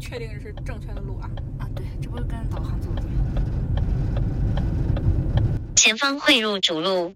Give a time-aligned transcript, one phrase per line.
[0.00, 1.30] 确定是正确的路啊！
[1.58, 3.08] 啊，对，这不是跟导航走的吗？
[5.76, 7.14] 前方汇入主路。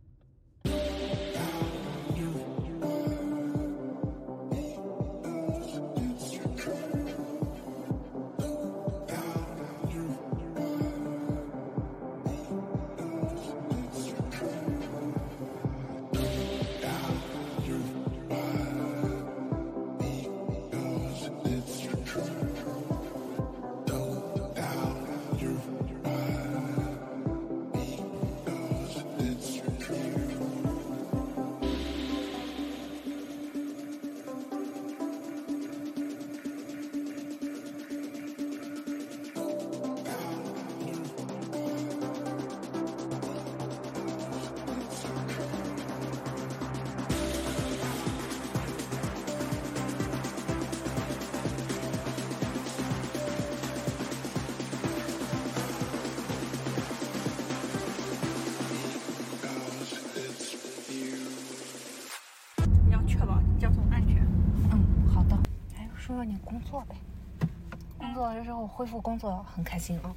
[68.77, 70.11] 恢复工作很开心啊。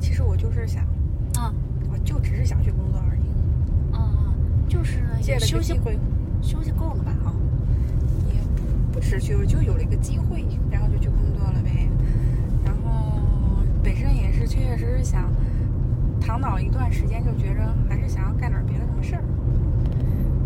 [0.00, 0.82] 其实我就是想，
[1.36, 1.52] 啊
[1.92, 4.34] 我就只是想去工作而已，啊，
[4.66, 5.04] 就是
[5.38, 5.98] 休息会，
[6.40, 7.12] 休息够了吧？
[7.26, 7.34] 啊，
[8.26, 8.40] 也
[8.90, 11.86] 不只是就有了一个机会，然后就去工作了呗。
[12.64, 13.20] 然后
[13.82, 15.30] 本身也是确确实实想
[16.18, 19.22] 躺倒一段时间，就觉着还是想要干点别的什么事儿。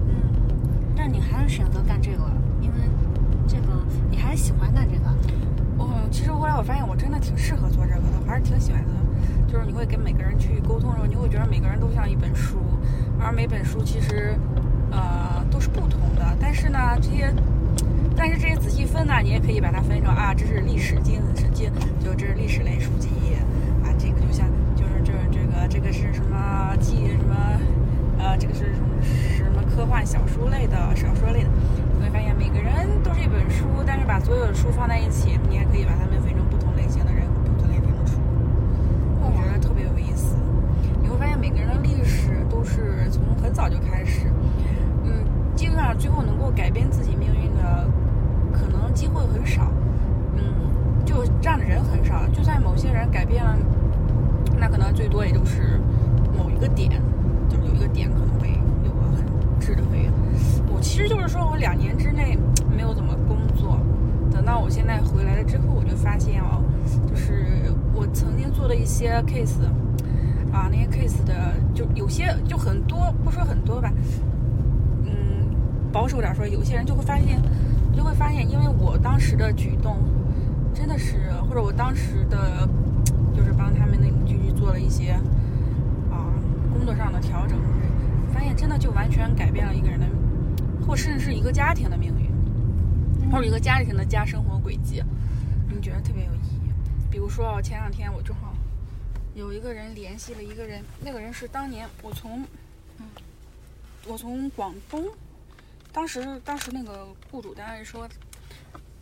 [0.08, 0.18] 嗯，
[0.96, 2.28] 但你还是选择干这个，
[2.60, 2.78] 因为
[3.46, 5.04] 这个你还是喜欢干这个。
[5.80, 8.90] 我其实后来我发现我真挺适合做这个的，我还是挺喜欢的。
[9.46, 12.58] 就是你会跟每个人去沟通的时候，你会觉得每个人都像一本书，
[13.18, 14.34] 而每本书其实
[14.90, 16.36] 呃都是不同的。
[16.40, 17.32] 但是呢，这些
[18.14, 23.08] 但是这些仔细分呢，你也可以把它分成啊，这是历史经史经，就这是历史类书籍
[23.82, 27.34] 啊，这个就像就是这这个这个是什么记什么
[28.18, 31.48] 呃，这个是什么什么科幻小说类的小说类的。
[31.96, 38.18] 你会发现每个人都是一本书，但是把所有的书放在一起，你还可以把它们分成不同类型的人和不同类型的书。
[39.20, 40.36] 我觉得特别有意思。
[41.00, 44.26] 你会发现每个人的历史都是从很早就开始，
[45.04, 47.88] 嗯，基本上最后能够改变自己命运的
[48.52, 49.70] 可能机会很少，
[50.34, 50.42] 嗯，
[51.04, 52.26] 就这样的人很少。
[52.32, 53.56] 就算某些人改变了，
[54.58, 55.80] 那可能最多也就是
[56.36, 56.90] 某一个点，
[57.48, 58.50] 就是有一个点可能会
[58.84, 59.24] 有个很
[59.60, 60.10] 质的飞跃。
[60.72, 62.38] 我其实就是说我两年之内
[62.74, 63.78] 没有怎么工作，
[64.30, 66.62] 等到我现在回来了之后，我就发现哦，
[67.08, 69.64] 就是我曾经做的一些 case，
[70.52, 71.34] 啊，那些 case 的
[71.74, 73.92] 就有些就很多，不说很多吧，
[75.04, 75.50] 嗯，
[75.92, 77.42] 保守点说，有些人就会发现，
[77.92, 79.96] 就会发现，因为我当时的举动，
[80.72, 82.68] 真的是，或者我当时的，
[83.34, 85.10] 就是帮他们那个剧做了一些
[86.10, 86.30] 啊
[86.72, 87.58] 工作上的调整，
[88.32, 90.06] 发现真的就完全改变了一个人的，
[90.86, 95.02] 或甚至是一个家庭的命运，或者一个家庭的家生活轨迹，
[95.68, 96.70] 你觉得特别有意义。
[97.10, 98.54] 比如说啊前两天我正好
[99.34, 100.64] 有一个人联系了一个
[101.32, 102.44] 是当年我从，
[102.98, 103.06] 嗯，
[104.06, 105.08] 我从广东，
[105.92, 108.08] 当时当时那个雇主单位说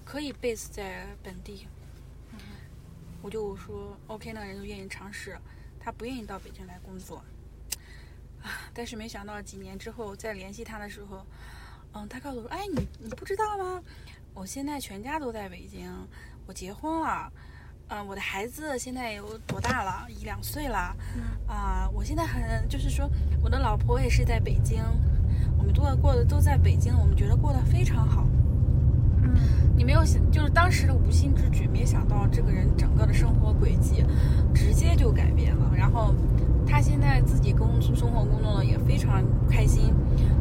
[0.04, 1.66] 可以 base 在本地，
[3.22, 5.38] 我就说 OK，那个人就愿意尝试，
[5.80, 7.22] 他不愿意到北京来工作，
[8.42, 11.26] 啊，但是没想到几年之后再联系他的时候，
[11.92, 13.82] 嗯，他告诉我说，哎，你你不知道吗？
[14.34, 15.90] 我现在全家都在北京，
[16.46, 17.32] 我结婚了。
[17.88, 20.06] 嗯、我的孩子现在有多大了？
[20.08, 20.96] 一两岁了。
[21.46, 23.08] 啊、我现在很就是说，
[23.42, 24.82] 我的老婆也是在北京，
[25.56, 28.26] 我们都过的都在北京，我们觉得过得非常好。
[29.22, 29.34] 嗯
[29.76, 34.02] 你没有想，就是当时的无心之举，没想到这个人整个的生活轨迹
[34.54, 35.70] 直接就改变了。
[35.76, 36.14] 然后
[36.66, 39.94] 他现在自己工生活工作呢也非常开心。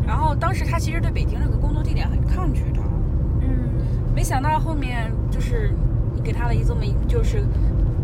[0.07, 2.79] 然后当时他其实对北京这个工作地点很抗拒的，
[3.41, 3.69] 嗯
[4.15, 5.84] 没想到后面就是你
[6.25, 7.43] 给他的一这么一就是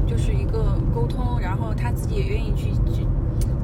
[0.05, 3.07] 就是一个沟通，然后他自己也愿意去去，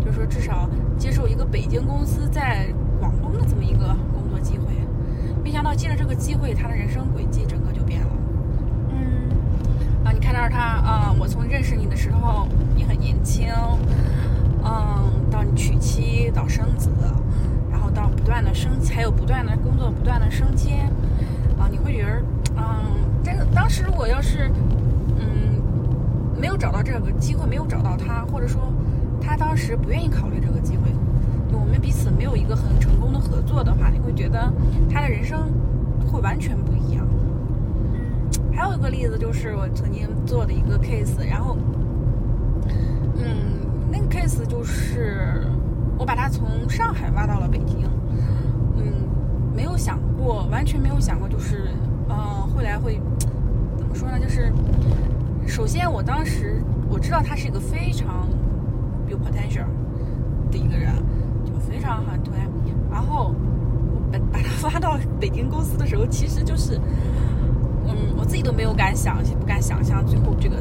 [0.03, 0.67] 就是说至少
[0.97, 4.65] 接受一个北京公司在广东的这么一个工作机会。
[5.43, 8.07] 没想到借着这个机会，他的人生轨迹整个就变了。
[8.89, 9.29] 嗯
[10.03, 13.47] 啊，你看到他啊、我从认识你的时候，你很年轻，
[14.63, 16.89] 嗯，到你娶妻，到生子，
[17.71, 20.91] 然后到不断的升，还有不断的工作不断的升迁，
[21.59, 22.21] 啊，你会觉得，
[22.57, 22.65] 嗯，
[23.27, 24.49] 这个当时我要是，
[25.17, 25.61] 嗯，
[26.39, 28.71] 没有找到这个机会，没有找到他，或者说
[29.19, 30.89] 他当时不愿意考虑这个机会，
[31.51, 34.49] 就我们彼此没有一个很成功的合作的话，你会觉得
[34.89, 35.51] 他的人生
[36.09, 37.05] 会完全不一样。
[37.91, 37.99] 嗯
[38.55, 41.57] 还有一个例子就是我曾经做的一个 case，然后，
[43.17, 43.25] 嗯，
[43.91, 45.45] 那个 case 就是
[45.97, 47.87] 我把他从上海挖到了北京，
[48.77, 48.85] 嗯，
[49.53, 51.65] 没有想过，完全没有想过，就是，
[52.09, 52.99] 呃，后来会
[53.97, 54.19] 说呢？
[54.19, 54.53] 就是
[55.47, 58.27] 首先我当时我知道他是一个非常
[59.07, 59.65] 有 potential
[60.51, 60.93] 的一个人，
[61.45, 62.33] 就非常很对，
[62.91, 66.79] 然后我把把他发到北京公司的时候，其实就是。
[67.89, 70.57] 嗯，我自己都没有敢想，不敢想象最后这个，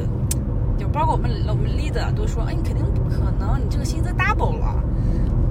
[0.77, 4.81] 就包括我们我们 leader 都说，哎，你肯定不可能，你这个薪资 double 了。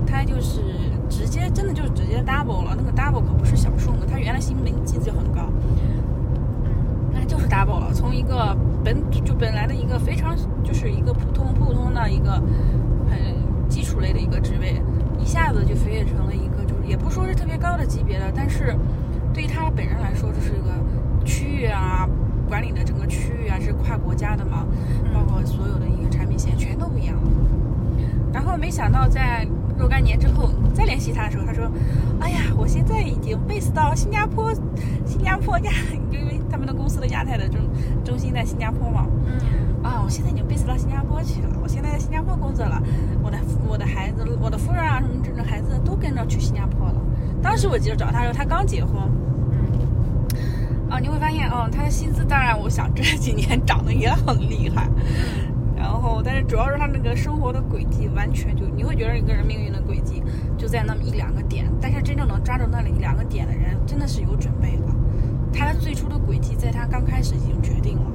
[0.06, 0.62] 他就是
[1.10, 5.52] 直接，真的就直接 double 了，那个 double 可不是小数目，他原来薪龄薪资就很高，
[7.46, 12.32] 就是 double 了，从一个本就本来的一个非常就是一个普通普通的一个
[13.08, 14.82] 很基础类的一个职位，
[15.18, 18.76] 一下子就飞跃成了一个就是也不说是特别高的级别的，但是
[19.32, 20.74] 对于他本人来说，这是一个。
[21.24, 22.08] 区域啊，
[22.48, 24.64] 管理的整个区域啊是跨国家的嘛，
[25.12, 27.22] 包括所有的一个产品线全都不一样了。
[28.32, 29.44] 然后没想到在
[29.76, 31.68] 若干年之后再联系他的时候，他说
[32.22, 34.54] ：“哎呀，我现在已经 base 到新加坡，
[35.04, 35.72] 新加坡亚，
[36.12, 37.60] 因为他们的公司的亚太的中
[38.02, 39.06] 中心在新加坡嘛。
[39.26, 42.82] 嗯，啊，我现在已经 base 到新加坡去了，我现在在新加坡工作了，
[43.22, 43.36] 我的
[43.68, 46.94] 我的孩子，我的夫人啊什么这种孩子都跟着去新加坡了。
[47.42, 48.94] 当时我记得找他时候，他刚结婚。”
[49.52, 54.88] 嗯啊，你会发现，哦，他的薪资当然，我想这几年涨得也很厉害。
[55.76, 60.22] 然后，但是主要是他那个生活的轨迹，完全就你会觉得一个人命运的轨迹
[60.56, 61.66] 就在那么一两个点。
[61.82, 64.86] 但是真正能抓住那里两个点的人，真的是有准备的。
[65.56, 68.10] 他最初的轨迹在他刚开始已经决定了，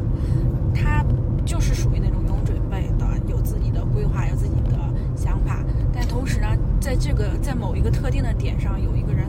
[0.73, 1.03] 他
[1.43, 4.77] 就是属于那种有准备的，有自己的规划，有自己的
[5.15, 5.63] 想法。
[5.91, 6.47] 但同时呢，
[6.79, 9.27] 在这个在某一个特定的点上，有一个人，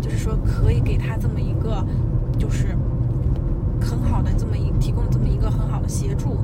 [0.00, 1.86] 就是说可以给他这么一个。
[2.38, 2.76] 就是
[3.80, 6.38] 很好的这么一提供这么一个很好的协助，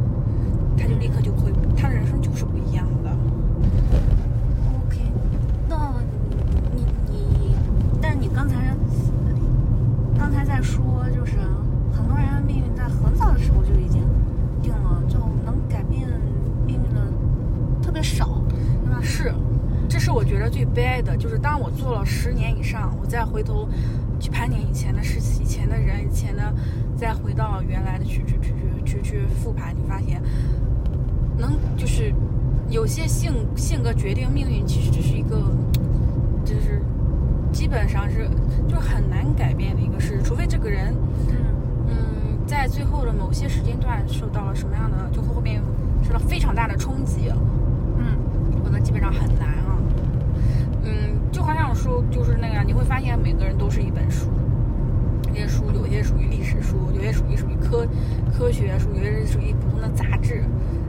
[0.77, 3.08] 他就立刻就会，他的人生就是不一样的。
[10.63, 11.37] 说，就是
[11.93, 14.03] 很多人的命运在很早的时候就已经
[14.63, 16.09] 定了，就能改变
[16.67, 17.01] 命运的
[17.83, 18.43] 特别少，
[18.85, 19.01] 那？
[19.03, 19.33] 是，
[19.89, 23.69] 这是我觉得最悲哀的，就是当我做了十年以上，我再回头。
[24.21, 26.53] 去盘点以前的事情，以前的人，以前的，
[26.97, 28.53] 再回到原来的去去去
[28.85, 30.21] 去去去复盘，你发现，
[31.37, 32.13] 能就是
[32.69, 35.41] 有些性性格决定命运，其实这是一个，
[36.45, 36.83] 就是
[37.59, 38.31] 基本上是
[38.69, 40.95] 就很难改变的一个事，除非这个人，
[41.89, 45.61] 嗯，在最后的某些时间段受到了什么样的，就后面
[46.01, 47.33] 受到非常大的冲击，
[47.99, 49.77] 嗯，可能基本上很难啊。
[50.85, 54.29] 嗯，就好像书就是那样，你会发现每个人都是一本书，
[55.25, 57.85] 这些书有些属于历史书，有些属于属于科
[58.33, 60.45] 科学书，有些是属于普通的杂志，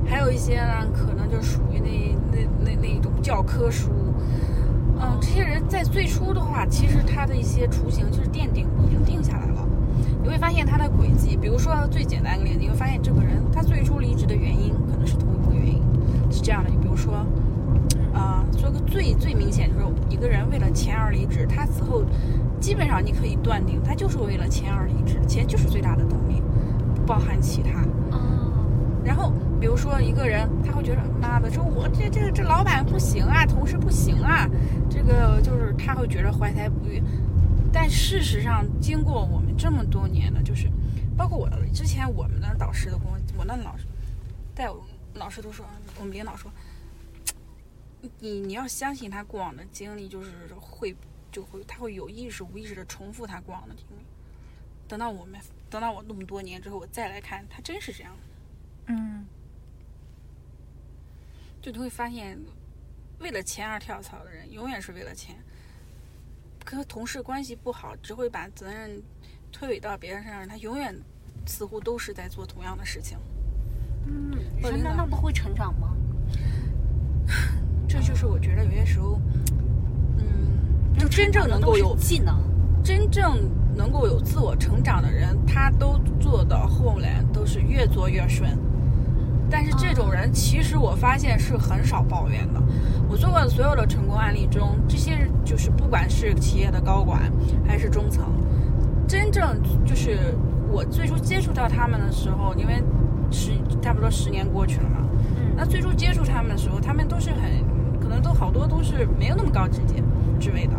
[0.05, 3.89] 还有一些呢，可能就属于那那那那一种教科书。
[4.99, 9.67] 嗯，这些人在最初的话，其实他的一些雏形就是奠定已经定下来了。
[10.21, 15.81] 你会发现他的轨迹，比如说最简单一个例子，你会发现这个人他最初离职的原因可能是同一个原因，
[16.31, 16.69] 是这样的。
[16.69, 17.25] 你比如说。
[18.11, 22.03] 啊，说个最最明显就是一个人为了钱而离职，他此后
[22.59, 26.41] 基本上你可以断定，他就是为了钱而离职，钱就是最大的动力，
[26.95, 27.81] 不包含其他。
[28.11, 28.19] 哦。
[29.05, 34.47] 然后比如说一个人，他会觉得妈的，说我这这这老板不行啊，同事不行啊，
[34.89, 37.03] 这个就是他会觉得怀才不遇。
[37.71, 40.69] 但事实上，经过我们这么多年的，就是
[41.17, 43.85] 包括我之前我们的导师的工，我那老师
[44.55, 44.81] 带我
[45.13, 45.65] 老师都说，
[45.99, 46.51] 我们领导说。
[48.21, 50.95] 你你要相信他过往的经历，就是会
[51.33, 54.05] 就会他会有意识无意识的重复他过往的经历。
[54.87, 55.37] 等到我们
[55.69, 58.13] 等到我那么多年之后，我再来看，他真是这样。
[58.85, 59.25] 嗯。
[61.69, 62.35] 就你会发现，
[63.19, 65.35] 为了钱而跳槽的人，永远是为了钱。
[66.65, 68.99] 和同事关系不好，只会把责任
[69.51, 70.99] 推诿到别人身上，他永远
[71.45, 73.19] 似乎都是在做同样的事情。
[74.07, 74.31] 嗯，
[74.63, 75.95] 人难道不会成长吗？
[77.87, 79.21] 这就是我觉得有些时候，
[80.17, 82.41] 嗯，就真正能够有技能，
[82.83, 88.57] 真正能够有自我成长的人，他都做到后来都是越做越顺。
[89.49, 92.61] 但是这种人，其实我发现是很少抱怨的。
[93.09, 97.31] 我做过的所有的成功案例中，这些就是不管是企业的高管
[97.67, 98.25] 还是中层，
[99.07, 100.35] 真正就是
[100.71, 102.83] 我最初接触到他们的时候，因为
[103.31, 103.51] 十
[103.81, 105.07] 差不多十年过去了嘛，
[105.57, 107.79] 那最初接触他们的时候，他们都是很。
[108.01, 110.01] 可能都好多都是没有那么高职阶
[110.39, 110.73] 职位的，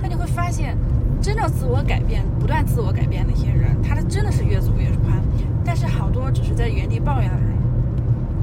[0.00, 0.78] 那你会发现，
[1.20, 5.20] 真正自我改变、不断自我改变那些人，他的真的是越走越宽。
[5.62, 7.50] 但是好多只是在原地抱怨的人，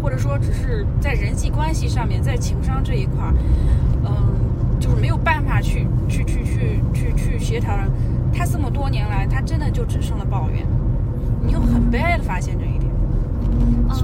[0.02, 3.34] 或者说只是在人际关系上面，在情商这一块儿，
[4.06, 7.74] 嗯，就是没有办法去去去去去去协调。
[8.34, 10.66] 他这么多年来，他真的就只剩了抱怨，
[11.44, 12.92] 你又很悲哀的发现这一点。
[13.90, 13.96] 哦，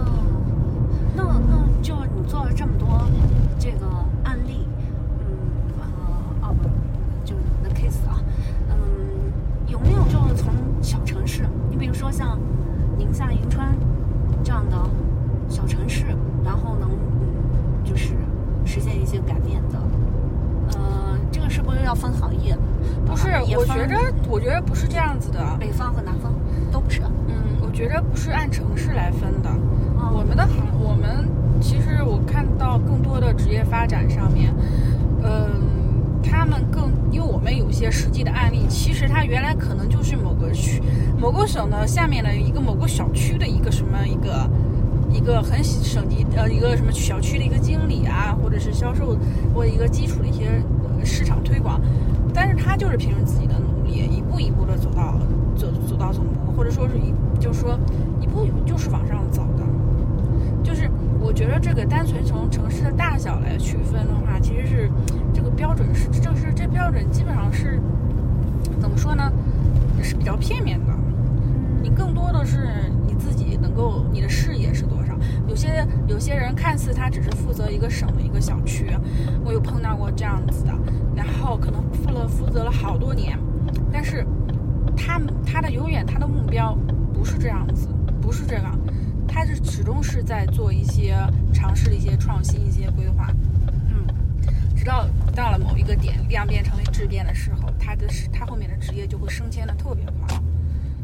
[1.16, 2.88] 那那就你做了这么多
[3.60, 3.86] 这个
[4.24, 4.66] 案例，
[5.20, 5.38] 嗯
[5.80, 6.68] 呃哦不，
[7.24, 8.20] 就你的 case 啊，
[8.70, 8.76] 嗯，
[9.68, 12.40] 有没有就是从小城市，你比如说像
[12.98, 13.76] 宁夏银川
[14.44, 14.78] 这样的
[15.54, 16.06] 小城市，
[16.44, 18.16] 然后能嗯就是
[18.66, 19.78] 实现一些改变的？
[20.76, 22.58] 呃，这个是不是要分行业？
[23.06, 25.40] 不是，我觉着，我觉得不是这样子的。
[25.60, 26.34] 北方和南方
[26.72, 27.02] 都不是。
[27.28, 29.50] 嗯，我觉着不是按城市来分的。
[30.00, 31.30] 哦我们的行，我们
[31.62, 34.52] 其实我看到更多的职业发展上面，
[35.22, 35.62] 嗯，
[36.24, 40.82] 他们更，因为我们有些实际的案例，其实它原来可能就是某个区、
[41.20, 44.50] 某个省的下面的一个某个小区的一个什么一个
[45.14, 49.16] 一个很省级呃一个什么小区的一个经理啊，或者是销售
[49.54, 50.62] 或者一个基础的一些
[51.00, 51.80] 呃市场推广，
[52.34, 55.20] 但是他就是凭着自己的努力，一步一步的走到
[55.56, 57.80] 走走到总部，或者说是一就是说
[58.20, 59.64] 一步一步就是往上走的。
[60.64, 60.90] 就是
[61.20, 64.92] 我觉得这个单纯从城市的大小来区分的话，其实是
[65.32, 67.80] 这个标准是就是这标准基本上是
[68.82, 69.32] 怎么说呢？
[70.02, 70.92] 是比较片面的。
[71.82, 72.68] 你更多的是
[73.06, 75.03] 你自己能够你的视野是多。
[75.54, 78.88] 有些有些人看似他只是负责一个省的一个小区，
[79.46, 80.74] 我有碰到过这样子的，
[81.16, 83.38] 然后可能负了负责了好多年，
[83.92, 84.26] 但是
[84.98, 86.76] 他们他的永远他的目标
[87.14, 87.88] 不是这样子，
[88.20, 88.76] 不是这样，
[89.28, 91.16] 他是始终是在做一些
[91.54, 93.32] 尝试一些创新一些规划，
[93.92, 94.08] 嗯，
[94.76, 95.06] 直到
[95.36, 100.36] 到了某一个点量变成为质变的时候，他的他后面的职业就会升迁的特别快。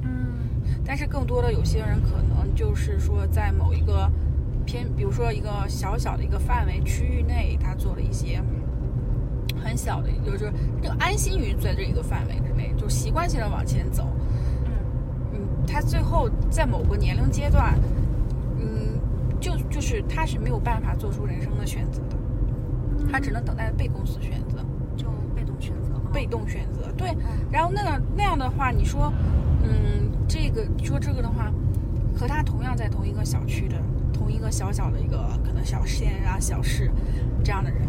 [0.01, 0.39] 嗯
[0.83, 4.11] 但是更多的有些人可能就是说，在某一个
[4.69, 8.39] 偏，比如说一个小小的一个范围区域内，他做了一些
[9.59, 14.07] 很小的，就是就安心于在这一个范围之内，就习惯性的往前走。
[14.65, 14.71] 嗯
[15.33, 17.79] 嗯，他最后在某个年龄阶段，
[18.59, 18.99] 嗯，
[19.39, 22.15] 就就是他是没有办法做出人生的选择的，
[23.11, 24.59] 他只能等待被公司选择。
[24.95, 25.99] 就被动选择。
[26.13, 27.09] 被动选择，对。
[27.09, 27.17] 嗯
[27.51, 29.11] 然后那个那样的话，你说，
[29.63, 31.51] 嗯，这个你说这个的话，
[32.15, 33.75] 和他同样在同一个小区的，
[34.19, 36.91] 同一个小小的一个可能小县啊、小市
[37.41, 37.87] 这样的人，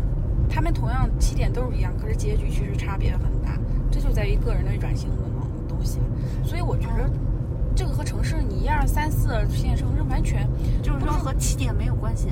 [0.49, 3.59] 他们同样起点都是一样，可是结局其实差别很大。
[3.91, 5.99] 这就在于个人的转型的东东西。
[6.45, 7.11] 所以我觉得，
[7.75, 10.49] 这个和城市你一二三四线城市完全
[10.83, 12.29] 就是说和起点没有关系。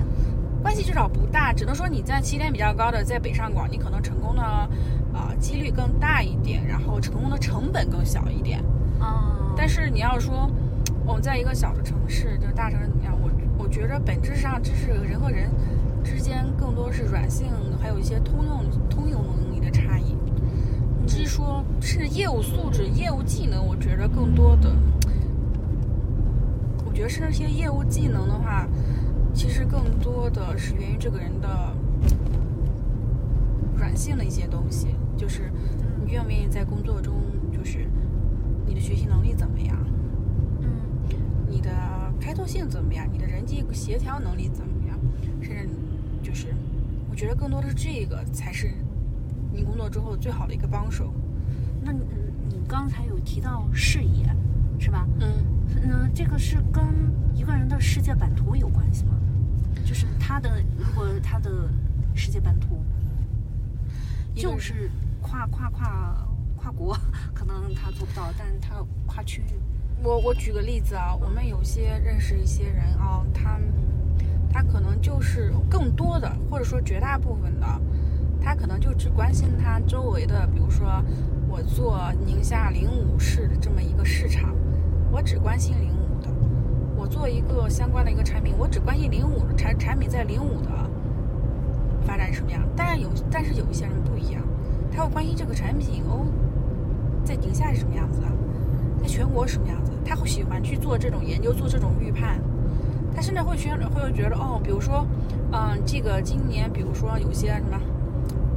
[0.62, 8.62] 关系至少不大，只能说你在起点比较高的，在北上广，你可能成功的啊、几率更大一点，然后成功的成本更小一点。
[9.00, 10.48] 啊，但是你要说
[11.04, 13.16] 我们在一个小的城市，就是大城市怎么样？
[13.20, 13.28] 我
[13.68, 15.50] 我觉着本质上这是人和人
[16.02, 17.48] 之间更多是软性，
[17.78, 20.16] 还有一些通用通用能力的差异。
[21.06, 24.74] 至于说甚至业务素质、业务技能，我觉得更多的，
[26.86, 28.66] 我觉得是那些业务技能的话，
[29.34, 31.48] 其实更多的是源于这个人的
[33.76, 35.52] 软性的一些东西，就是
[36.06, 37.12] 你愿不愿意在工作中，
[37.52, 37.86] 就是
[38.66, 39.76] 你的学习能力怎么样，
[40.62, 40.70] 嗯。
[41.50, 41.70] 你的
[42.28, 44.98] 开拓性怎么样，你的人际协调能力怎么样，
[45.40, 45.70] 甚至
[46.22, 46.54] 就是，
[47.08, 48.70] 我觉得更多的是这个才是
[49.50, 51.10] 你工作之后最好的一个帮手。
[51.80, 52.02] 那你
[52.50, 54.26] 你刚才有提到视野，
[54.78, 55.08] 是吧？
[55.20, 55.42] 嗯，
[55.82, 56.84] 嗯，这个是跟
[57.34, 59.14] 一个人的世界版图有关系吗？
[59.86, 61.50] 就是他的，如果他的
[62.14, 62.84] 世界版图
[64.34, 64.90] 就是
[65.22, 66.94] 跨跨跨跨国，
[67.32, 69.58] 可能他做不到，但是他跨区域，
[70.02, 73.58] 我我举个例子啊，我们有些认识一些人啊，他
[74.50, 77.66] 他可能就是更多的，或者说绝大部分的，
[78.40, 81.02] 他可能就只关心他周围的，比如说
[81.48, 84.54] 我做宁夏灵武市的这么一个市场，
[85.10, 86.30] 我只关心灵武的；
[86.96, 90.70] 我做一个相关的一个产品，我只关心灵武产产品在灵武的
[92.02, 92.62] 发展什么样。
[92.76, 94.42] 但是有，但是有一些人不一样，
[94.92, 96.24] 他会关心这个产品哦，
[97.24, 98.28] 在宁夏是什么样子的。
[99.00, 102.40] 在全国什么样子，他会喜欢去做这种研究，做这种预判。
[103.14, 105.04] 他甚至会觉，会觉得哦，比如说，
[105.50, 107.76] 嗯、这个今年，比如说有些什么，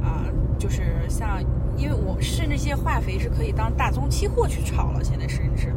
[0.06, 0.24] 啊、
[0.58, 1.42] 就是像，
[1.76, 5.74] 因为我甚至一些化肥是可以当大宗期货去炒了，现在甚至，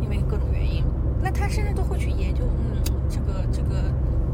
[0.00, 0.82] 因为各种原因，
[1.22, 3.84] 那他甚至都会去研究，嗯，这个这个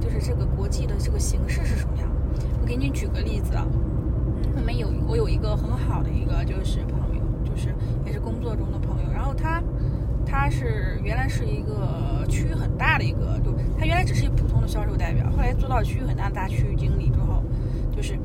[0.01, 2.09] 就是这个国际的这个形势是什么样。
[2.63, 3.67] 我给你举个例子啊，
[4.57, 7.75] 我们有我有一个很好的一个就是朋友，就是
[8.07, 8.94] 也是工作中的朋友，然
[9.25, 9.63] 然后他
[10.27, 17.43] 他是原来是一个区域很大的一个，就他原来只是一个普通的销售代表，后来做到区域很大的大区域经理之后，
[17.97, 18.19] 就是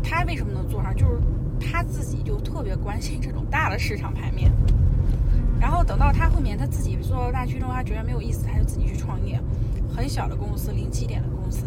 [0.00, 1.18] 他为什么能做上，就是
[1.58, 4.52] 他自己就特别关心这种大的市场盘面。
[5.60, 9.40] 然后等到他后面他自己做到大区之后，他觉得没有意思，他就自己去创业，
[9.88, 11.64] 很小的公司，零起点的公司，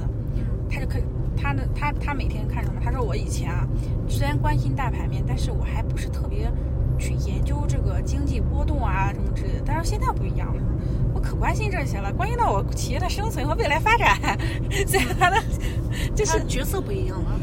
[0.69, 1.03] 他就可以
[1.35, 2.79] 他呢他他每天看什么？
[2.81, 3.67] 他说我以前啊，
[4.07, 6.49] 虽然关心大盘面，但是我还不是特别
[6.97, 9.61] 去研究这个经济波动啊什么之类的。
[9.65, 10.61] 但是现在不一样了，
[11.13, 14.17] 我可关心这些了，关心到我企业的生存和未来发展。
[14.87, 15.41] 所以他的
[16.15, 17.39] 就是角色不一样了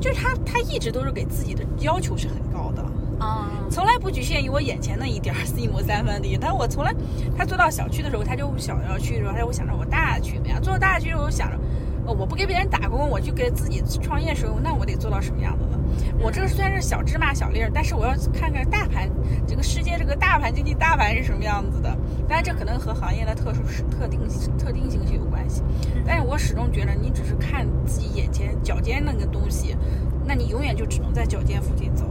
[0.00, 2.82] 就是他他一直都是给自己的要求是很高的。
[3.18, 3.50] 啊。
[3.70, 6.94] 从来不局限于我眼前那一点儿 一亩三分地，但我从来，
[7.36, 11.58] 他做到小区的时候，他就想要去的时候，他就会想着我大区怎么样，做到大区的时候，想着，
[12.06, 15.73] 呃，我不给别人打工，我就给自己创业的时候，那我得做到什么样子呢？
[16.18, 19.10] 我这个虽然是小芝麻小粒儿，但是我要看看大盘，
[19.46, 21.90] 这个世界这个大盘经济大盘是什么样子的。
[22.28, 24.20] 当然，这可能和行业的特殊特定
[24.58, 25.62] 特定性是有关系，
[26.06, 29.76] 但是我始终觉得，你只是看自己眼前脚尖那个东西，
[30.24, 32.06] 那你永远就只能在脚尖附近走。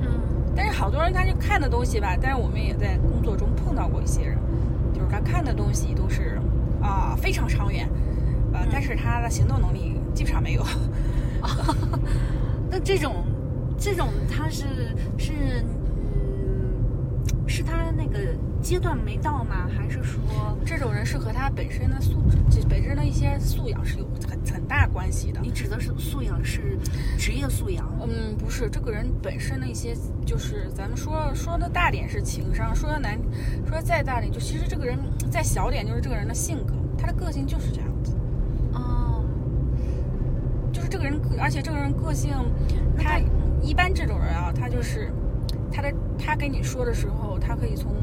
[0.00, 0.08] 嗯
[0.54, 4.36] 但是好多人他就看的东西吧，但是我们也在工作中碰到过一些人，
[4.92, 6.38] 就是他看的东西都是
[6.82, 7.88] 啊、非常长远，
[8.52, 10.62] 呃，嗯但是他的行动能力基本上没有。
[12.72, 13.22] 那这种，
[13.76, 14.64] 这种他是
[15.18, 18.18] 是嗯，是他那个
[18.62, 19.68] 阶段没到吗？
[19.76, 20.22] 还是说
[20.64, 25.40] 这种人是和他本身的素质，这本身的一些素养是有很很大关系的。
[25.42, 26.78] 你指的是素养是
[27.18, 27.86] 职业素养？
[28.00, 33.20] 嗯，不是，这个人本身的一些，就是咱们说说的大点是情商，说的难，
[33.66, 34.98] 说的再大点，就其实这个人
[35.30, 38.16] 再小点就是这个人的性格，他的个性就是这样子。
[38.72, 39.22] 哦，
[40.72, 42.30] 就是这个人，而且这个人个性，
[42.98, 43.18] 他
[43.62, 45.10] 一般这种人啊，他就是
[45.72, 47.94] 他的他跟你说的时候，他可以从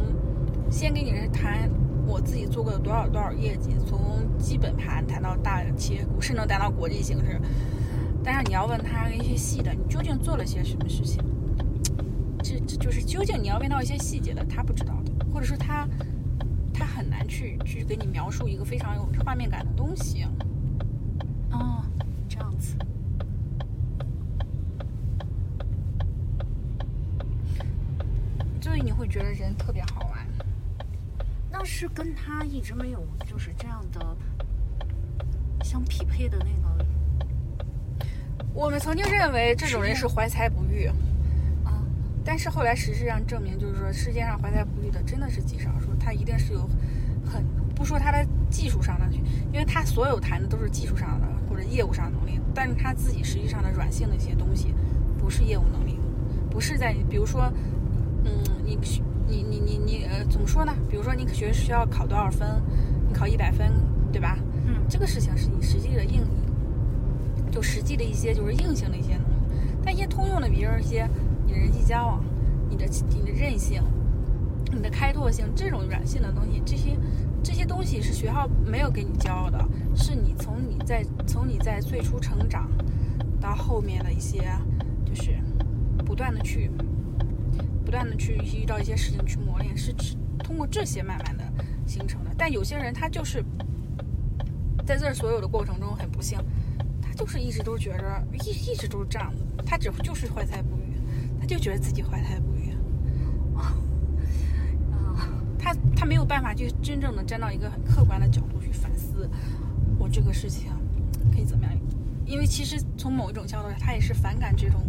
[0.72, 1.70] 先跟你谈
[2.08, 7.40] 我自己做过多少多少业绩，从基本盘谈到大企业股，甚至能谈到国际形势。
[8.24, 11.24] 但是你要问他一些细的，你究竟做了些什么事情？
[12.42, 15.88] 这这就是究竟你要问到一些细节的，他不知道的，或者说他
[16.74, 20.26] 他很难去去给你描述一个非常有画面感的东西。
[22.60, 22.76] 哦，这样子。
[28.62, 30.28] 所以你会觉得人特别好玩。
[31.52, 34.16] 那是跟他一直没有就是这样的
[35.64, 36.86] 相匹配的那个
[38.54, 40.86] 我们曾经认为这种人是怀才不遇，
[41.66, 41.84] 啊，
[42.24, 46.70] 但是后来实质上证明，就是说世界上怀才不遇的真的是极少数，他一定是有
[47.26, 47.44] 很
[47.76, 49.06] 不说他的技术上的，
[49.52, 54.74] 因为他所有谈的都是技术上的或者业务上的能力，但是他自己实际上的软性的一些东西，
[55.18, 55.98] 不是业务能力，
[56.52, 57.50] 不是在比如说，
[58.26, 58.78] 嗯，你
[59.30, 60.76] 你你你你呃怎么说呢？
[60.90, 62.62] 比如说你学需要考多少分，
[63.08, 63.72] 你考一百分，
[64.12, 64.38] 对吧？
[64.68, 66.22] 嗯这个事情是你实际的应，
[67.50, 71.10] 就实际的一些就是硬性的一些能力，但一些通用的，比如说一些
[71.46, 72.22] 你的人际交往、
[72.70, 73.82] 你的你的韧性、
[74.70, 76.98] 你的开拓性这种软性的东西，这些
[77.42, 82.68] 这些东西是学校没有给你教的，是你从你在从你在最初成长
[83.40, 84.42] 到后面的一些，
[85.06, 85.40] 就是
[86.04, 86.72] 不断的去
[87.86, 89.94] 不断的去遇到一些事情去磨练，是
[90.40, 91.44] 通过这些慢慢的
[91.86, 92.32] 形成的。
[92.36, 93.46] 但有些人他就是
[94.84, 96.40] 在这所有的过程中很不幸，
[97.00, 100.96] 他就是一直都觉着一一直都是这样的，他只就是怀才不遇，
[101.40, 102.74] 他就觉得自己怀才不遇。
[103.56, 103.78] 啊，
[105.56, 109.30] 他他没有办法去真正的站到一个很客观的角度去反思，
[110.00, 110.72] 我这个事情
[111.32, 111.74] 可以怎么样？
[112.26, 114.82] 因为其实从某一种角度，他也是反感这种，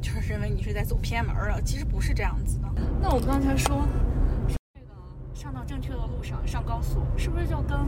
[0.00, 1.60] 就是认为你是在走偏门了。
[1.62, 2.68] 其实不是这样子的。
[3.02, 3.86] 那我刚才说
[4.46, 4.86] 这个
[5.34, 7.78] 上到正确的路上，上高速，是不是就跟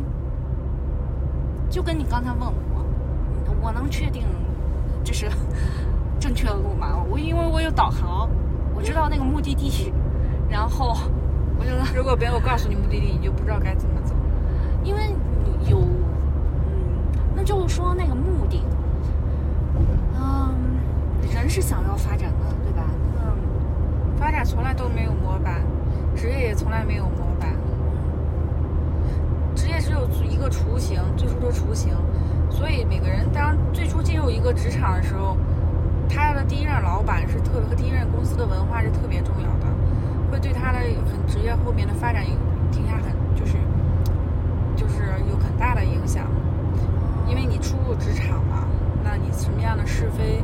[1.70, 2.84] 就跟你刚才问我，
[3.62, 4.24] 我能确定
[5.04, 5.30] 这是
[6.18, 7.00] 正确的路吗？
[7.08, 8.28] 我因为我有导航，
[8.74, 9.92] 我知道那个目的地，
[10.48, 10.96] 然后
[11.56, 14.12] 我就如果没有告诉你目的地，你就不知道该怎么走。
[14.82, 15.78] 因为你有，
[17.50, 18.62] 就说那个目的，
[20.16, 20.54] 嗯，
[21.34, 22.84] 人是想要发展的，对吧？
[23.18, 25.60] 嗯，发展从来都没有模板，
[26.14, 27.48] 职业也从来没有模板。
[29.56, 31.92] 职业只有一个雏形，最初的雏形。
[32.48, 35.36] 所以每个人当最初进入一个职场的时候，
[36.08, 39.66] 他的第一任老板是特别和第一任公司的文化是特别重要的，
[40.30, 42.36] 会对他的很职业后面的发展有
[42.70, 43.56] 停下很就是
[44.76, 46.26] 就是有很大的影响。
[47.30, 48.66] 因为你初入职场嘛，
[49.04, 50.42] 那你什么样的是非，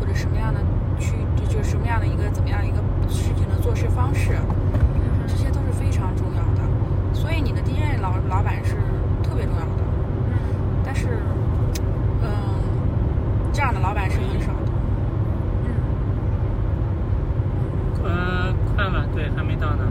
[0.00, 0.58] 或者什么样的
[0.98, 4.30] 去就就什么样的一个怎么样一个事情的做事方式，
[5.26, 6.62] 这些都是非常重要的。
[7.12, 8.76] 所以你的第一任老老板是
[9.22, 9.82] 特别重要的。
[10.26, 10.32] 嗯。
[10.82, 11.18] 但是，
[12.22, 12.28] 嗯，
[13.52, 14.72] 这样的老板是很少的。
[15.64, 15.68] 嗯。
[18.04, 19.84] 呃，快了，对，还没到呢。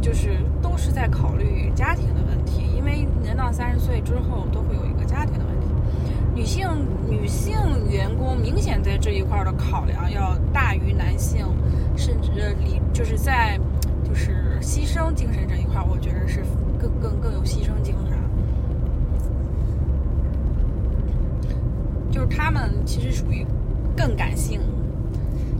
[0.00, 5.66] 就是都是在考虑家庭的问题，因为人到三十岁之后都会有一个家庭的问题。
[6.34, 6.68] 女性
[7.08, 7.54] 女性
[7.90, 11.46] 员工明显在这一块的考量要大于男性，
[11.96, 13.58] 甚至理就是在
[14.02, 16.42] 就是牺牲精神这一块，我觉得是
[16.78, 18.18] 更更更有牺牲精神。
[22.10, 23.46] 就是他们其实属于
[23.96, 24.60] 更感性，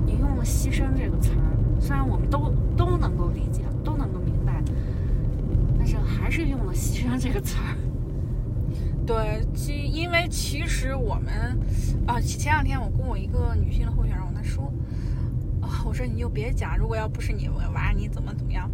[0.07, 1.45] 你用了“牺牲”这个词儿，
[1.81, 3.60] 虽然我们都都能够理解，
[6.31, 7.77] 还是用了“牺牲”这个词儿。
[9.05, 11.59] 对，其因为其实我们
[12.07, 14.73] 啊，前两天我跟我一个女性的候选人，我在说
[15.61, 18.71] 啊，我说你就别讲，如果要不是你我娃，你怎么怎么样？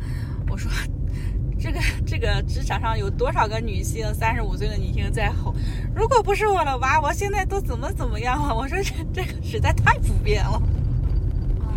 [0.51, 0.71] 我说
[1.59, 5.55] 这个这个职场上有多少个女性，三十五岁的女性在吼，
[5.95, 8.55] 如果不是我的娃，我现在都怎么怎么样了？
[8.55, 10.61] 我说这这个实在太普遍了，
[11.64, 11.73] 啊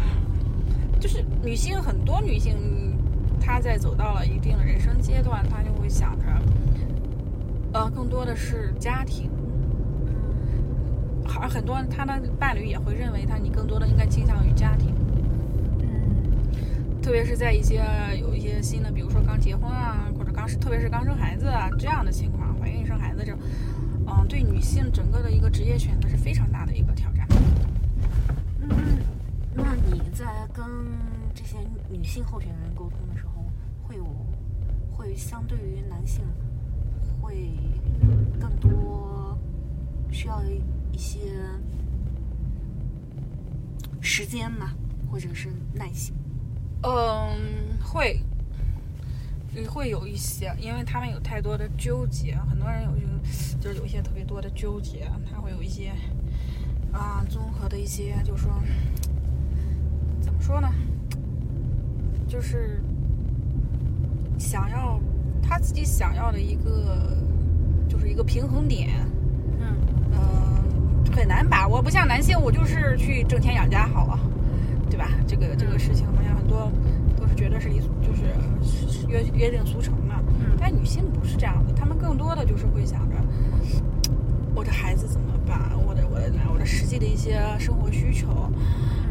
[0.99, 2.57] 就是女性很多女性，
[3.49, 6.25] 她在走到了一定的人生阶段，他就会想着。
[7.73, 9.27] 呃，更多的是家庭，
[11.39, 14.93] 而很多他的伴侣也会认为他你更多的应该倾向于家庭，
[15.79, 17.83] 嗯特别是在一些
[18.19, 23.39] 有一些新的，比如说刚结婚啊，或者刚特别是刚生孩子啊这样的情况，怀孕生孩子这种，
[24.07, 27.27] 嗯、对女性整个的一个职业选择是非常大的一个挑战。
[28.61, 28.69] 嗯，
[29.55, 30.65] 那你在跟
[31.33, 31.57] 这些
[31.89, 32.97] 女性候选人沟通
[34.99, 36.25] 会相对于男性
[37.21, 37.51] 会
[38.37, 39.39] 更多
[40.11, 40.43] 需要
[40.91, 41.19] 一些
[44.01, 44.73] 时间嘛，
[45.09, 46.13] 或者是耐心。
[46.83, 48.19] 嗯，会，
[49.55, 55.93] 也会有一些，因为他们有太多的纠结，很多人有就就是有一些特别多的纠结，他会有一些
[56.91, 58.51] 啊综合的一些，就是说
[60.19, 60.69] 怎么说呢，
[62.27, 62.81] 就是
[64.39, 64.99] 想要
[65.41, 67.15] 他自己想要的一个
[67.87, 68.89] 就是一个平衡点，
[69.59, 69.75] 嗯。
[70.11, 74.19] 嗯，很难把握，不像男性，我就是去挣钱养家好了，
[74.89, 75.09] 对吧？
[75.27, 76.71] 这个这个事情好像很多
[77.17, 80.55] 都是觉得是理就是约约定俗成的，嗯。
[80.57, 83.15] 但女性不是这样的，她们更多的就是会想着，
[84.55, 85.59] 我的孩子怎么办？
[85.85, 88.27] 我的我的我的实际的一些生活需求，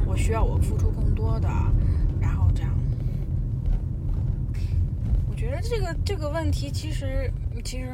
[0.06, 1.48] 我需要我付出更多的，
[2.20, 2.70] 然后这样。
[5.28, 7.32] 我我觉得这个这个问题其实
[7.64, 7.90] 其实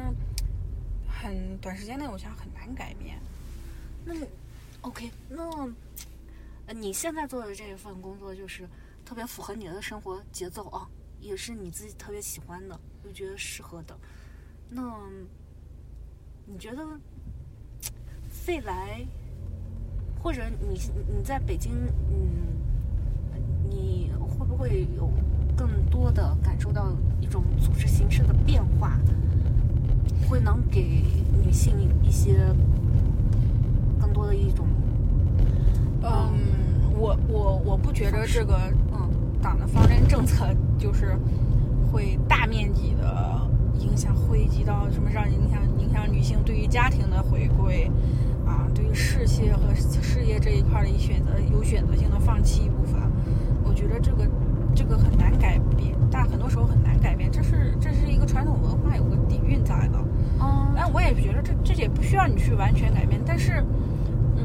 [1.07, 3.17] 很短时间内，我想很难改变。
[4.03, 4.13] 那
[4.81, 5.73] OK，那
[6.73, 8.67] 你现在做的这一份工作就是
[9.05, 10.85] 特别符合你的生活节奏啊，
[11.21, 13.97] 也是你自己特别喜欢的，又觉得适合的。
[14.69, 15.09] 那
[16.45, 16.85] 你觉得
[18.47, 19.07] 未来，
[20.21, 21.71] 或者你你在北京，
[22.11, 22.59] 嗯，
[23.69, 25.09] 你会不会有
[25.55, 26.87] 更多的感受到
[27.21, 28.99] 一种组织形式的变化？
[30.27, 31.03] 会能给
[31.43, 32.35] 女性一些
[34.01, 34.65] 更多的一种，
[36.01, 36.33] 嗯，
[36.97, 38.57] 我我我不觉得这个
[38.91, 39.07] 嗯
[39.39, 40.47] 党的方针政策
[40.79, 41.15] 就是
[41.91, 43.39] 会大面积的
[43.77, 47.87] 影响汇集到什么上影响影响女性对于家庭的回归
[48.47, 52.99] 啊，对于事业和事业这一块的一选择有选择性的放弃一部分，
[53.63, 54.27] 我觉得这个
[54.75, 59.97] 这个很难改变，但很多时候很难改变，这是这是一个传统文化有个底蕴在的。
[60.39, 63.63] 哦但我也觉得这这也不需要你去完全改变，但是，
[64.35, 64.43] 嗯，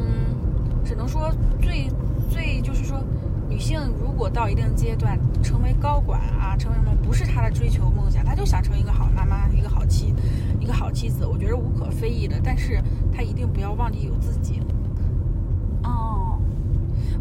[0.85, 1.90] 只能说最
[2.31, 3.03] 最就是说，
[3.49, 10.14] 女性如果到一定阶段成为高管啊，成为什么不是她的追求梦想，她就想成一个好妈妈，一个好妻，
[10.61, 12.40] 一个好妻子，我觉得无可非议的。
[12.43, 12.81] 但是
[13.12, 14.62] 她一定不要忘记有自己。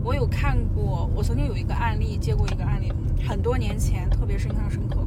[0.04, 2.92] 我有看过，我曾经有一个案例，接过一个案例，
[3.28, 5.06] 很多年前，特别是印象深刻。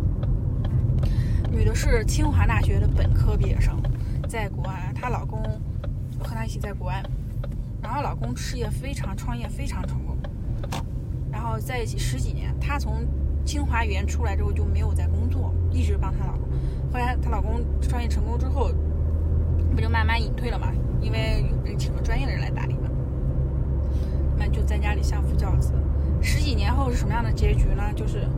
[1.50, 3.80] 女的是清华大学的本科毕业生，
[4.28, 5.42] 在国外，她老公
[6.18, 7.02] 和她一起在国外，
[7.82, 10.16] 然后老公事业非常，创业非常成功，
[11.30, 12.54] 然后在一起十几年。
[12.60, 13.04] 她从
[13.44, 16.48] 清华园出来之后就没有再工作，一直帮她老公。
[16.92, 18.70] 后来她老公创业成功之后，
[19.74, 20.68] 不就慢慢隐退了嘛？
[21.00, 22.76] 因为有人请了专业的人来打理。
[24.52, 25.72] 就在家里相夫教子。
[26.20, 27.82] 十几年后是什么样的结局呢？
[27.96, 28.28] 就是，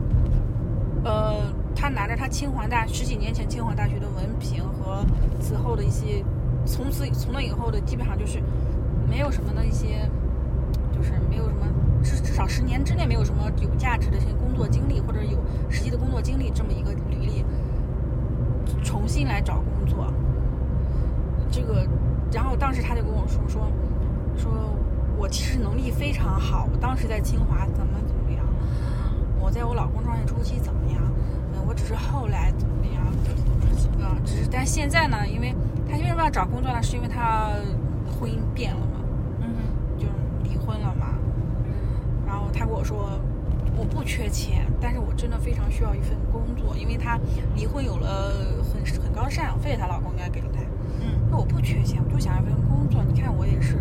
[1.03, 5.05] 呃，他拿着他清华大十几年前清华大学的文凭和
[5.39, 6.25] 此后的一些，
[6.65, 8.41] 从此从那以后的基本上就是
[9.07, 10.09] 没有什么的一些，
[10.95, 11.67] 就是没有什么
[12.03, 15.37] 至至少十年之内没有什么有价值的一些工作经历或者有
[15.69, 17.45] 实际的工作经历这么一个履历，
[18.83, 20.11] 重新来找工作。
[21.51, 21.85] 这个，
[22.31, 23.67] 然后当时他就跟我说说
[24.35, 24.51] 说。
[25.17, 28.45] 我其实能力非常好，我当时在清华怎么怎么样，
[29.39, 31.01] 我在我老公创业初期怎么样，
[31.53, 33.05] 嗯，我只是后来怎么样，
[34.01, 35.55] 啊，只是但现在呢，因为
[35.89, 36.81] 他为什么要找工作呢？
[36.81, 37.49] 是因为他
[38.19, 38.99] 婚姻变了嘛，
[39.41, 39.47] 嗯
[39.97, 40.11] 就是
[40.43, 41.15] 离婚了嘛，
[42.25, 43.19] 然后他跟我说，
[43.77, 47.19] 我不缺钱，但是我真的非常需要一份工作，因为他
[47.55, 48.33] 离婚有了
[48.73, 50.61] 很很高的赡养费，她老公应该给了他，
[51.01, 53.79] 嗯那我不缺钱，我就想要一份工作，你看我也是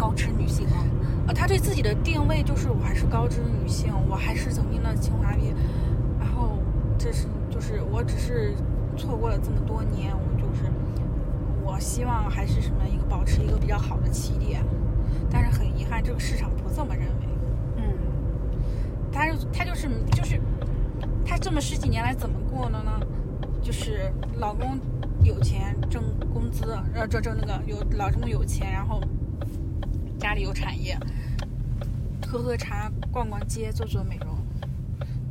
[0.00, 0.80] 高知女性啊，
[1.28, 5.54] 呃，他对自己的定位就是我还是高知女性，我还是曾经的清华毕业，
[6.18, 6.58] 然后
[6.96, 8.54] 这是就是我只是
[8.96, 10.64] 错过了这么多年，我就是
[11.62, 14.64] 我希望还是什么一个保持一个比较好的起点，
[15.30, 17.26] 但是很遗憾这个市场不这么认为，
[17.76, 17.84] 嗯。
[19.12, 20.40] 他就他就是就是
[21.26, 22.90] 她这么十几年来怎么过的呢？
[23.60, 24.78] 就是老公
[25.22, 28.98] 有钱挣工资，呃，挣挣那个有老公有钱，然后
[30.20, 30.96] 家里有产业，
[32.28, 34.36] 喝喝茶、逛逛街、做做美容，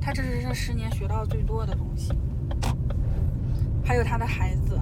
[0.02, 2.12] 他这是这十年学到最多的东西。
[3.86, 4.80] 还有他的孩子，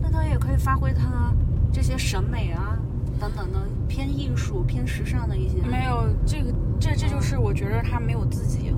[0.00, 1.32] 那她也可以发挥她
[1.70, 2.78] 这些审美啊
[3.20, 5.58] 等等的偏艺术、偏时尚的一些。
[5.62, 8.74] 没有这个，这这就是我觉得他没有自己，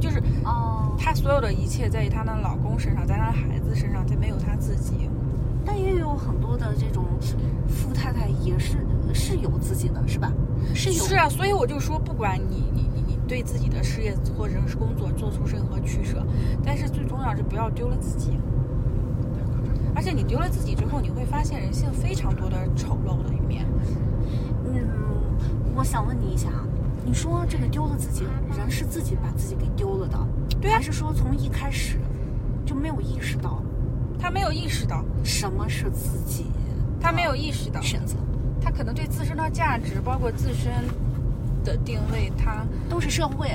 [0.00, 5.10] 就是哦，她所有的一切在于她的老公身上，在她的孩子身上，她没有她自己。
[5.64, 7.04] 但也有很多的这种
[7.66, 8.78] 富太太也是
[9.14, 10.32] 是有自己的，是吧？
[10.74, 16.26] 是有是啊，所以我就说，不管你你你你对自己的事业或者是工作做出任何取舍，
[16.64, 18.36] 但是最重要是不要丢了自己。
[19.94, 23.64] 而且你丢了自己之后，你会发现人性非常多的丑陋的一面。
[24.66, 24.88] 嗯，
[25.76, 26.66] 我想问你一下啊，
[27.04, 28.24] 你说这个丢了自己，
[28.58, 30.18] 人是自己把自己给丢了的，
[30.60, 31.98] 对啊还是说从一开始
[32.66, 33.62] 就没有意识到
[34.18, 36.46] 他没有意识到，什么是自己
[37.00, 38.16] 他没有意识到，选择？
[38.64, 40.72] 他可能对自身的价值，包括自身
[41.62, 43.50] 的定位，他都是社会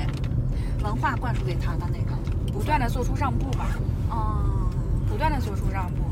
[0.84, 2.16] 文化灌输给他的那个。
[2.52, 3.78] 不断的做出让步吧，
[4.10, 4.70] 嗯，
[5.08, 6.02] 不断的做出让步。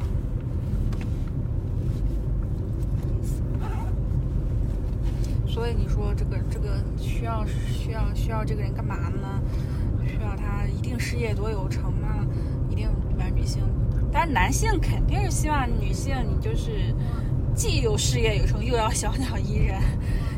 [5.46, 9.42] 所以你说这个这个需要需要需要这个人干嘛呢？
[10.06, 12.24] 需要他一定事业多有成吗？
[12.70, 13.62] 一定玩女性？
[14.12, 16.94] 但是男性肯定是希望女性你就是
[17.58, 19.82] 既有事业有成，又要小鸟依人。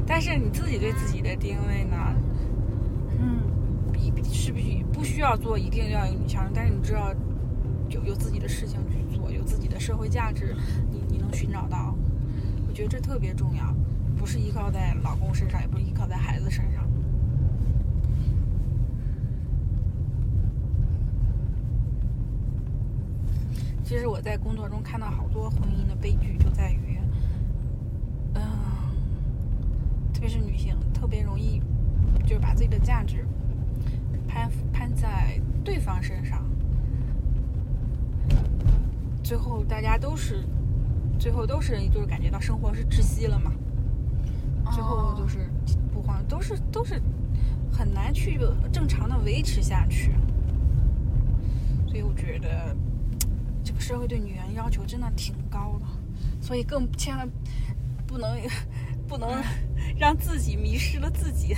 [0.06, 1.96] 但是你自己对自己的定位呢？
[3.18, 3.42] 嗯，
[3.92, 7.12] 比是不是不需要做一定要有女强人，但是你知道
[7.90, 10.56] 有有自己的事情去做，有自己的社会价值，
[10.90, 11.94] 你你能寻找到，
[12.66, 13.76] 我觉得这特别重要，
[14.16, 16.88] 不是依靠在老公身上，也不是依靠在孩子身上。
[23.84, 26.96] 其实我在工作中看到好多婚姻的悲剧，就在于，
[28.34, 28.40] 嗯、
[30.20, 31.62] 特别是女性，特别容易
[32.26, 33.26] 就是把自己的价值
[34.28, 36.44] 攀攀在对方身上，
[39.24, 40.44] 最后大家都是，
[41.18, 43.50] 最后都是就是感觉到生活是窒息了嘛，
[44.72, 45.48] 最后就是
[45.90, 47.00] 不慌，都是都是
[47.72, 48.38] 很难去
[48.70, 50.12] 正常的维持下去，
[51.88, 52.76] 所以我觉得
[53.64, 55.86] 这个社会对女人要求真的挺高的，
[56.42, 57.26] 所以更千万
[58.06, 58.38] 不能
[59.08, 59.42] 不能
[60.00, 61.54] 让自己迷失了自己。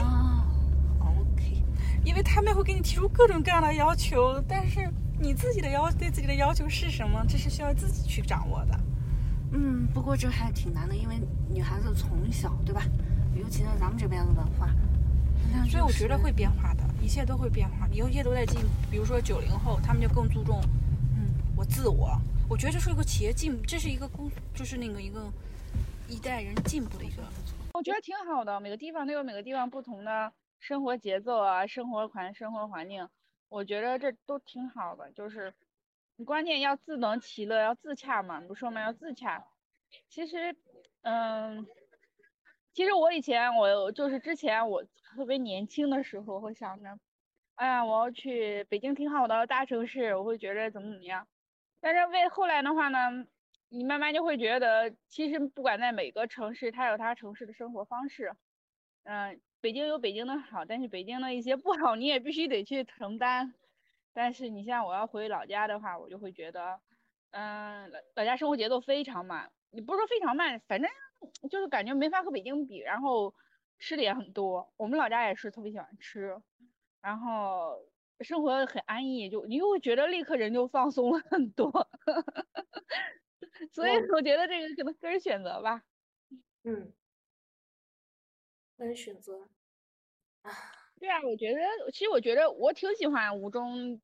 [0.00, 0.46] 啊，
[1.02, 1.60] OK，
[2.04, 8.80] 因为他们会给你提出各种各样的要求，但是你自己的要对自己的要求是什么，这是需要自己去掌握的。
[9.50, 11.16] 嗯，不过这还挺难的，因为
[11.52, 12.82] 女孩子从小对吧，
[13.34, 14.70] 尤其是咱们这边的文化，
[15.68, 18.68] 所以我觉得会变化的，一切都会变化，有一切都在进步。
[18.88, 20.60] 比如说九零后，他们就更注重，
[21.16, 22.16] 嗯，我自我。
[22.48, 25.32] 我觉得这是一个企业进，这是一个公，就是那个一个
[26.08, 27.22] 一代人进步的一个。
[27.74, 33.08] 我觉得挺好的，每个地方都有每个地方不同的生活节奏啊，生活环生活环境，
[33.48, 35.10] 我觉得这都挺好的。
[35.10, 35.54] 就是
[36.14, 39.44] 你关键要自能其乐，要自洽嘛，不说嘛，要自洽。
[40.08, 40.56] 其实，
[41.02, 41.66] 嗯，
[42.72, 44.84] 其实我以前我就是之前我
[45.16, 47.00] 特别年轻的时候会想着，
[47.56, 51.26] 哎呀，我要去北京挺好的大城市，我会觉得怎么怎么样。
[51.80, 53.26] 但是为后来的话呢，
[53.74, 58.32] 你慢慢就会觉得，其实不管在每个城市，它有它城市的生活方式。
[59.02, 63.52] 嗯，北京有北京的好，但是北京的一些不好，你也必须得去承担。
[64.12, 66.80] 但是你像我要回老家的话，我就会觉得，
[67.32, 70.88] 嗯，老家生活节奏非常慢，你不是说非常慢，反正
[71.50, 72.78] 就是感觉没法和北京比。
[72.78, 73.34] 然后
[73.80, 76.40] 吃的也很多，我们老家也是特别喜欢吃，
[77.02, 77.76] 然后
[78.20, 81.72] 生活很安逸，就你就会觉得立刻人就放松了很多。
[83.72, 85.82] 所以我觉得这个可能个人选择吧。
[86.64, 86.92] 嗯，
[88.76, 89.48] 个人选择
[90.42, 90.50] 啊，
[90.98, 91.60] 对啊，我觉得
[91.92, 94.00] 其实我觉得我挺喜欢吴中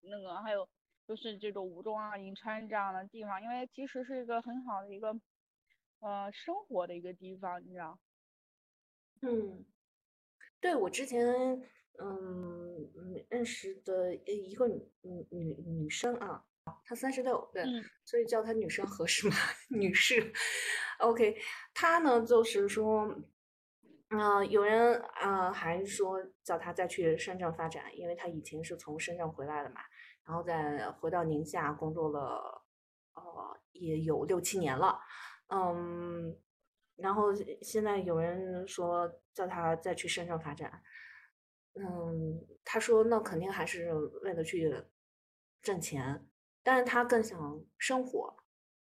[0.00, 0.68] 那个，还有
[1.06, 5.14] 就是这种吴中啊、银川这样的地方，因为其实是一个很好的一个
[6.00, 7.98] 呃生活的一个地方，你知道。
[9.22, 9.64] 嗯，
[10.60, 11.24] 对我之前
[11.98, 16.44] 嗯嗯认识的一个女女女女生啊，
[16.84, 19.36] 她三十六，对，嗯所以叫她女生合适吗？
[19.70, 20.32] 女士
[20.98, 21.36] ，OK，
[21.72, 23.14] 她呢就是说，
[24.10, 29.80] 嗯、有人啊、还说叫她再去深圳发展，因为她以前是从深圳回来的嘛，
[30.24, 32.62] 然后再回到宁夏工作了，
[33.14, 34.98] 呃，也有六七年了，
[35.48, 36.38] 嗯。
[36.96, 40.80] 然后现现在有人说叫她再去深圳发展，
[41.74, 43.92] 嗯，她说那肯定还是
[44.22, 44.72] 为了去
[45.60, 46.24] 挣钱，
[46.64, 48.34] 但是他更想生活，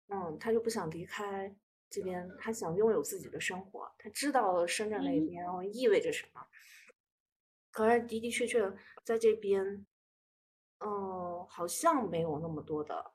[0.06, 1.52] 嗯，他就不想离开
[1.90, 5.44] 这边，他想拥有自己的生活，他知道了深圳那嗯边
[5.74, 6.46] 意味着什么，
[7.72, 9.84] 可是的的确确在这边，
[10.78, 13.12] 嗯，好像没有那么多的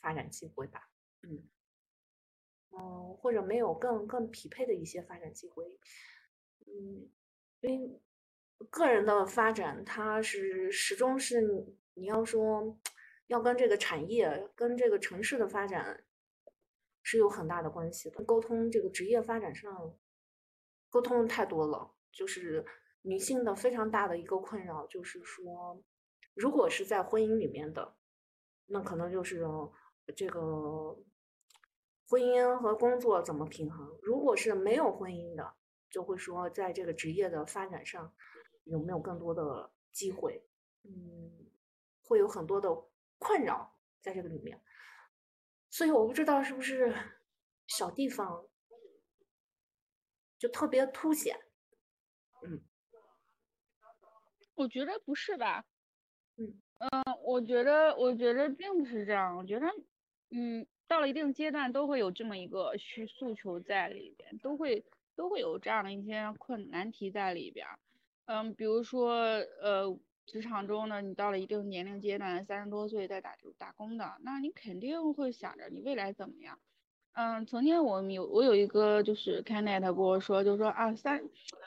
[0.00, 0.90] 发展机会吧，
[1.22, 1.48] 嗯。
[2.78, 5.64] 嗯，或者没有更更匹配的一些发展机会，
[6.66, 7.08] 嗯，
[7.60, 8.00] 因为
[8.68, 12.76] 个人的发展，它是始终是你你要说
[13.26, 16.04] 要跟这个产业、跟这个城市的发展
[17.02, 18.22] 是有很大的关系的。
[18.24, 19.96] 沟通这个职业发展上，
[20.90, 22.64] 沟通太多了，就是
[23.02, 25.82] 女性的非常大的一个困扰，就是说，
[26.34, 27.96] 如果是在婚姻里面的，
[28.66, 29.46] 那可能就是
[30.14, 30.98] 这个。
[32.08, 33.98] 婚姻和工作怎么平衡？
[34.00, 35.56] 如果是没有婚姻的，
[35.90, 38.14] 就会说在这个职业的发展上
[38.62, 40.46] 有没有更多的机会？
[40.84, 41.50] 嗯，
[42.04, 42.68] 会有很多的
[43.18, 44.60] 困扰在这个里面。
[45.70, 46.94] 所以我不知道是不是
[47.66, 48.48] 小地方
[50.38, 51.38] 就特别凸显。
[52.46, 52.62] 嗯
[54.54, 55.66] 我觉得不是吧？
[56.36, 56.88] 嗯嗯，
[57.22, 59.36] 我觉得我觉得并不是这样。
[59.36, 59.66] 我觉得，
[60.30, 67.66] 嗯，到了一定阶段都会有这么一个需诉求在里边，都会都会有这样的一些困难题在里边。
[68.24, 69.12] 嗯，比如说
[69.60, 76.58] 呃，职场中呢，你到了一定年龄阶段，三十多岁在打打工的，那你肯定会想着你未来怎么样。
[77.12, 81.22] 嗯，曾经我们有我有一个就是 candidate 跟我说，就说啊三，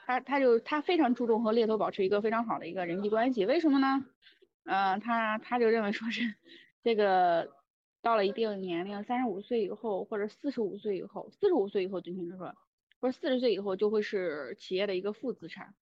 [0.06, 4.06] 他他就他非常注重和猎头保持一个非常好的一个人际关系，为什么呢？
[4.66, 6.36] 嗯，他他就认为说是
[6.84, 7.50] 这个
[8.02, 12.54] 到了一定年龄，三十五岁以后或者四十五岁以后，四十五岁以后准确的说，
[13.00, 15.74] 或者四十岁以后就会是企业的一个负资产。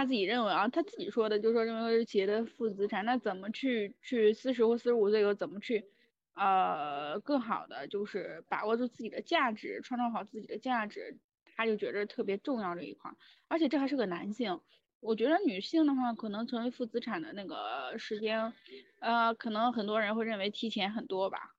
[0.00, 5.84] 他自己认为啊，他自己说的就是说认为是企业的负资产，那怎么去去四十或四十五岁以后怎么去？
[6.32, 11.18] 呃，更好的就是把握住自己的价值，创造好自己的价值，
[11.54, 13.12] 他就觉得特别重要这一块。
[13.48, 14.62] 而且这还是个男性，
[15.00, 18.54] 我觉得女性的话，可能成为负资产的那个时间，
[19.00, 21.50] 呃，可能很多人会认为提前很多吧。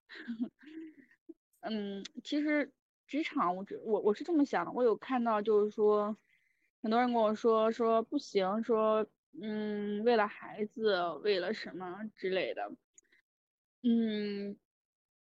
[1.60, 2.74] 嗯，其实
[3.06, 6.18] 职场，我我我是这么想的，我有看到就是说，
[6.82, 9.08] 很多人跟我说说不行，说
[9.42, 12.72] 嗯，为了孩子，为了什么之类的，
[13.84, 14.58] 嗯。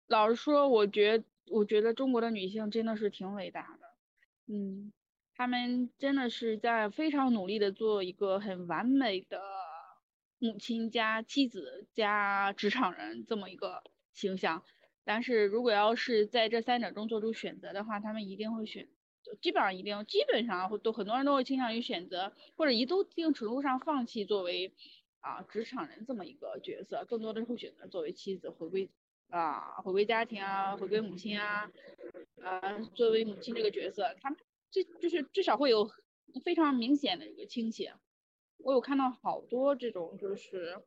[0.07, 3.89] 老实说，我觉我觉得中国的女性真的是挺伟大的，
[4.53, 4.93] 嗯，
[5.35, 9.41] 她们真的是在非常努力的做一个很完美的
[10.39, 13.83] 母亲加妻子加职场人这么一个
[14.13, 14.63] 形象。
[15.05, 18.91] 但是如果要是在这三者中做出选择的话，她们一定会选，
[19.35, 24.73] 基本上一定基本上都很多人都会倾向于选择或者一都一定程度上放弃作为
[25.21, 28.91] 啊职场人这么一个角色，更多的会选择作为妻子回归。
[29.31, 31.69] 啊，回归家庭啊，回归母亲啊，
[32.43, 34.39] 啊，作为母亲这个角色，他们
[34.71, 35.91] 这就是至少会有
[36.45, 37.95] 非常明显的一个倾斜。
[38.59, 40.79] 我有看到好多这种就是，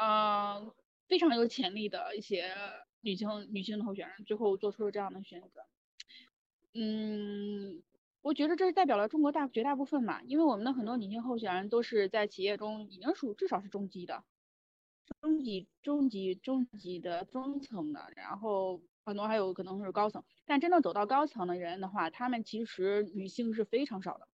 [0.00, 0.72] 嗯，
[1.08, 2.54] 非常有潜力的一些
[3.02, 5.60] 女性女性的候选人，最后做出了这样的选择。
[6.80, 7.82] 嗯，
[8.22, 14.22] 我觉得这是代表了中国大绝大部分嘛，因为我们的很多女性候选人都是在企业中已经属至少是中级的。
[15.20, 24.28] 中级、中级、中级的中层的，然后很多还有可能是高层，但真正走到高层的人的话，他们其实女性是非常少的。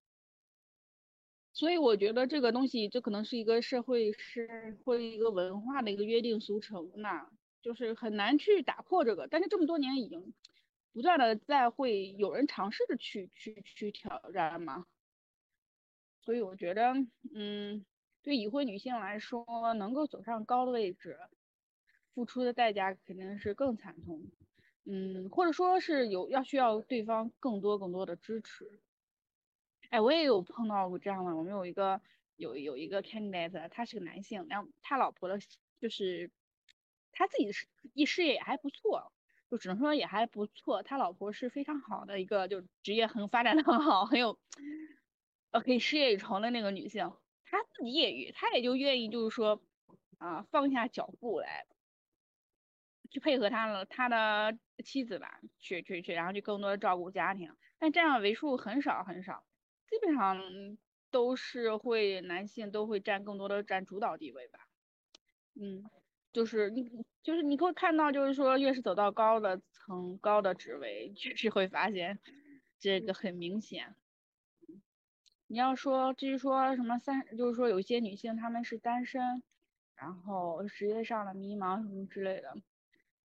[1.54, 7.30] 所以我觉得这个东西，这可能是一个社会是会一个文化的一个约定俗成呐，
[7.62, 9.28] 就是很难去打破这个。
[9.28, 10.34] 但是这么多年已经
[10.94, 14.86] 不断的在会有人尝试着去去去挑战嘛，
[16.22, 16.94] 所以我觉得，
[17.34, 17.84] 嗯。
[18.22, 21.18] 对已婚女性来说，能够走上高的位置，
[22.14, 24.30] 付出的代价肯定是更惨痛，
[24.86, 28.80] 嗯，或者说是有要需要对方更多更多的支持。
[29.90, 32.00] 哎，我也有碰到过这样的，我们有一个
[32.36, 35.38] 有有一个 candidate，他是个男性，然后他老婆的，
[35.78, 36.30] 就是
[37.12, 39.12] 他自己的事业事业也还不错，
[39.54, 40.82] 就只能说也还不错。
[40.82, 44.36] 他老婆是非常好的一个，就职业很发展的很好，很有
[45.52, 47.12] 呃可以事业有成的那个女性。
[47.44, 49.62] 他自己也他也就愿意，就是说，
[50.18, 51.66] 啊，放下脚步来，
[53.10, 57.54] 去配合他了他的妻子吧，去去去，然后去更多的照顾家庭。
[57.78, 59.46] 但这样为数很少很少，
[59.88, 60.42] 基本上
[61.12, 64.66] 都是会男性都会占更多的占主导地位吧。
[65.54, 65.84] 嗯，
[66.34, 66.90] 就是你
[67.22, 72.18] 就是你会看到，就是说越是走到高的层高的职位，确实会发现
[72.80, 73.94] 这个很明显。
[75.46, 79.44] 你要说至于说什么三，就是说有些女性她们是单身，
[79.94, 82.56] 然后职业上的迷茫什么之类的，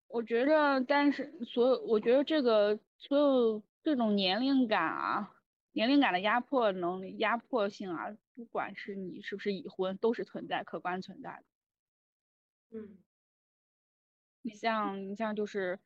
[0.09, 5.33] 我觉得但是所有，我觉得这个所有这种年龄感啊，
[5.71, 11.45] 年龄感的压迫能力、压迫性啊，不管是你是不是已婚，都是存在、客观存在的。
[12.71, 12.99] 嗯，
[14.43, 15.79] 你像你像就是，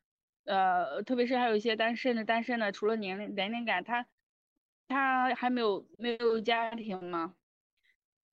[0.45, 4.07] 呃，特别是还有一些单身的单身的，除了年龄年龄感，他。
[4.87, 7.37] 他还没有没有家庭吗？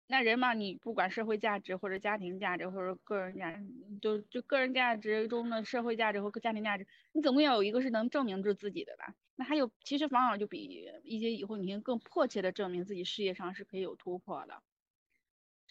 [0.07, 3.61] 那人嘛，你不管社会价值或者家庭价值或者个人价，
[4.01, 9.15] 就就个人价值中的社会价值和家庭价值，你总归要有一个是能证明住自己的吧？
[9.37, 10.61] 那还有，其实往往就比
[11.05, 14.63] 一些已婚女性更迫切的证明自己事业上是可以有突破的，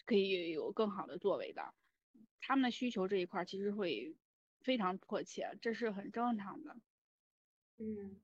[0.06, 1.74] 可以有更好的作为的。
[2.46, 4.14] 他们的需求这一块其实会
[4.60, 6.76] 非常迫切，这是很正常的。
[7.78, 8.20] 嗯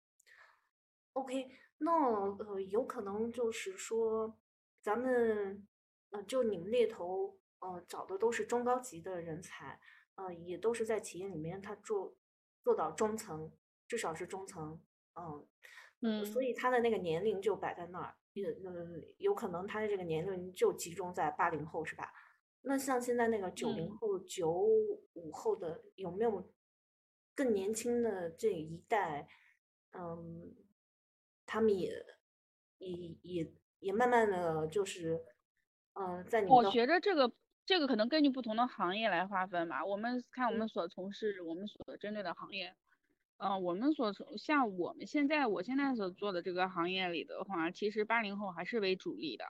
[1.14, 1.50] ，OK。
[1.78, 4.38] 那呃，有可能就是说，
[4.80, 5.66] 咱们
[6.10, 9.80] 呃，就你们猎头呃，找的都是中高级的人才，
[10.14, 12.16] 呃，也都是在企业里面他做
[12.62, 13.50] 做到中层，
[13.88, 14.80] 至少是中层，
[15.14, 15.44] 嗯
[16.02, 22.12] 嗯，所以他的那个年龄就摆在那儿，也呃，有可能他的这个年龄就集中在八零后，是吧？
[22.62, 24.50] 那像现在那个九零后、九
[25.14, 26.50] 五后的，有没有
[27.34, 29.28] 更年轻的这一代？
[29.92, 30.54] 嗯。
[31.44, 31.92] 他们也
[32.78, 35.22] 也也也慢慢的就是，
[35.92, 37.30] 嗯、在你们我觉着这个
[37.66, 39.84] 这个可能根据不同的行业来划分吧。
[39.84, 42.74] 我们看我嗯们所从事、我们所针对的行业，
[43.36, 49.44] 嗯、我们所从像我们现在我现在所做的这个行业里的话，其实八零后还是为主力的，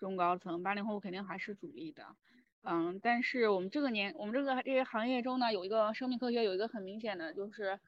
[0.00, 2.16] 中高层八零后肯定还是主力的。
[2.62, 7.78] 嗯，但是我们这个年，我们这个这个行业中呢，有一个生命科学有一个很明显的就是，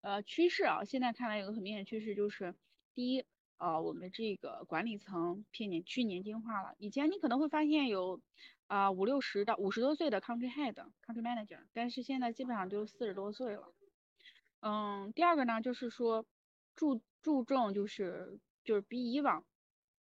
[0.00, 2.54] 呃，趋势啊，现在看来有个很明显趋势就是，
[2.94, 3.24] 第一，
[3.58, 6.74] 呃，我们这个管理层偏年趋年轻化了。
[6.78, 8.20] 以前你可能会发现有，
[8.66, 13.72] 啊、五六十到五十多岁的 country head、country manager，但是现在基本上都四十多岁了。
[14.60, 16.26] 嗯，第二个呢，就是说
[16.74, 19.44] 注注重就是就是比以往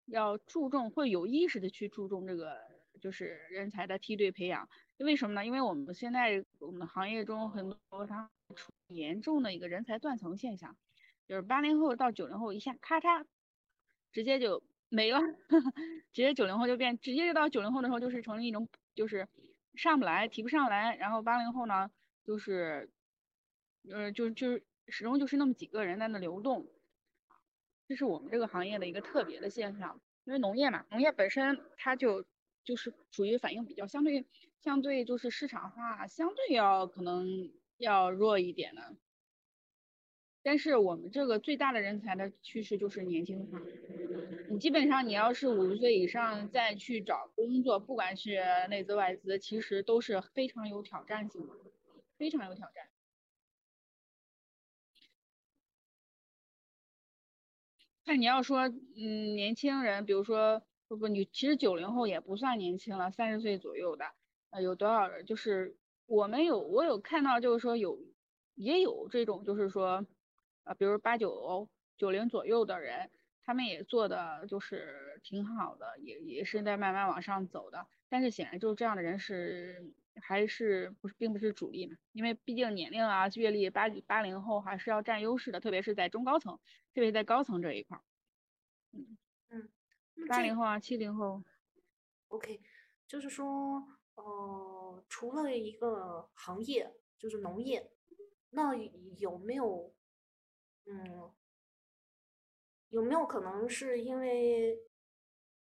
[0.06, 2.58] 要注重会有意识的去注重这个
[2.99, 4.68] 就是人才的梯队培养。
[4.97, 5.45] 为什么呢？
[5.45, 10.78] 因为我们现在我们的行业中很多它出严重的一个人才断层现象，
[11.28, 13.26] 就是八零后到九零后一下咔嚓，
[14.12, 15.20] 直接就没了，
[16.14, 19.28] 直接九零后就变，直接就到九零后的时候就是成了一种就是
[19.74, 21.91] 上不来，提不上来，然后八零后呢
[22.24, 22.89] 就是
[23.89, 26.68] 呃就就始终就是那么几个人在那流动，
[27.88, 30.00] 这是我们这个行业的一个特别的现象。
[30.26, 32.26] 因为农业嘛，农业本身它就
[32.64, 34.26] 就是属于反应比较相对
[34.62, 38.96] 相对就是市场化相对要可能要弱一点的。
[40.46, 43.62] 但是我们这个最大的人才的趋势就是年轻化。
[44.50, 51.54] 你基本上你要是五十岁以上再去找工作，不管是内资外资，其实都是非常有挑战性的，
[52.18, 52.88] 非常有挑战。
[58.06, 64.06] 那你要说，嗯，年轻人，比如说，不不，你其实九零后也不算年轻了，三十岁左右的，
[64.49, 65.26] 呃，有多少人？
[65.26, 67.97] 就是我们有，我有看到，就是说有，
[68.56, 70.06] 也有这种，就是说，
[70.66, 73.10] 呃，比如八九九零左右的人，
[73.41, 77.88] 他们也做的就是挺好的，也也是在慢慢往上走的。
[78.10, 86.59] 但是显然就是这样的人是还是不是并不是主力嘛，因为毕竟年龄啊、阅历，八八零后还是要占优势的，特别是在中高层，
[86.93, 88.03] 特别在高层这一块儿。
[90.16, 91.43] 那这八零后啊，七零后
[92.28, 92.61] ，OK，
[93.07, 93.84] 就是说，
[94.16, 97.91] 呃，除了一个行业，就是农业，
[98.51, 98.76] 那
[99.18, 99.95] 有没有，
[100.86, 101.32] 嗯，
[102.89, 104.78] 有没有可能是因为，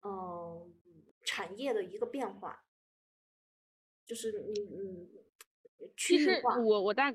[0.01, 0.69] 呃，
[1.23, 2.62] 产业的一个变化，
[4.13, 5.07] 就是你嗯
[5.97, 7.11] 其实，我我大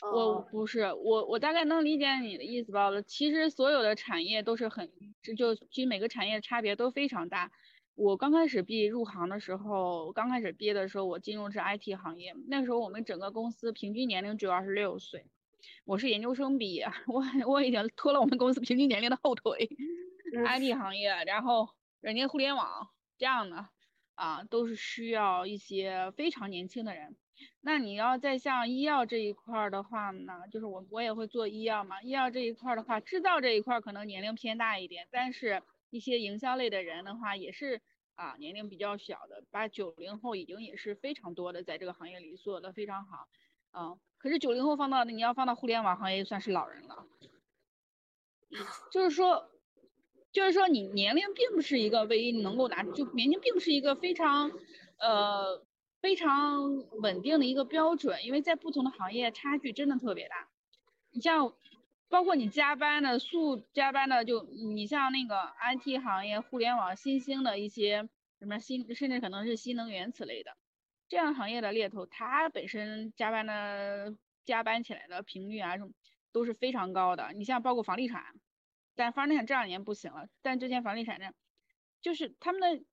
[0.00, 2.88] 我呃，不是我我大概能理解你的意思吧？
[3.02, 4.90] 其实所有的产业都是很，
[5.22, 7.52] 这就其实每个产业差别都非常大。
[7.94, 15.26] 我刚开始毕业入行的时候，刚开始毕业的时候，我进入是 IT 行业，那时候我们整个公司平均年龄只有二十六岁，
[15.84, 19.68] 我是研究生毕业， 我我已经拖了我们公司平均年龄的后腿。
[20.34, 21.68] 嗯 IT 行业，然后
[22.00, 23.68] 软件互联网这样的
[24.14, 27.16] 啊，都是需要一些非常年轻的人。
[27.60, 37.80] 那你要再像医药这一块的话呢，就是我我也会做医药嘛，医药这一块的话，制造这一块可能年龄偏大一点，但是一些营销类的人的话，也是
[38.14, 43.28] 啊年龄比较小的，八九零后已经也是非常多的，在这个行业里做的非常好，
[43.72, 47.06] 啊，可是九零后放到你要放到互联网行业算是老人了，
[48.92, 49.50] 就是说。
[50.34, 54.50] 就是说，你年龄并不是一个唯一能够拿，就年龄并不是一个非常，
[54.98, 55.64] 呃，
[56.02, 60.48] 非常稳定的一个标准，因为在不同的行业差距真的特别大。
[61.12, 61.54] 你像，
[62.08, 68.08] 包括你加班的速加班的，就你像那个 IT 行业、互联网新兴的一些
[68.40, 70.56] 什么新，甚至可能是新能源此类的，
[71.08, 75.92] 这样行业的猎头，它本身加班的加班起来的频率啊，什么
[76.32, 77.32] 都是非常高的。
[77.36, 78.20] 你像包括房地产。
[78.96, 81.32] 但房地产这两年不行了，但之前房地产呢，
[82.00, 82.84] 就是他们的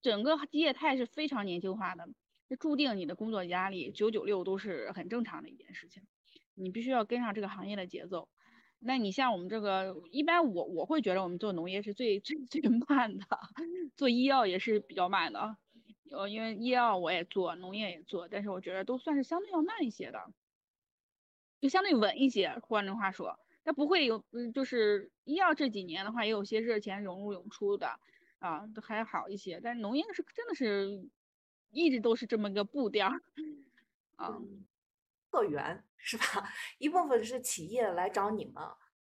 [0.00, 2.08] 整个业态是非常年轻化的，
[2.48, 6.02] 这注定你的工作压力九九六都是很正常的一件事情，
[6.54, 8.28] 你必须要跟上这个行业的节奏。
[8.78, 13.26] 那你像我们这个，一般我我会觉得我们做农业是最最最慢的，
[13.96, 15.56] 做医药也是比较慢的，
[16.12, 20.18] 呃，因为医药我也做，农业也做，但是我觉得都算是相对要慢一些的，
[21.60, 22.58] 就相对稳一些。
[22.62, 23.38] 换句话说。
[23.66, 27.98] 它不会有，嗯，就是医药这几年的话，也有些热钱涌入涌出的，
[28.38, 29.60] 啊，都还好一些。
[29.60, 31.04] 但是农业是真的是
[31.72, 33.10] 一直都是这么个步调，
[34.14, 34.40] 啊，
[35.32, 36.24] 客源是吧？
[36.78, 38.54] 一部分是企业来找你们，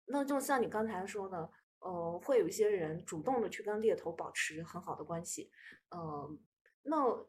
[0.07, 1.49] 那就像你刚才说的，
[1.79, 5.49] 呃，会有一些人主动的去跟猎头保持很好的关系，
[5.91, 6.37] 呃，
[6.83, 7.25] 那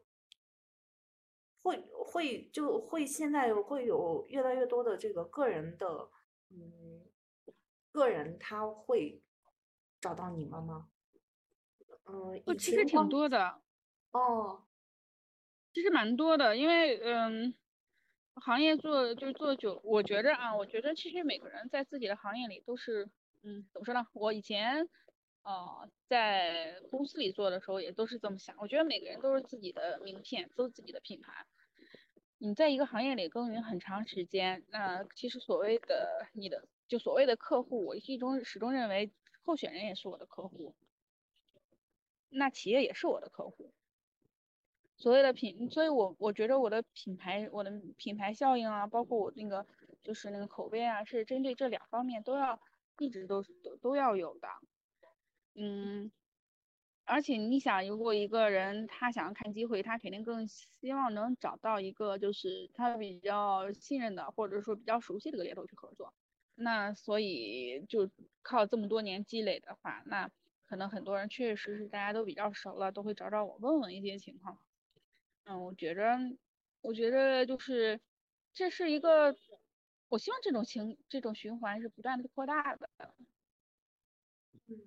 [1.62, 6.10] 会会就会现在会有越来越多的这个个人的，
[6.50, 7.11] 嗯。
[7.93, 9.22] 个人他会
[10.01, 10.88] 找到你们吗？
[12.05, 13.61] 嗯，我其实挺多的。
[14.11, 14.64] 哦，
[15.72, 17.55] 其实蛮多的，因为嗯，
[18.34, 23.09] 行业做就是做久，我觉着啊，我觉着其实每个人在自己的行业里都是，
[23.43, 24.07] 嗯，怎么说呢？
[24.12, 24.88] 我以前
[25.43, 31.47] 呃在公司里做的时候也都是这么想，我觉得每个人都是自己的名片，都是自己的品牌。
[32.38, 39.12] 你在一个行业里耕耘很长时间，那其实所谓的你的就所谓的客户，我一终始终认为
[39.43, 40.74] 候选人也是我的客户，
[42.28, 43.72] 那企业也是我的客户。
[44.97, 49.66] 所谓的品，所以我我觉得我的品牌，我的品牌效应啊，包括我那个
[50.03, 52.61] 就是那个口碑啊，是针对这两方面都要
[52.99, 54.49] 一直都是都都要有的，
[55.55, 56.12] 嗯。
[57.05, 66.14] 而且你想，如果一个人他想要看机会，他肯定更希望能找到一个就是他比较信任的，或者说比较熟悉的个猎头去合作。
[66.55, 68.11] 那所以就
[68.42, 70.30] 靠这么多年积累的话，那
[70.66, 74.59] 可能很多人确实实大家都比较熟了，都会找找我问问一些情况。
[75.44, 76.16] 嗯，我觉着，
[76.82, 78.00] 我觉着就是
[78.53, 79.34] 这是一个，
[80.09, 82.88] 我希望这种情这种循环是不断的扩大的。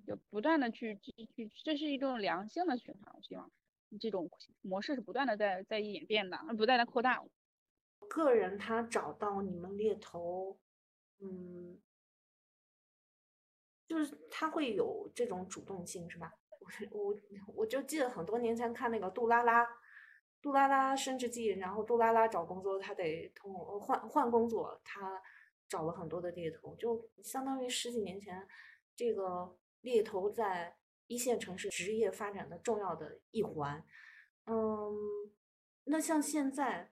[0.07, 3.13] 就不断的去去去，这是一种良性的循环。
[3.15, 3.51] 我希望
[3.99, 7.21] 这种模式是不断的在在演变的，不断的扩大。
[8.09, 10.57] 个人他找到你们猎头，
[11.19, 11.79] 嗯，
[13.87, 16.33] 就是他会有这种主动性，是吧？
[16.91, 17.15] 我我
[17.55, 19.67] 我就记得很多年前看那个杜拉拉，
[20.41, 25.21] 杜拉拉升职记，然后杜拉拉找工作，他得通换换工作，他
[25.67, 28.47] 找了很多的猎头，就相当于十几年前
[28.95, 29.57] 这个。
[29.81, 33.85] 猎头在一线城市职业发展的重要的一环，
[34.47, 34.95] 嗯，
[35.83, 36.91] 那像现在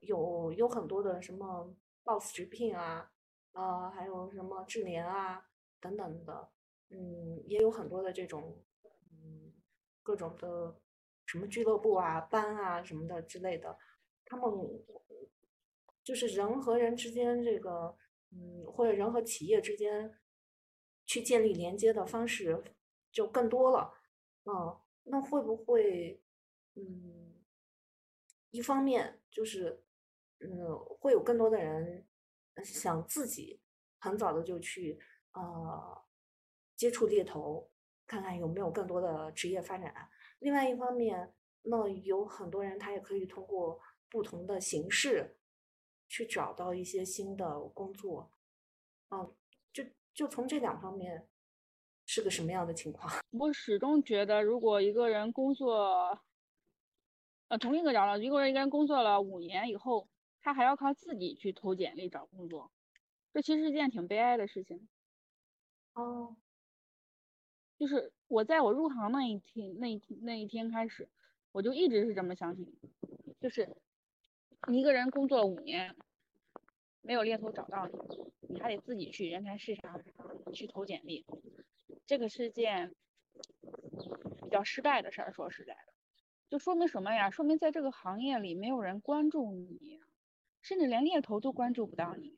[0.00, 3.10] 有有很多的什么 Boss 直聘啊，
[3.56, 5.48] 呃，还有什么智联啊
[5.80, 6.50] 等等的，
[6.90, 8.62] 嗯，也有很多的这种，
[9.10, 9.52] 嗯，
[10.02, 10.78] 各种的
[11.24, 13.78] 什么俱乐部啊、班啊什么的之类的，
[14.26, 14.44] 他们
[16.04, 17.96] 就是人和人之间这个，
[18.30, 20.18] 嗯，或者人和企业之间。
[21.08, 22.64] 去建立连接的方式
[23.12, 23.94] 就更多了，
[24.44, 26.20] 嗯，那会不会，
[26.74, 27.32] 嗯，
[28.50, 29.84] 一方面就是，
[30.40, 32.05] 嗯，会有更多的人
[32.64, 33.60] 想自己
[33.98, 34.98] 很早的就去
[35.32, 36.04] 呃
[36.74, 37.70] 接触猎头，
[38.06, 40.08] 看看有没有更多的职业发展。
[40.38, 45.36] 另外一方面，那有很多人他也可以通过不同的形式
[46.08, 48.32] 去找到一些新的工作，
[49.10, 49.34] 嗯。
[49.72, 49.84] 就
[50.14, 51.28] 就从这两方面
[52.06, 53.12] 是个什么样的情况？
[53.38, 56.18] 我始终觉得，如果一个人工作，
[57.48, 60.08] 呃，同一个角度，一个人一个人工作了五年以后，
[60.46, 62.70] 他还要靠自己去投简历找工作，
[63.32, 64.86] 这其实是件挺悲哀的事情。
[65.94, 66.36] 哦，
[67.76, 71.08] 就是我在我入行那一天那那一天开始，
[71.50, 72.72] 我就一直是这么相信，
[73.40, 73.76] 就是
[74.68, 75.96] 一个人工作了五年。
[77.02, 80.00] 没有猎头找到你，你还得自己去人才市场
[80.52, 81.26] 去投简历，
[82.06, 82.94] 这个是件
[84.44, 85.32] 比较失败的事儿。
[85.32, 85.92] 说实在的，
[86.48, 87.30] 就说明什么呀？
[87.30, 90.00] 说明在这个行业里没有人关注你，
[90.66, 92.34] 甚至连猎头都关注不到你。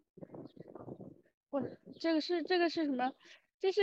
[1.51, 3.13] 或者这个是这个是什么？
[3.59, 3.81] 这是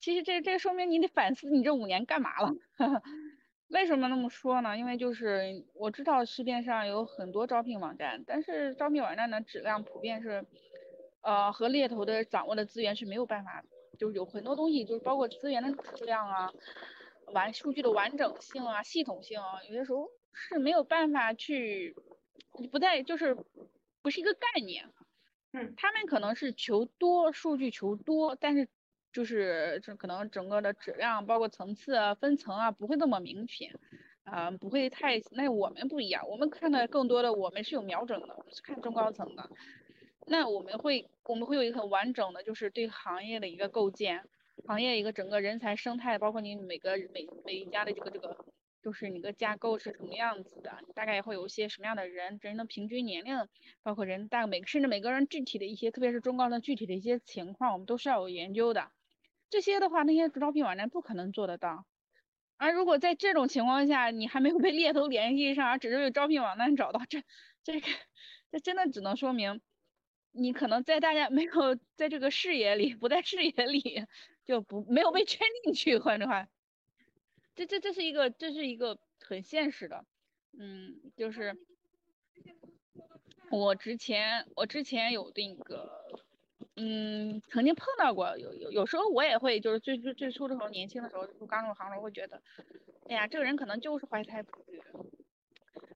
[0.00, 2.54] 其实这这说明你得反思你这五年干嘛了。
[3.68, 4.78] 为什么那么说呢？
[4.78, 10.46] 因为就是我知道市面上有很多招聘网站，但是招聘网站的质量普遍是，
[11.20, 13.64] 呃，和猎头的掌握的资源是没有办法，
[13.98, 16.52] 就是有很多东西，就是包括资源的质量啊，
[17.34, 21.96] 完数据的完整性啊，系统性啊，有些时候是没有办法去，
[22.70, 23.36] 不在就是
[24.02, 24.90] 不是一个概念。
[25.52, 28.68] 嗯，他们可能是求多数据求多，但是。
[29.12, 33.72] 就是这可能整个的质量，包括层次啊、分层啊，不会那么明显，
[34.24, 35.22] 啊，不会太。
[35.30, 39.48] 那我们不一样，我们看的更多的，我们是有瞄准的，我们是看中高层的。
[40.26, 44.28] 那我们会，我们会有一个很完整的，就是对行业的一个构建，
[44.66, 48.36] 行业一个整个人才生态，包括你每个每每一家的这个这个，
[48.86, 53.48] 就是你的架构是什么样子的，大概会有一些什么样的人，人的平均年龄，
[53.82, 58.92] 包括人大每甚至每个人具体的一些，特别是中高层具体的一些情况，我们都是要有研究的。
[59.50, 61.84] 这些的话，那些招聘网站不可能做得到。
[62.58, 67.24] 而如果在这种情况下，你还没有被猎头联系上，而只是被招聘网站找到，这、
[67.64, 67.88] 这个、
[68.52, 69.62] 这真的只能说明
[70.30, 74.04] 你可能在大家没有在这个视野里，不在视野里，
[74.44, 75.98] 就不没有被圈进去。
[75.98, 76.46] 换句话，
[77.56, 80.04] 这、这、这是一个，这是一个很现实的。
[80.58, 81.56] 嗯，就是
[83.50, 86.04] 我之前，我之前有那个。
[86.78, 92.42] 嗯，曾经碰到过，有有有时候我也会，就是最最最初的时候，年轻的时候，就刚入行的时候，会觉得，
[93.08, 94.78] 哎呀，这个人可能就是怀才不遇，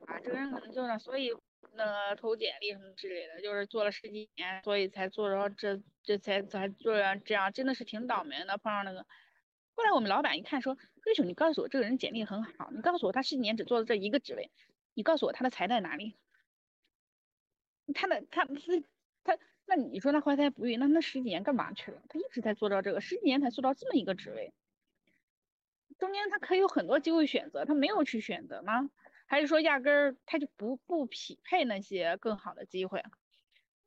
[0.07, 1.33] 啊，这个人可能就是，所以
[1.75, 6.95] 那个投简历什么之类的，就是做了十几年，所以才做到这这才才做
[7.27, 9.05] 这样，真的是挺倒霉的，碰上那个。
[9.75, 14.51] 后来我们老板一看说，瑞秋，你告诉我这个人简历很好，你告诉我他十几年只做了这一个职位，
[14.95, 16.17] 你告诉我他的才在哪里？
[17.95, 18.85] 他的他是
[19.25, 22.03] 他，那你说他怀才不遇，那那十几年干嘛去了？
[22.09, 24.53] 他一直在做到这个，十几年才做到这么一个职位，
[25.99, 28.91] 中间他可以有很多机会选择，他没有去选择吗？
[29.27, 33.03] 还是说压根儿他就不不匹配那些更好的机会？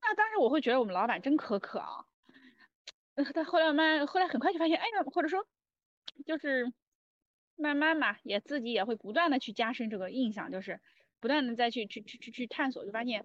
[0.02, 2.06] 那当时我会觉得我们老板真苛刻啊。
[3.34, 5.46] 但后来慢，后来很快就发现，哎呀，或者说
[6.26, 6.72] 就是
[7.56, 10.80] 慢慢嘛，也自己也会不断的去加深这个印象，就是
[11.20, 13.24] 不断的再去去去去去探索，就发现。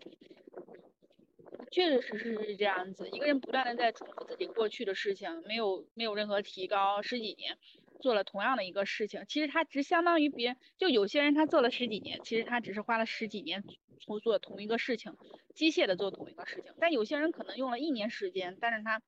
[1.70, 7.58] 确确实实是这样子，一个人不断的在重复自己过去的事情，没有没有任何提高，十几年
[8.00, 13.64] 做了同样的一个事情，其实他只相当于别人，就有些人他做了十几年，其实他只是花了十几年
[13.98, 15.14] 做做同一个事情，
[15.54, 19.02] 机械的做同一个事情，但有些人可能用了一年时间，但是他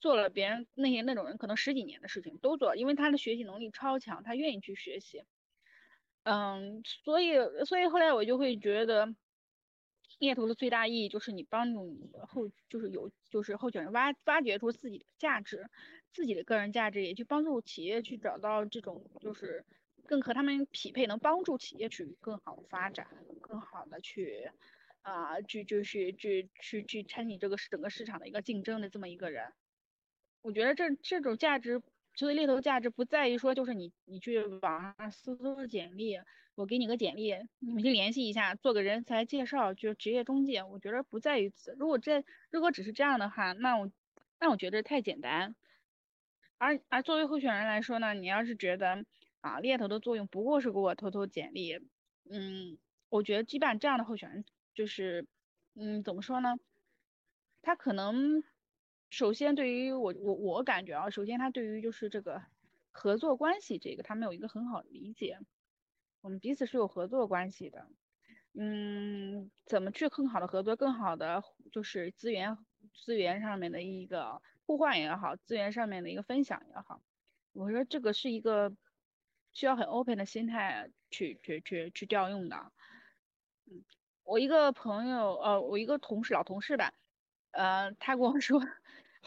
[0.00, 5.24] 做了别人那些那种人可能十几年的事情都做，因为他的学习能力超强，他愿意去学习，
[6.24, 7.34] 嗯，所以
[7.64, 9.14] 所以后来我就会觉得。
[10.18, 15.68] 猎头的最大意义就是你帮助你后，就是有，就是候选人挖挖掘出自己的价值，
[16.10, 19.66] 自己的个人价值，也去帮助企业去找到这种就是
[20.06, 23.08] 更和他们匹配，能帮助企业去更好的发展，
[23.42, 24.50] 更好的去
[25.02, 29.52] 啊，去就是去去去参与这个整个市场的一个竞争的这么一个人。
[30.46, 31.82] 我觉得这这种价值。
[32.18, 36.18] 所以猎头价值不在于说，就是你你去网上搜搜简历，
[36.54, 40.62] 我给你个简历，你们去联系一下，做个人才介绍，就职业中介。
[40.62, 41.76] 我觉得不在于此。
[41.78, 43.90] 如果这如果只是这样的话，那我
[44.40, 45.54] 那我觉得太简单。
[46.56, 49.04] 而而作为候选人来说呢，你要是觉得
[49.42, 51.74] 啊猎头的作用不过是给我投投简历，
[52.30, 52.78] 嗯，
[53.10, 55.26] 我觉得基本上这样的候选人就是
[55.74, 56.56] 嗯怎么说呢？
[57.60, 58.42] 他可能。
[59.10, 62.42] 首先，对于我我我感觉啊，首先他对于就是这个
[62.90, 65.38] 合作关系这个，他没有一个很好的理解。
[66.20, 67.88] 我们彼此是有合作关系的，
[68.52, 72.58] 嗯，怎么去更好的合作，更好的就是资源
[72.94, 77.00] 资源上面的一个互换也好，资源上面的一个分享也好，
[77.52, 78.76] 我说这个是一个
[79.52, 82.72] 需要很 open 的心态去去去去调用的。
[83.66, 83.84] 嗯，
[84.24, 86.92] 我一个朋友，呃，我一个同事，老同事吧。
[87.52, 88.60] 呃，他跟我说，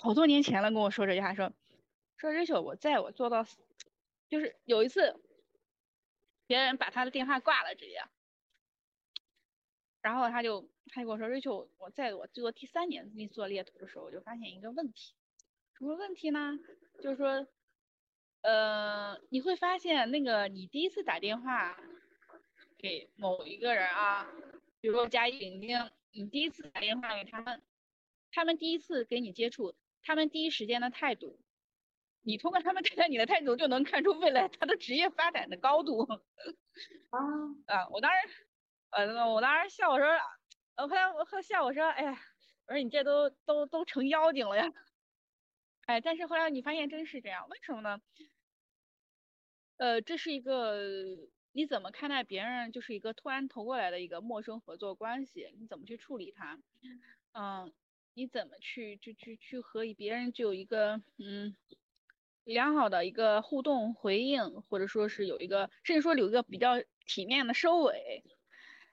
[0.02, 1.52] 好多年前了，跟我说这句话，说
[2.16, 3.46] 说 Rachel，我在我做到，
[4.30, 5.20] 就是有一次，
[6.48, 8.02] 别人把他的电话挂了，直接，
[10.02, 15.14] 然后他就他就跟我说，Rachel，我在我做第三年做猎头的时候，我就发现一个问题，
[15.78, 16.58] 什么问题呢？
[17.02, 17.46] 就是说，
[18.42, 21.78] 呃，你会发现那个你第一次打电话
[22.78, 24.32] 给某一个人啊，
[24.80, 27.62] 比如说嘉义领丁，你第一次打电话给他们。
[28.32, 29.74] 他们第一次跟你接触，
[30.04, 31.40] 他们第一时间的态度，
[32.22, 36.04] 你通过他们对待你的态度，就能看出未来他的职业发展的高度。
[37.10, 37.20] 啊
[37.68, 37.88] 啊！
[37.90, 38.48] 我当时，
[38.92, 40.08] 呃，我当时笑我说，
[40.76, 42.20] 呃，后来我后笑我说，哎呀，
[42.68, 44.72] 我说你这都都都成妖精了呀！
[45.88, 48.02] 哎，但是后来你发现真是这样，为什么呢？
[49.78, 50.78] 呃，这是一个
[51.52, 56.60] 你怎么看待别人，就是一个突然投过来的一个陌生合作关系，你怎么去处理它？
[57.34, 57.74] 嗯。
[58.20, 61.56] 你怎么去去去去和别人就有一个嗯
[62.44, 66.74] 良好的一个互动回应，或者说是有一个甚至说有一个比较
[67.06, 68.26] 体面的收尾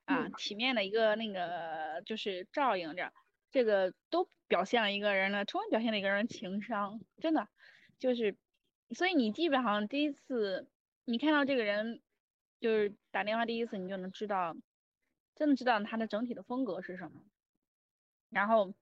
[0.04, 3.12] 啊，体面的一个那个就是照应着，
[3.50, 7.48] 这个都表现了一个人呢，充分表现了一个人情商，真的
[7.98, 8.36] 就是，
[8.90, 10.68] 所以你基本上第一次
[11.04, 12.00] 你看到这个人
[12.60, 14.56] 就是打电话第一次，你就能知道，
[15.34, 17.24] 真的知道他的整体的风格是什么，
[18.30, 18.72] 然后。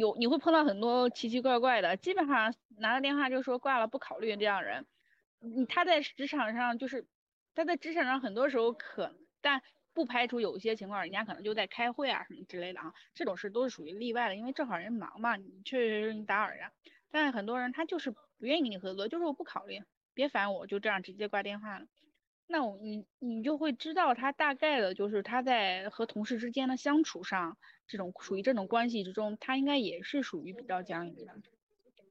[0.00, 4.86] 有你会碰到很多奇奇怪怪的，基本上拿了电话就说挂了不考虑这样人。
[5.40, 7.06] 你他在职场上就是
[7.54, 9.62] 他在职场上很多时候可，但
[9.94, 16.70] 不排除有一些情况，人家可能就在开会啊什么之类的啊，这种事都是属于例外的，因为正好人忙嘛，你确实你打扰人。
[17.10, 19.80] 但是很多人他就是不愿意跟你合作，就是我不考虑，
[20.12, 21.86] 别烦我，就这样直接挂电话了。
[22.50, 31.36] 那我你你就会知道他大概的就是他在和同事之间的相处上，这种属于这种关系之中，他应该也是属于比较僵硬的，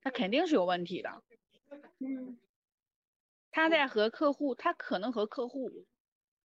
[0.03, 1.23] 他肯定是有问题的。
[1.97, 2.37] 嗯，
[3.49, 5.71] 他在和客户，他可能和客户，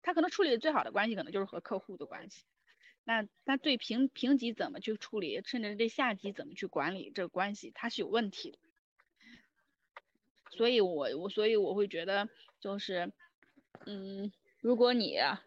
[0.03, 2.45] 他可能处理的最好的关系可能就是和客户的关系。
[3.05, 8.59] 那那对评评级怎么去处理，甚至对下级怎么去管理，这个关系他是有问题的。
[10.51, 12.29] 所以我我所以我会觉得
[12.61, 13.13] 就是，
[13.87, 15.43] 嗯，如果你啊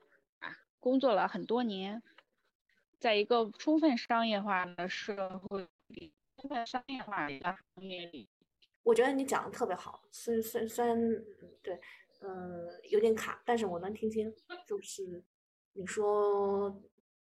[0.80, 2.02] 工作了很多年，
[3.00, 8.30] 在一个充分商业化的社会里，充分商业化的行业里，
[8.84, 10.98] 我觉得你讲的特别好，虽虽虽然
[11.62, 11.80] 对，
[12.22, 14.34] 嗯，有点卡，但是我能听清，
[14.66, 15.24] 就是
[15.74, 16.82] 你说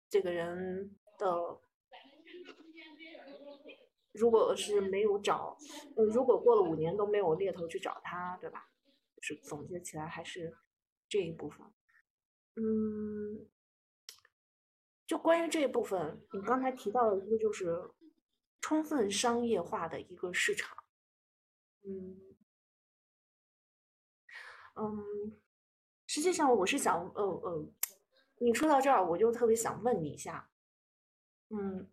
[0.08, 1.60] 这个人的。
[4.12, 5.58] 如果是没有找，
[5.96, 8.68] 嗯，如果过了五年都没有猎头去找他，对吧？
[9.20, 10.56] 是总结起来还是
[11.14, 11.64] 这一部分。
[12.56, 13.48] 嗯，
[15.06, 17.88] 就关于这一部分，你刚才提到的一个就是
[18.60, 20.76] 充分商业化的一个市场。
[21.82, 22.36] 嗯
[24.74, 25.40] 嗯，
[26.08, 27.72] 实际上我是想，呃呃，
[28.38, 30.50] 你说到这儿，我就特别想问你一下，
[31.50, 31.88] 嗯。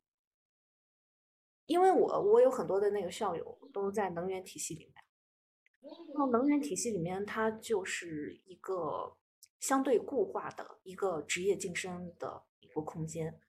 [1.68, 5.01] 因为我我有很多的那个校友都在能源体系里面，
[6.14, 9.16] 那能源体系里面它就是一个
[9.60, 13.40] 相对固化的一个职业晋升的一个空间。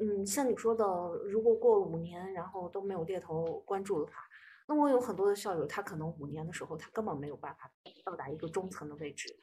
[0.00, 0.84] 嗯，像你说的，
[1.24, 4.12] 如果过五年然后都没有猎头关注的话，
[4.66, 7.70] 那我有很多的校友，他可能五年的时候他根本没有办法
[8.04, 9.38] 到达一个中层的位置。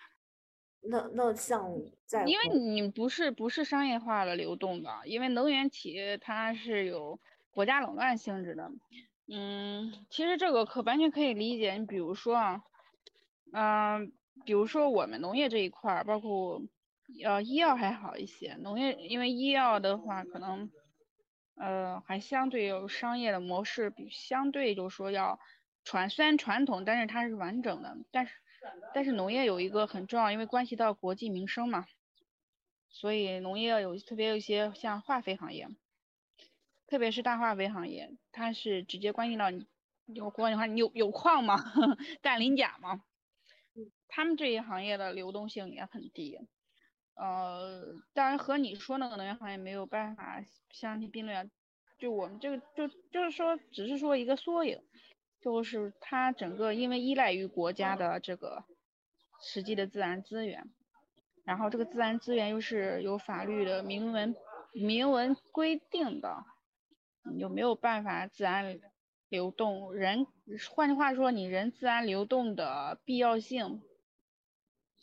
[0.82, 1.72] 那那像
[2.06, 7.20] 在因为你不是不是商业化的流动的，因为能源企业它是有。
[7.50, 8.72] 国家垄断性质的，
[9.30, 11.74] 嗯，其实这个可完全可以理解。
[11.74, 12.64] 你比如说啊，
[13.52, 14.14] 嗯，
[14.46, 16.62] 比如说我们农业这一块儿，包括
[17.26, 18.56] 呃医药还好一些。
[18.62, 20.72] 农业因为医药的话，可能
[21.56, 25.40] 呃还相对有商业的模式，比相对就说要
[25.84, 27.98] 传，虽然传统，但是它是完整的。
[28.12, 28.34] 但是
[28.94, 31.86] 但是农业有一个很重要，因为关系到国计民生嘛，
[32.90, 35.68] 所以农业有特别有一些像化肥行业。
[36.88, 39.68] 特别是大化肥行业，它是直接关系到你，
[40.06, 41.58] 有关系话，你有有矿吗？
[42.24, 43.04] 氮磷钾吗？
[44.08, 46.40] 他们这一行业的流动性也很低，
[47.16, 51.52] 呃，当然和你说那个能源行业没有办法相提并论，
[52.00, 54.82] 就我们这个就就是说，只是说一个缩影，
[55.42, 58.64] 就是它整个因为依赖于国家的这个
[59.42, 60.72] 实际的自然资源，
[61.44, 64.36] 然后这个自然资源又是有法律的明文
[64.72, 66.46] 明文规定的。
[67.36, 68.80] 有没有办法自然
[69.30, 69.94] 流动？
[69.94, 70.26] 人，
[70.74, 73.82] 换句话说，你人自然流动的必要性，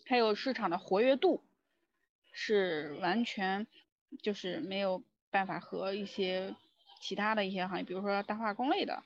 [0.07, 1.45] 还有市场的活跃度，
[2.33, 3.67] 是完全
[4.23, 6.55] 就是没有办法和一些
[7.01, 9.03] 其他的一些行业，比如说大化工类的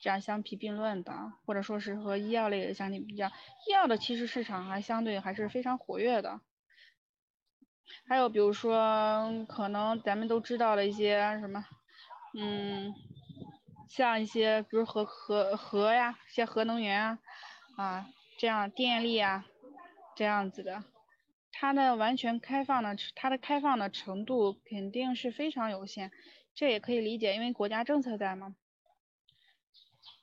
[0.00, 3.28] 这样相提并论的，或者说是和医药类的相提并较。
[3.66, 6.40] 医药的其实市场还相对还是非常活跃的。
[8.06, 11.64] 还有比如说，可能咱们都知道的一些什么。
[12.40, 12.94] 嗯，
[13.88, 17.18] 像一些比如核核核呀，一些核能源啊，
[17.76, 18.06] 啊，
[18.38, 19.44] 这样电力啊，
[20.14, 20.84] 这样子的，
[21.50, 26.12] 它的完全开放的，它的开放的程度肯定是非常有限，
[26.54, 28.54] 这也可以理解，因为国家政策在嘛。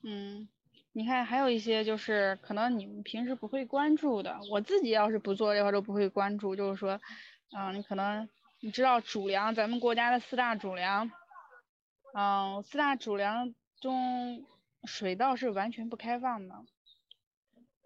[0.01, 0.47] 嗯，
[0.93, 7.01] 你看还有一些就是可能你们平时不会关注的，我自己要是不做这块都不会关注，就是说，
[7.57, 8.29] 嗯，你可能
[8.61, 11.11] 你知道主粮，咱们国家的四大主粮。
[12.17, 14.45] 嗯，四大主粮中，
[14.85, 16.55] 水稻是完全不开放的。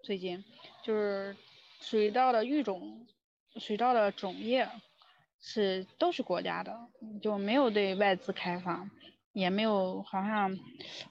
[0.04, 0.44] 最近
[0.84, 1.36] 就是
[1.80, 3.08] 水稻的育种，
[3.56, 4.68] 水稻的种业
[5.40, 6.78] 是都是国家的，
[7.20, 8.88] 就没有对外资开放，
[9.32, 10.56] 也没有好像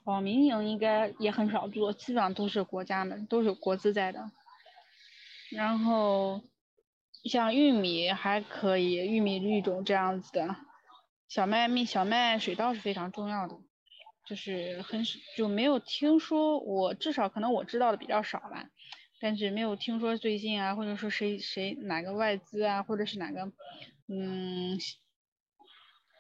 [0.06, 4.32] 哦，民营应该也很少做，基本上都是国家的，都是国资在的。
[5.52, 6.42] 然后
[7.26, 10.56] 像玉米还可以，玉米育种这样子的。
[11.30, 13.56] 小麦、米、小麦、水稻是非常重要的，
[14.26, 15.04] 就是很
[15.38, 18.68] 就没有听说，我至少可能我知道的比较少吧，
[19.22, 23.52] 但是没有听说最近啊，或者说谁谁哪个外资啊，或者是哪个
[24.08, 24.80] 嗯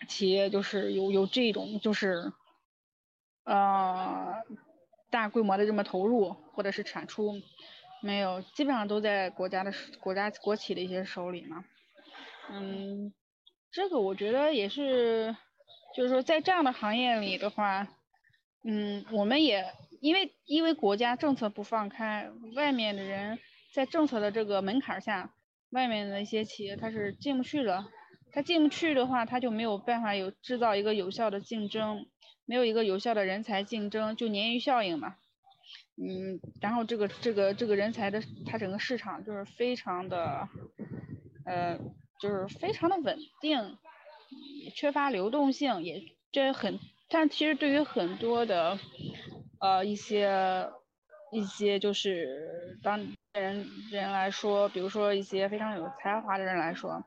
[0.07, 2.32] 企业就是有有这种就是
[3.45, 4.43] 呃
[5.10, 7.34] 大规模的这么投入或者是产出，
[8.03, 11.66] 没有，基本上都在国家的国家国企的一些手里嘛，
[12.51, 13.12] 嗯。
[13.72, 15.36] 这个我觉得也是，
[15.96, 17.88] 就是说在这样的行业里的话，
[18.64, 19.64] 嗯，我们也
[20.02, 23.38] 因为因为国家政策不放开，外面的人
[23.72, 25.36] 在政策的这个门槛下，
[25.70, 27.86] 外面的一些企业它是进不去的，
[28.32, 32.08] 它进不去的话，它就没有办法有制造一个有效的竞争，
[32.46, 35.16] 没有一个有效的人才竞争，就鲶鱼效应嘛，
[35.96, 40.50] 嗯，然后这个这个这个人才的它整个市场就是非常的，
[41.46, 41.80] 呃。
[42.20, 43.78] 就是非常的稳定，
[44.76, 46.78] 缺乏流动性，也这很，
[47.10, 48.78] 但其实对于很多的
[49.60, 50.70] 呃一些
[51.32, 53.00] 一些就是当
[53.34, 57.06] 人人来说，比如说一些非常有才华的人来说，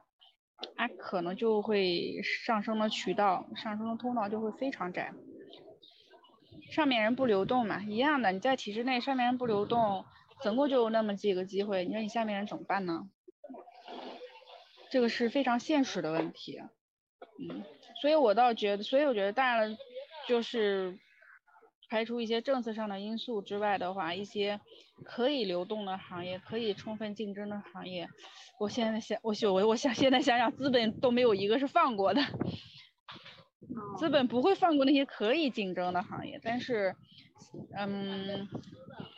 [0.76, 5.12] 他可能就会上升的渠道、上升的通道就会非常窄。
[6.70, 10.06] 上面人不流动嘛，一样的，你在体制内，上面人不流动，
[10.40, 13.10] 总共就那么几个机会，你说你下面人怎么办呢？
[14.92, 16.60] 这个是非常现实的问题，
[17.40, 17.64] 嗯，
[18.02, 19.76] 所以我倒觉得，所以我觉得，当然了，
[20.28, 20.98] 就是
[21.88, 24.60] 排除一些政策上的因素之外的话，一些
[25.02, 28.06] 可以流动的行业，可以充分竞争的行业，
[28.60, 32.20] 我现在想，我我我想现在想想，资本都没有一个是放过的，
[33.96, 36.94] 资本不会放过那些可以竞争的行业，但是，
[37.76, 38.48] 嗯。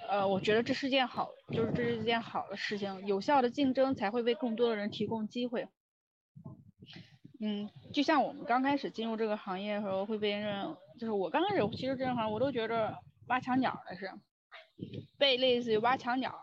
[0.06, 3.06] 呃，我觉得这是件好，就是这是一件好的事情。
[3.06, 5.66] 有效的竞争才会为更多的人提供机会。
[7.40, 12.98] 嗯，就像我们刚开始进入这个行业的时候，会被人，就是我刚开始其实这行我都觉得
[13.28, 14.12] 挖墙脚的是，
[15.18, 16.38] 被类似于挖墙脚，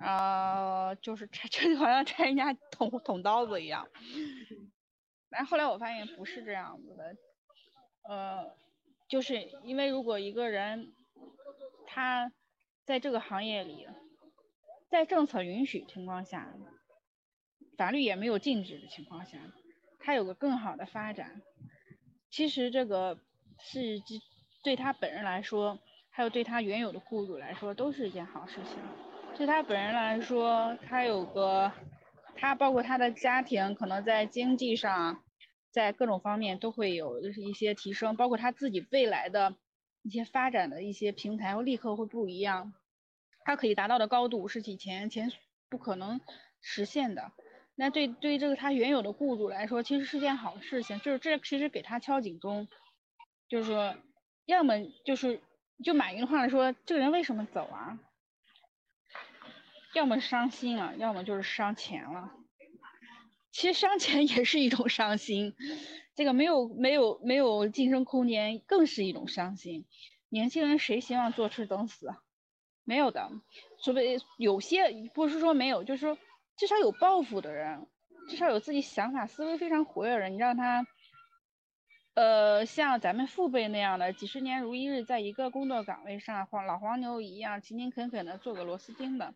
[0.00, 3.88] 啊，就是拆， 就好像拆人家捅捅刀子一样。
[5.30, 7.16] 但后来我发现不是这样子的，
[8.08, 8.52] 呃，
[9.08, 10.92] 就是因为如果一个人
[11.86, 12.32] 他。
[12.84, 13.86] 在这个行业里，
[14.88, 16.54] 在政策允许情况下，
[17.76, 19.36] 法律也没有禁止的情况下，
[19.98, 21.42] 他有个更好的发展，
[22.30, 23.18] 其实这个
[23.60, 24.00] 是
[24.62, 25.78] 对他本人来说，
[26.08, 28.78] 还有对他原有的雇主来说，都是一件好事情。
[29.36, 31.70] 对他本人来说，他有个，
[32.36, 35.22] 他包括他的家庭，可能在经济上，
[35.78, 39.54] 在各种方面都会有就是一些提升，包括他自己未来的。
[40.04, 42.72] 一些发展的一些平台会立刻会不一样，
[43.44, 45.30] 他可以达到的高度是以前前
[45.68, 46.20] 不可能
[46.62, 47.32] 实现的。
[47.74, 52.68] 那对对于这个他原有的雇主来说，其实是件好事情，就是这其实给他敲警钟，
[53.48, 53.96] 就是说，
[54.46, 54.74] 要么
[55.04, 55.42] 就是
[55.84, 57.98] 就马云的话来说，这个人为什么走啊？
[59.94, 62.32] 要么伤心了，要么就是伤钱了。
[63.58, 65.56] 其实伤钱 也是一种伤心。
[66.14, 69.84] 这个没有没有没有晋升空间，更是一种伤心。
[70.28, 72.14] 年轻人谁希望坐吃等死？
[72.84, 73.32] 没有的，
[73.82, 76.16] 除非有些不是说没有，就是说
[76.56, 77.88] 至少有抱负的人，
[78.30, 80.86] 至少有自己想法、思维非常活跃的人，你让他，
[82.14, 89.34] 呃，像咱们父辈那样的几十年如一日，在一个工作岗位上，黄老黄牛一样勤勤恳恳的做个螺丝钉的。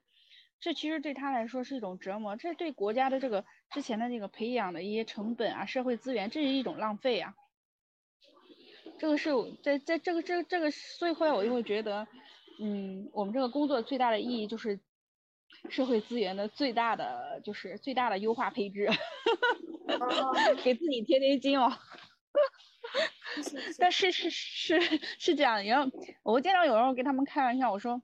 [0.62, 7.34] 这其实对他来说是一种折磨，这对国家的这个之前的那个培养的一些成本啊、社会资源，这是一种浪费啊。
[8.96, 9.30] 这个是
[9.64, 12.06] 在在这个这个这个，所以后来我就会觉得，
[12.60, 14.78] 嗯，我们这个工作最大的意义就是
[15.68, 18.88] 社会资源的最大的就是最大的优化配置，
[20.62, 21.76] 给自己贴贴金哦。
[23.80, 24.80] 但是是是
[25.18, 25.90] 是这样，然后
[26.22, 28.00] 我经常有时候跟他们开玩笑，我说。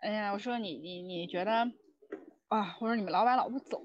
[0.00, 1.72] 哎呀，我说你你你觉得
[2.48, 2.76] 啊？
[2.80, 3.82] 我说你们老板老不走，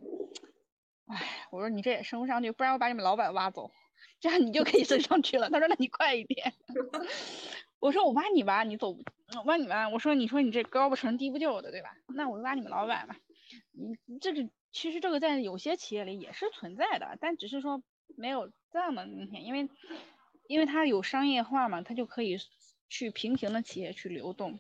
[1.08, 3.72] 哎，我说你这也升不上去，不然我把你们老板挖走，
[4.20, 5.50] 这样你就可以升上去了。
[5.50, 6.54] 他说那你快一点。
[7.80, 9.90] 我说我挖你吧，你走，我挖你挖。
[9.90, 11.98] 我说你说你这高不成低不就的，对吧？
[12.08, 13.18] 那我就挖你们老板吧。
[13.72, 17.84] 你这个其实这个在有些企业里也是存在的，但只是说
[18.16, 19.68] 没有这么明显，因为
[20.48, 22.38] 因为它有商业化嘛，它就可以
[22.88, 24.60] 去平行的企业去流动。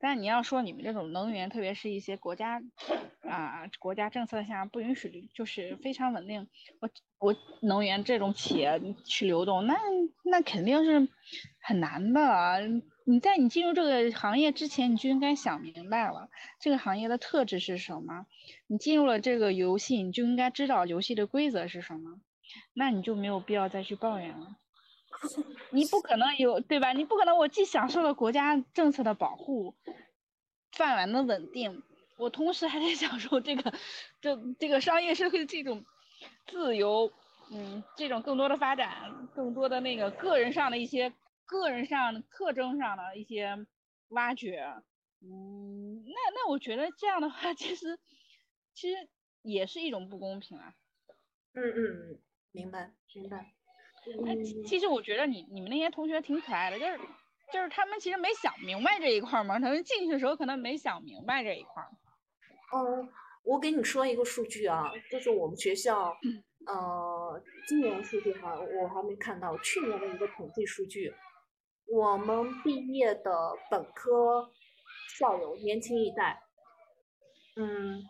[0.00, 2.62] 但你要说你们这种能源，特别是一些国家
[3.20, 6.48] 啊国家政策下不允许，就是非常稳定，
[6.80, 6.88] 我
[7.18, 9.76] 我能源这种企业去流动，那
[10.24, 11.06] 那肯定是
[11.60, 12.62] 很难的。
[13.04, 16.30] 你在你进入这个行业之前，你就应该想明白了
[16.60, 18.26] 这个行业的特质是什么。
[18.68, 22.20] 你进入了这个游戏，你就应该知道游戏的规则是什么，
[22.72, 24.56] 那你就没有必要再去抱怨了。
[25.70, 26.92] 你不可能有对吧？
[26.92, 29.74] 你不可能，我既享受了国家政策的保护，
[30.72, 31.82] 饭碗的稳定，
[32.16, 33.72] 我同时还得 享受这个，
[34.20, 35.84] 这这个商业社会的这种
[36.46, 37.12] 自由，
[37.52, 41.12] 嗯，这种更多的发展，更多的那个个人上的一些
[41.46, 43.66] 个人上特征上的一些
[44.08, 44.62] 挖掘，
[45.20, 47.98] 嗯，那那我觉得这样的话，其实
[48.74, 49.08] 其实
[49.42, 50.74] 也是一种不公平啊。
[51.52, 52.18] 嗯嗯，
[52.52, 53.52] 明白明白。
[54.26, 54.34] 哎，
[54.66, 56.98] 其实我觉得你你们那些同学挺可爱的，就是
[57.52, 61.82] 就是他们其实没想明白这一块嘛，他们进去的时候可能没想明白这一块。
[62.72, 63.08] 嗯，
[63.44, 66.16] 我给你说一个数据啊，就是我们学校，
[66.66, 71.12] 呃，今年数据哈，我还没看到去年的一个统计数据，
[71.86, 74.50] 我们毕业的本科
[75.18, 76.42] 校友年轻一代，
[77.56, 78.02] 嗯，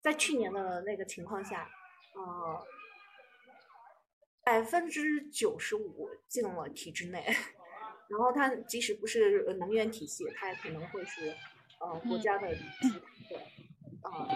[0.00, 1.68] 在去年的那个情况下，
[2.14, 2.64] 呃。
[4.42, 7.24] 百分之九十五进了体制内，
[8.08, 11.36] 然后它即使不是呃能源体系，它也可能会是
[11.80, 13.36] 呃国家的集团的
[14.02, 14.28] 呃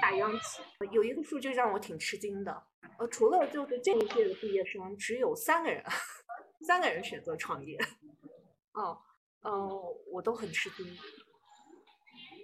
[0.00, 0.62] 大央企。
[0.92, 2.62] 有一个数据让我挺吃惊的，
[2.98, 5.82] 呃，除了就是这一届的毕业生，只有三个人，
[6.60, 7.78] 三个人选择创业。
[8.72, 8.98] 哦，
[9.42, 9.70] 嗯，
[10.12, 10.86] 我都很吃惊，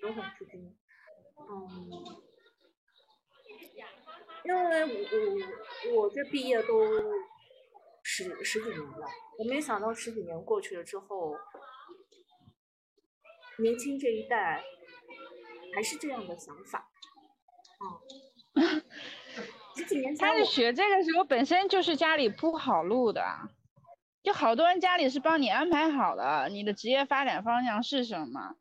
[0.01, 0.75] 都很吃惊。
[1.37, 2.01] 嗯，
[4.45, 6.85] 因为我我我这毕业都
[8.03, 9.07] 十十几年了，
[9.39, 11.37] 我没想到十几年过去了之后，
[13.59, 14.65] 年轻这一代
[15.75, 16.91] 还是这样的想法。
[18.55, 18.83] 嗯，
[19.77, 23.25] 十几年前他是学这个时候本身就是家里铺好路的，
[24.23, 28.57] 就好多人家里是帮你安排好的，你的职业发展方向是什么，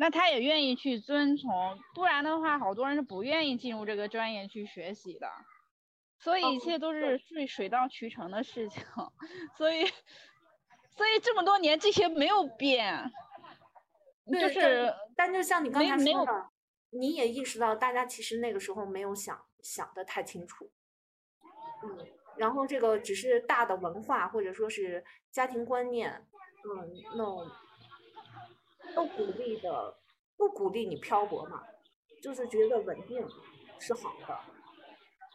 [0.00, 5.30] 那他也愿意去遵从，不然的话，好多人是不愿意进入这个专业去学习的，
[6.18, 8.82] 所以一哦切都是水水到渠成的事情，
[9.58, 9.84] 所以
[10.88, 13.12] 所以这么多年这些没有变，
[14.40, 16.48] 就是但就像你刚才说的，
[16.92, 20.70] 你也意识到大家其实那个时候没有想想的太清楚，
[21.84, 22.06] 嗯，
[22.38, 26.26] 然后这个只是大的文化或者说是家庭观念，
[26.64, 27.46] 嗯，那种
[28.94, 29.96] 都鼓励的，
[30.36, 31.62] 不鼓励你漂泊嘛，
[32.22, 33.26] 就是觉得稳定
[33.78, 34.38] 是好的，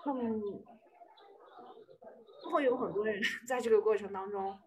[0.05, 0.63] 嗯，
[2.51, 4.57] 会有很多人 在这个过程当中。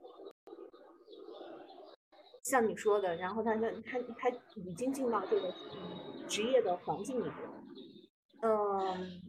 [2.44, 7.34] 像你说的，然后他他他他已经进到这个嗯职业的环境里面，
[8.40, 9.20] 嗯，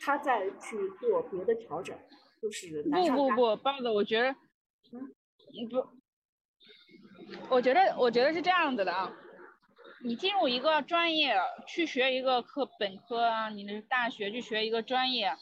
[0.00, 1.98] 他再去做别的调整，
[2.40, 4.28] 就是难不不不，包子，我觉得，
[4.92, 5.00] 嗯？
[5.02, 5.88] 嗯不，
[7.48, 9.12] 我觉得我觉得是这样子的啊，
[10.02, 15.36] 你进入一个专业去学一个课本科啊，你的大学去学一个专业，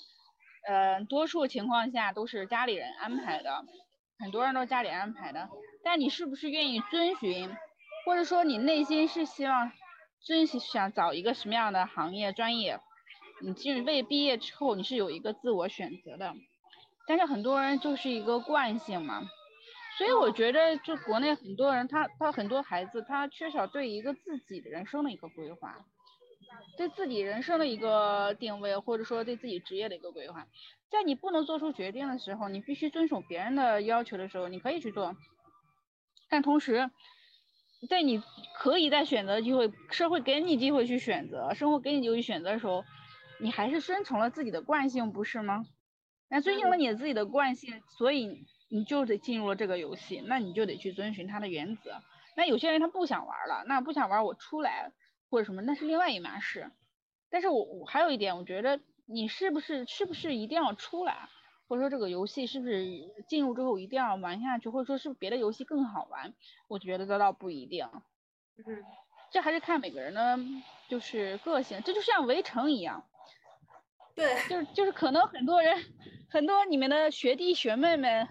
[0.69, 3.65] 呃，多数情况下都是家里人安排的，
[4.19, 5.49] 很多人都家里安排的，
[5.83, 7.51] 但你是不是愿意遵循，
[8.05, 9.73] 或者说你内心是希望
[10.21, 12.81] 遵循想找一个什么样的行业专业，
[13.41, 16.35] 你进入未毕业之后你是有一个自我选择的。
[17.07, 19.23] 但是很多人就是一个惯性嘛，
[20.03, 25.77] 所以我觉得就国内很多人他他很多孩子他缺少对一个自己的人生的一个规划，
[26.77, 30.49] 对自己人生的一个定位，或者说对自己职业的一个规划。
[30.91, 35.15] 在你不能做出决定的时候，你必须遵守别人的要求的时候，你可以去做，
[36.29, 36.91] 但同时，
[37.89, 38.21] 在你
[38.59, 42.83] 可以在选择机会，社会给你机会去选择，生活给你机会去选择的时候，
[43.39, 45.65] 你还是遵从了自己的惯性，不是吗？
[46.29, 52.03] 那遵循了你自己的惯性，所以你就得进入了这个游戏，那你就得去遵循它的原则。
[52.35, 54.91] 那有些人他不想玩了，那不想玩我出来
[55.29, 56.71] 或者什么，那是另外一码事。
[57.29, 61.29] 但是我我还有一点，我觉得你是不是是不是一定要出来，
[61.69, 62.87] 或者说这个游戏是不是
[63.29, 66.33] 进入之后一定要玩下去，或者说是不是别的游戏更好玩？
[66.67, 67.87] 我觉得这倒不一定，
[68.57, 68.83] 嗯
[69.31, 70.39] 这还是看每个人的
[70.89, 73.05] 就是个性，这就像围城一样。
[74.15, 75.77] 对，就是就是可能很多人，
[76.31, 78.29] 很多你们的学弟学妹们，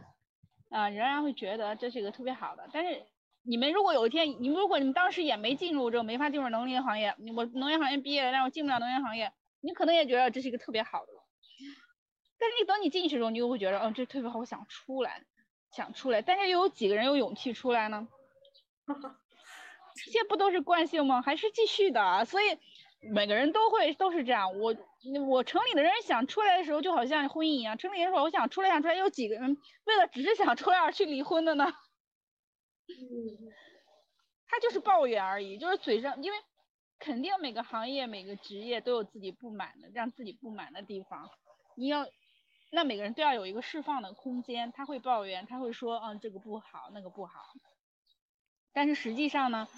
[0.72, 2.68] 啊、仍然会觉得这是一个特别好的。
[2.73, 3.03] 但是
[3.43, 11.11] 你们如果有一天，你们如果你们当时也没进入这个没法进入能源行业，我农业行业毕业了，但我进不了农业行业，你可能也觉得这是一个特别好的。
[12.39, 15.23] 但是你等你进去的时候，你又会觉得，嗯，这特别好，我想出来，
[15.72, 16.22] 想出来。
[16.22, 18.07] 但是又有几个人有勇气出来呢？
[19.93, 21.22] 这些不都是惯性吗？
[21.22, 22.23] 还是继续的啊？
[22.26, 22.57] 所以
[23.02, 24.57] 每个人都会都是这样。
[24.57, 24.73] 我
[25.27, 31.65] 我城里的人想出来的时候，就好像婚姻一样，城里人说我想出来想出来，有几个人为了只是想出来而去离婚的呢？
[32.87, 33.51] 嗯
[34.47, 36.37] 他就是抱怨而已，就是嘴上，因为
[36.99, 41.29] 肯定每个行业每个职业都有自己不满的，让自己不满的地方。
[41.77, 42.05] 你要，
[42.69, 44.73] 那每个人都要有一个释放的空间。
[44.73, 47.33] 他会抱怨，他会说，嗯，这个不好，那个不好。
[48.73, 49.69] 但是实际上呢，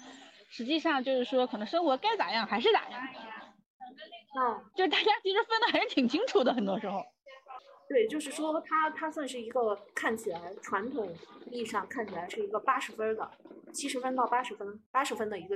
[0.50, 3.08] 实际上就是说，可能生活该咋样还是咋样，
[4.36, 7.02] 嗯，就是大家其实分的还是挺清楚的，很多时候。
[7.88, 11.14] 对，就是说它它算是一个看起来传统
[11.50, 13.30] 意义上看起来是一个八十分儿的，
[13.72, 15.54] 七十分到八十分，八十分的一个，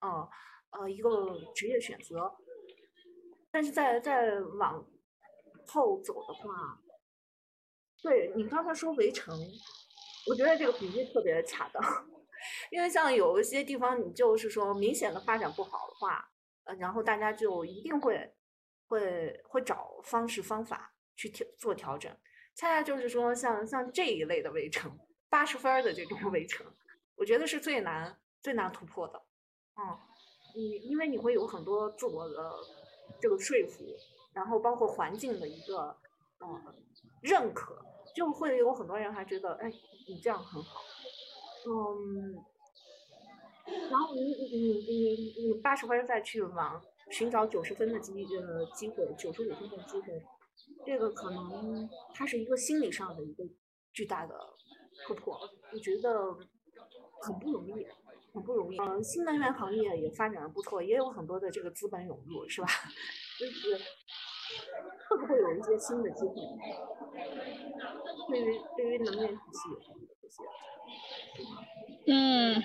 [0.00, 0.28] 呃
[0.70, 2.34] 呃一个职业选择。
[3.50, 4.84] 但是在在往
[5.66, 6.80] 后走的话，
[8.02, 9.38] 对你刚才说围城，
[10.28, 11.82] 我觉得这个比喻特别恰当，
[12.72, 16.30] 因为像有一些地方你就是说明显的发展不好的话，
[16.76, 18.34] 然后大家就一定会
[18.86, 22.14] 会会找方式方法去调做调整。
[22.54, 26.66] 恰恰就是说像像这一类的围城，八十分的这种围城，
[27.16, 29.22] 我觉得是最难最难突破的。
[29.76, 29.98] 嗯，
[30.56, 32.52] 你因为你会有很多自我的
[33.20, 33.84] 这个说服，
[34.32, 35.96] 然后包括环境的一个
[36.40, 36.74] 嗯
[37.22, 37.80] 认可，
[38.14, 39.72] 就会有很多人还觉得，哎，
[40.08, 40.80] 你这样很好，
[41.66, 42.44] 嗯，
[43.90, 50.22] 然后你你你你你八十分再去往寻找九十分的机呃机会，九十五分的机会，
[50.84, 53.44] 这个可能它是一个心理上的一个
[53.92, 54.34] 巨大的
[55.06, 55.38] 突破，
[55.72, 56.34] 我觉得
[57.22, 57.86] 很不容易，
[58.32, 58.78] 很不容易。
[58.78, 62.68] 嗯，新能源行业也发展的不错，也有很多的这个资本涌入，是吧？
[63.38, 63.76] 就是
[65.08, 66.34] 会不会有一些新的机会？
[68.28, 69.68] 对于对于能源体系，
[72.06, 72.62] 嗯，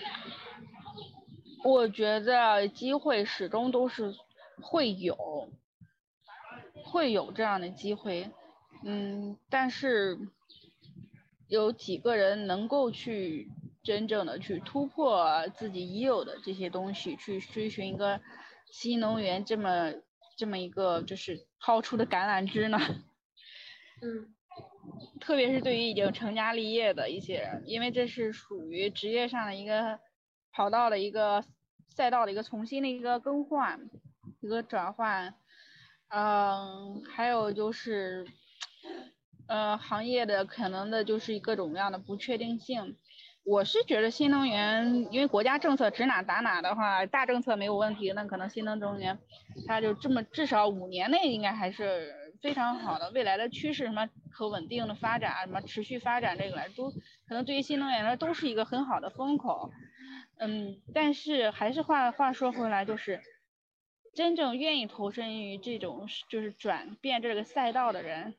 [1.63, 4.13] 我觉得机会始终都是
[4.61, 5.49] 会有，
[6.83, 8.29] 会有这样的机会，
[8.83, 10.17] 嗯，但是
[11.47, 13.49] 有几个人能够去
[13.81, 18.19] 真正的去突破自己已有的这些东西，去追寻一个
[18.71, 19.93] 新能源这么
[20.35, 22.77] 这么一个就是抛出的橄榄枝呢？
[24.01, 24.33] 嗯
[25.21, 29.97] 特别是对于已经成家立业的一些人，因为这是属于职业上的一个
[30.53, 31.43] 跑道的一个
[31.89, 33.89] 赛道的一个重新的一个更换，
[34.39, 35.33] 一个转换，
[36.09, 38.25] 嗯，还有就是，
[39.47, 42.95] 呃，行业的可能的就是各种各样的不确定性。
[43.45, 49.19] 我是觉得新能源，因为国家政策指哪打哪的话，大政策没有问题，那可能新能源
[49.67, 53.11] 它就这么至少五年内应该还是非常好的。
[53.11, 56.89] 未来的趋势什么可稳定的发展，什么持续发展这个来都
[57.27, 59.71] 可能对于新能源来说都是一个很好的风口。
[60.37, 63.21] 嗯，但是还是话话说回来，就是
[64.13, 68.35] 真正愿意投身于这种就是转变这个赛道的人，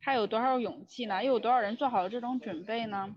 [0.00, 1.22] 他有多少勇气呢？
[1.24, 3.16] 又有多少人做好了这种准备呢？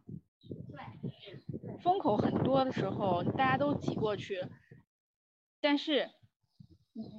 [1.81, 4.45] 风口很多的时候，大家都挤过去，
[5.61, 6.09] 但是，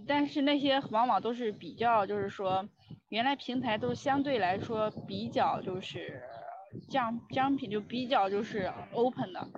[0.06, 2.68] 但是那些往往都是比较，就是说，
[3.08, 6.22] 原来平台都相对来说比较就是
[6.90, 9.48] 降降品，就比较就是 open 的，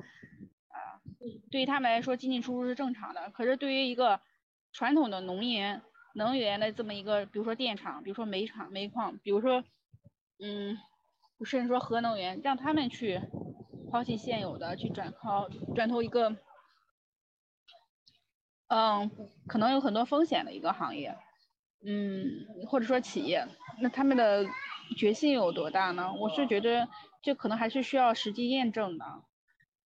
[1.51, 3.31] 对于他们来说进进出出是正常的。
[3.31, 4.21] 可是对于一个
[4.73, 5.81] 传统的农业
[6.15, 9.65] 能源的这么一个，比如说电厂，比如说煤厂、煤矿，比如说，
[10.39, 10.79] 嗯，
[11.45, 13.21] 甚至说核能源，让他们去。
[13.91, 16.35] 抛弃现有的，去转靠转投一个，
[18.69, 19.11] 嗯，
[19.47, 21.15] 可能有很多风险的一个行业，
[21.85, 22.25] 嗯，
[22.67, 23.47] 或者说企业，
[23.83, 24.47] 那他们的
[24.97, 26.11] 决心有多大呢？
[26.15, 26.89] 我是觉得
[27.21, 29.05] 这可能还是需要实际验证的。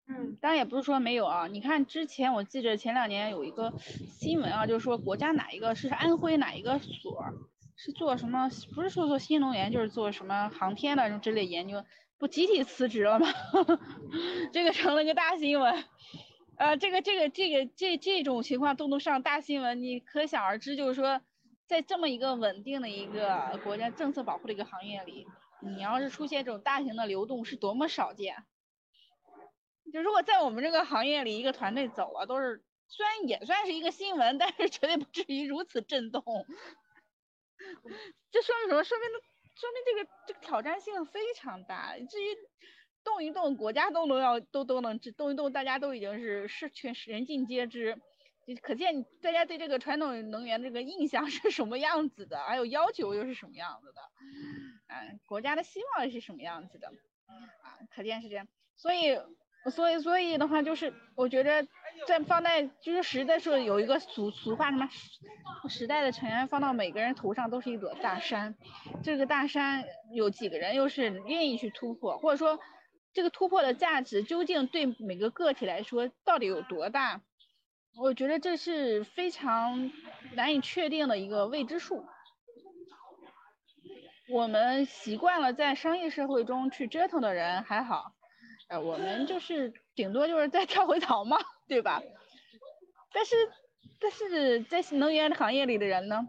[0.09, 7.25] 嗯，当然也不是说没有啊，你看之前我记着前两年有一个新闻啊，就是说国家哪一个是安徽哪一个所
[7.75, 11.85] 是做什么，不是说做新能源，就是做什么航天的之类研究。
[12.19, 13.29] 不集体辞职了吗？
[14.51, 15.85] 这个成了个大新闻，
[16.57, 21.21] 呃，这个这个这个这这种情况都能上大新闻，你可想而知，就是说，
[21.67, 25.27] 在这么一个稳定的一个国家政策保护的一个行业里，
[25.61, 28.37] 你要是出现这种大型的流动，是多么少见。
[29.93, 36.23] 就如果在我们这个行业里，一个团队走了，都是虽然也算是一个新闻，但是绝对不至于如此震动。
[38.31, 38.85] 这说明什么？
[38.85, 39.09] 说明
[39.55, 42.37] 说明这个这个挑战性非常大，至于
[43.03, 47.97] 动一动，国家都能要都都能动一动，大家都已经是是全人尽皆知，
[48.61, 54.03] 可见大家对这个传统能源这个印象是什么样子的，还有要求又是什么样子的，
[54.89, 56.89] 嗯，国家的希望是什么样子的，
[57.63, 58.47] 啊，可见是这样，
[58.77, 59.19] 所以
[59.71, 61.67] 所以所以的话，就是我觉得
[62.07, 64.89] 在放在就是实在说有一个俗俗话什么。
[65.69, 68.55] 时代的尘埃放到每个人头上都是一座大山，
[69.03, 69.85] 这个大山
[70.15, 72.61] 有几个人又是愿意去突破，或者说
[73.13, 77.21] 这个突破的价值究竟对每个个体来说到底有多大？
[77.99, 79.91] 我觉得这是非常
[80.35, 82.05] 难以确定的一个未知数。
[84.29, 88.13] 我们习惯了在商业社会中去折腾的人还好，
[88.69, 91.39] 呃，我们就是顶多就是在 跳回槽嘛，
[91.69, 92.03] 对吧？
[93.13, 93.35] 但是。
[93.99, 96.29] 但是在能源行业里的人呢，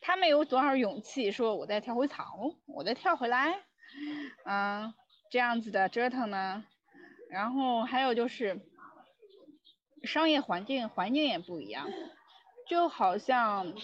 [0.00, 3.64] 他们有多少勇气说我再跳回槽，我再跳回来，
[4.44, 4.94] 嗯，
[5.30, 6.64] 这样子的折腾呢？
[7.30, 8.60] 然后还有就是
[10.04, 11.88] 商业环境环境也不一样，
[12.68, 13.74] 就好像，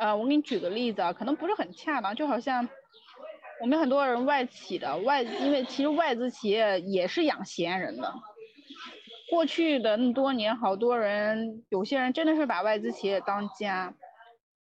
[0.00, 2.68] 呃，我给你举个例子啊，可能不是很恰当，就好像
[3.60, 8.12] 我们很多人外企的外，因为其实外资企业也是养闲人的。
[9.28, 13.94] 过去的那么多年，好多人，有些人真的是把外资企业当家，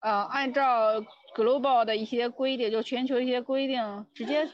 [0.00, 1.02] 呃，按照
[1.36, 4.48] global 的一些规定，就全球一些规定，直接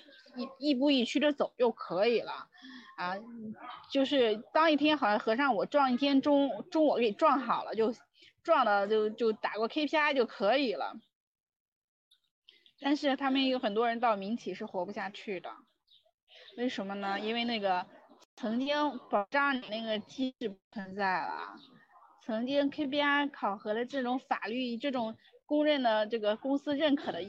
[0.59, 2.33] 一一步一趋的走就可以了，
[2.97, 3.15] 啊，
[3.93, 7.95] 就是当一天好像和尚我撞一天钟，钟我给撞好了，就
[8.43, 10.97] 撞了就就打过 KPI 就可以了。
[12.81, 15.51] 但是他们有很多人到民企是活不下去的，
[16.57, 17.21] 为什么呢？
[17.21, 17.87] 因为那个
[18.37, 21.57] 曾经保障你那个机制不存在了，
[22.25, 27.21] 曾经 KPI 考核的这种法律这种公认的这个公司认可的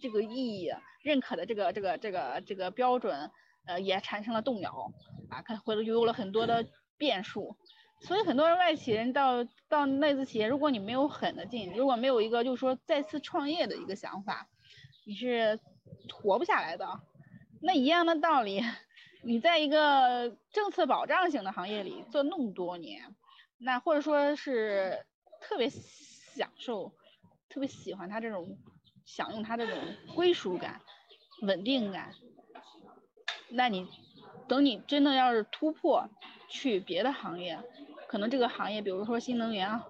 [0.00, 0.70] 这个意义，
[1.02, 3.30] 认可的这个这个这个这个标准，
[3.66, 4.92] 呃，也产生了动摇
[5.30, 6.66] 啊，可或者有了很多的
[6.98, 7.56] 变数。
[8.02, 14.48] 所以很多人外企人到到内资企业，如果你没有狠的劲，如果没有一个就是说再次创业的一个想法，
[15.04, 15.58] 你是
[16.12, 17.00] 活不下来的。
[17.62, 18.62] 那一样的道理，
[19.22, 23.14] 你在一个政策保障型的行业里做那么多年，
[23.58, 25.04] 那或者说是
[25.40, 26.92] 特别享受、
[27.48, 28.58] 特别喜欢他这种
[29.04, 29.76] 享用他这种
[30.14, 30.80] 归属感、
[31.42, 32.14] 稳定感，
[33.50, 33.86] 那你
[34.48, 36.08] 等你真的要是突破
[36.48, 37.58] 去别的行业。
[38.06, 39.86] 可能这个行业，比如说新能源啊，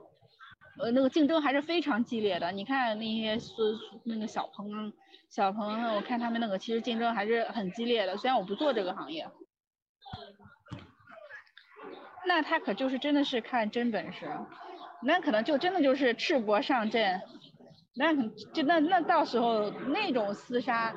[0.78, 2.52] 呃，那个竞争还是非常激烈的。
[2.52, 3.52] 你看那些是
[4.04, 4.92] 那个小鹏，
[5.28, 8.16] 小鹏，我看他们那个其实竞争还是很激烈的。
[8.16, 9.28] 虽然我不做这个行业，
[12.26, 14.26] 那他可就是真的是看真本事，
[15.02, 17.20] 那可能就真的就是赤膊上阵，
[17.96, 18.14] 那
[18.54, 20.94] 就那那到时候那种厮杀，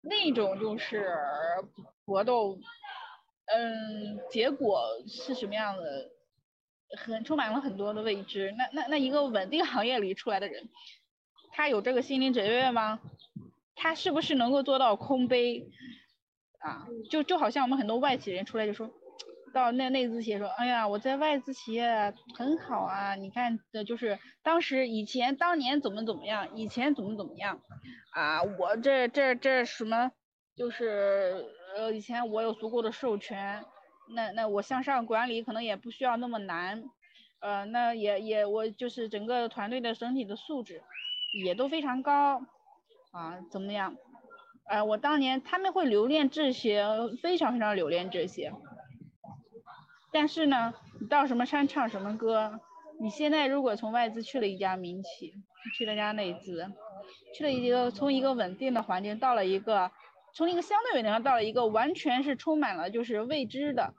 [0.00, 1.10] 那种就是
[2.06, 2.56] 搏斗，
[3.46, 6.13] 嗯，结果是什么样的？
[6.96, 10.68] 很充满了很多的未知，那那那一个稳定行业里出来的人，
[11.52, 13.00] 他有这个心理准备吗？
[13.76, 15.68] 他是不是能够做到空杯？
[16.60, 18.90] 啊，就就好像我们很多外企人出来就说，
[19.52, 27.60] 到那内资企业说，哎呀，我在外资企业很好啊，你看的就是当时以前当年怎么怎么样，以前怎么怎么样，
[28.14, 30.12] 啊，我这这这什么，
[30.56, 31.44] 就是
[31.76, 33.64] 呃以前我有足够的授权。
[34.08, 36.84] 那那我向上管理可能也不需要那么难，
[37.40, 40.82] 呃，那也也我就是整个团队的整体的素质
[41.42, 42.42] 也都非常高，
[43.12, 43.96] 啊，怎么样？
[44.68, 46.86] 呃，我当年他们会留恋这些，
[47.22, 48.52] 非常非常留恋这些。
[50.12, 52.60] 但是呢，你到什么山唱什么歌。
[53.00, 55.34] 你现在如果从外资去了一家民企，
[55.76, 56.70] 去了一家内资，
[57.34, 59.90] 去了一个从一个稳定的环境到了一个。
[60.34, 63.94] 从一个相对稳定到了一个完全是充满了就是未知的，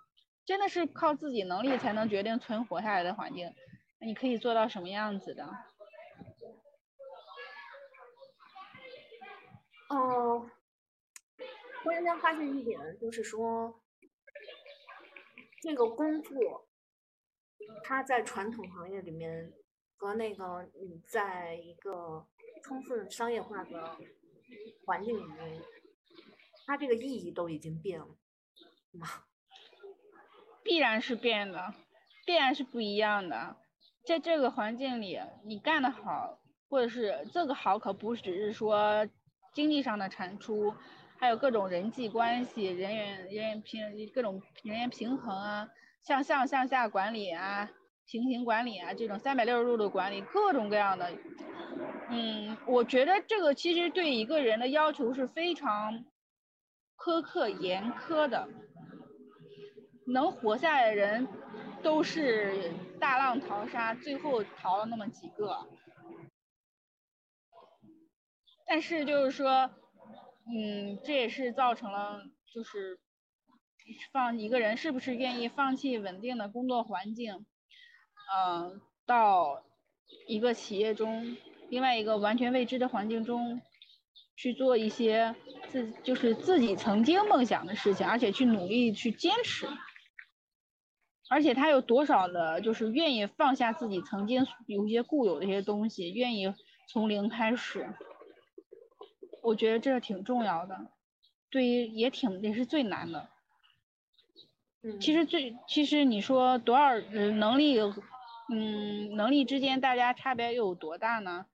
[0.46, 3.50] 真的是靠自己能力才能决定存活下来的环境，
[4.02, 5.48] 你可以做到什么样子的？
[9.88, 10.50] 哦，
[11.86, 13.82] 我现在发现一点，就是说，
[15.62, 16.68] 这个工作，
[17.82, 19.54] 它在传统行业里面
[19.96, 22.28] 和那个你在一个
[22.62, 23.98] 充分商业化的
[24.86, 25.62] 环境里面。
[26.66, 28.08] 它这个意义都已经变了，
[28.92, 29.08] 吗？
[30.64, 31.76] 必然是变的，
[32.26, 33.56] 必然是不一样的。
[34.04, 39.08] 在这个环境里，你干得好，或者是这个好，可不只是说
[39.54, 40.74] 经济上的产出，
[41.20, 43.82] 还有各种人际关系、人员人员平
[44.12, 45.70] 各种人员平衡啊，
[46.02, 47.70] 向上向下管理啊，
[48.08, 51.12] 平行管理啊，这种三百六十度的管理，各种各样的。
[52.10, 56.04] 嗯，我觉得这个其实对一个人的要求是非常。
[57.06, 58.50] 苛刻严苛的，
[60.08, 61.28] 能活下来的人
[61.84, 65.70] 都是大浪淘沙，最后逃了那么几个。
[68.66, 69.70] 但是就是说，
[70.48, 73.00] 嗯，这也是造成了就是
[74.12, 77.46] 放一个人是不是愿意放弃稳定的工作环境，
[78.34, 79.64] 嗯，到
[80.26, 81.38] 一个企业中
[81.70, 83.62] 另外一个完全未知的环境中。
[84.36, 85.36] 去做一些
[85.70, 89.68] 自就是自己曾经梦想的事情，而且去努力去坚持，
[91.30, 96.54] 而且他有多少的，就是愿意放下自己曾经有一些固有的一些东西，愿意
[96.90, 97.90] 从零开始。
[99.42, 100.88] 我觉得这挺重要的，
[101.50, 103.30] 对于也挺也是最难的。
[105.00, 107.80] 其实最其实你说多少能力，
[108.52, 111.46] 嗯，能力之间大家差别又有多大呢？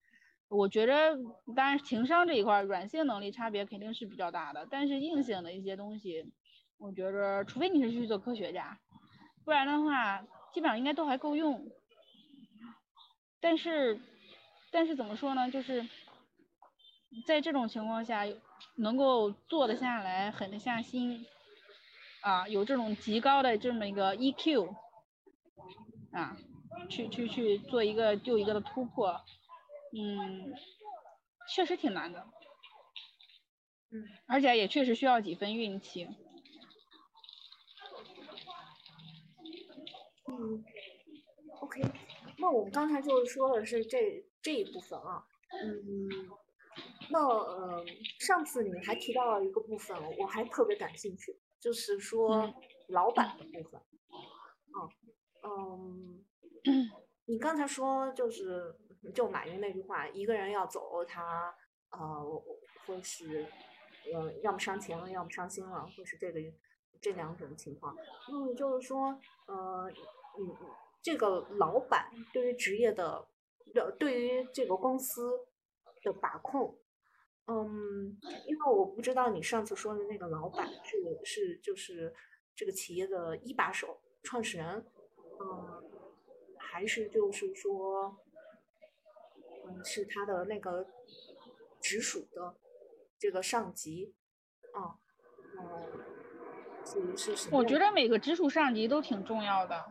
[0.52, 1.18] 我觉得，
[1.56, 4.68] 当然情商这一块，软性能力差别肯定是比较大的。
[4.70, 6.30] 但是硬性的一些东西，
[6.78, 8.78] 我觉着，除非你是去做科学家，
[9.46, 10.22] 不然的话，
[10.54, 11.66] 基本上应该都还够用。
[13.40, 14.02] 但是，
[14.72, 15.50] 但是怎么说呢？
[15.50, 15.88] 就是
[17.26, 18.26] 在这种情况下，
[18.76, 21.26] 能够做得下来，狠得下心，
[22.24, 24.76] 啊，有这种极高的这么一个 EQ，
[26.12, 26.36] 啊，
[26.90, 29.22] 去去去做一个又一个的突破。
[29.94, 30.54] 嗯，
[31.54, 32.26] 确实挺难的，
[33.92, 36.08] 嗯，而且也确实需要几分运气。
[40.28, 40.64] 嗯
[41.60, 41.82] ，OK，
[42.38, 45.26] 那我们刚才就是说的是这这一部分啊，
[45.62, 46.08] 嗯，
[47.10, 47.86] 那呃，
[48.20, 52.54] 上次你还提到了一个部分，我还特别感兴趣，就是说
[52.88, 53.82] 老板的部分。
[55.44, 56.24] 嗯
[56.64, 58.74] 嗯，你刚才说就是
[59.14, 61.54] 就马云那句话，一个人要走，他
[61.90, 62.44] 呃
[62.86, 63.48] 会是
[64.14, 66.40] 呃要么伤钱了，要么伤心了，或是这个
[67.02, 67.96] 这两种情况。
[68.30, 69.92] 那么就是说呃
[70.40, 70.56] 嗯
[71.02, 73.28] 这个老板对于职业的
[73.74, 75.48] 的对于这个公司
[76.04, 76.78] 的把控，
[77.48, 82.14] 嗯，因为我不知道你上次说的那个老板是是就是
[82.56, 84.86] 这个企业的一把手创始人。
[85.44, 85.90] 嗯，
[86.60, 88.16] 还是就是说，
[89.66, 90.86] 嗯，是他的那个
[91.82, 92.56] 直属的
[93.20, 94.14] 这个上级，
[94.74, 94.98] 啊，
[95.60, 97.50] 嗯，是是。
[97.52, 99.86] 我觉得每个直属上级都挺重要的，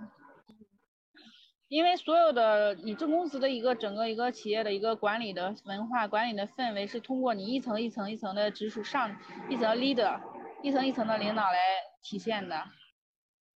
[1.69, 9.17] 因为所有的你这公司的一个整个一个企业的一个管理的文化、管理的氛围，是通过你一层一层一层的直属上
[9.49, 10.21] 一层 leader，
[10.63, 11.59] 一层一层的领导来
[12.03, 12.65] 体现的。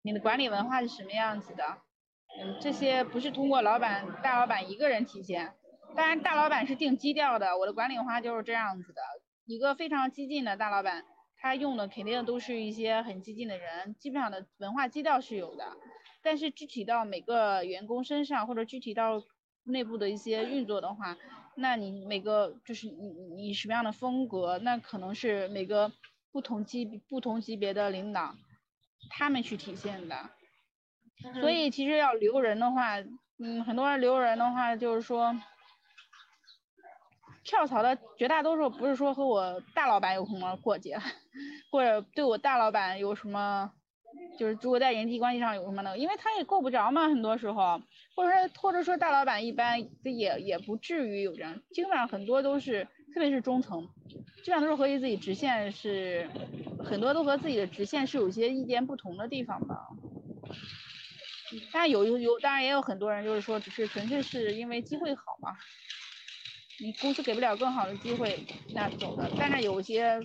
[0.03, 1.63] 你的管理文化是什么样子的？
[2.39, 5.53] 嗯，这些不是通过老板大老板一个人体现，
[5.95, 7.57] 当然大老板是定基调的。
[7.57, 9.01] 我的管理文化就是这样子的，
[9.45, 11.05] 一个非常激进的大老板，
[11.37, 15.65] 他用的肯定都是一些很激进的人，基本上的文化基调是有的。
[16.21, 19.21] 但是具体到每个员工身上，或者具体到
[19.63, 21.17] 内部的一些运作的话，
[21.55, 25.91] 那你每个就是你你什么样的风格，那可能是每个
[26.31, 28.35] 不同级不同级别的领导。
[29.09, 30.29] 他们去体现的，
[31.41, 32.99] 所以其实要留人的话，
[33.39, 35.35] 嗯，很多人留人的话，就是说
[37.43, 40.97] 跳槽的绝大多数不是说和我大老板有什么过节，
[41.71, 43.71] 或者对我大老板有什么，
[44.37, 47.81] 就是如果在人际关系上有什么的，因为他也够不着嘛，很多时候，
[48.15, 52.87] 或者说或者说大老板一般也也不至于有这样，基本上很多都是。
[53.13, 53.85] 特别是中层，
[54.41, 56.29] 基本上都是和自己直线是
[56.81, 59.77] 很多都和自己的直线是有些意见不同的地方的。
[61.73, 65.51] 但有有有，当然也有很多人就是说，只是纯粹是因为机会好嘛。
[66.81, 68.43] 你公司给不了更好的机会，
[68.73, 69.29] 那走的。
[69.37, 70.15] 但是有些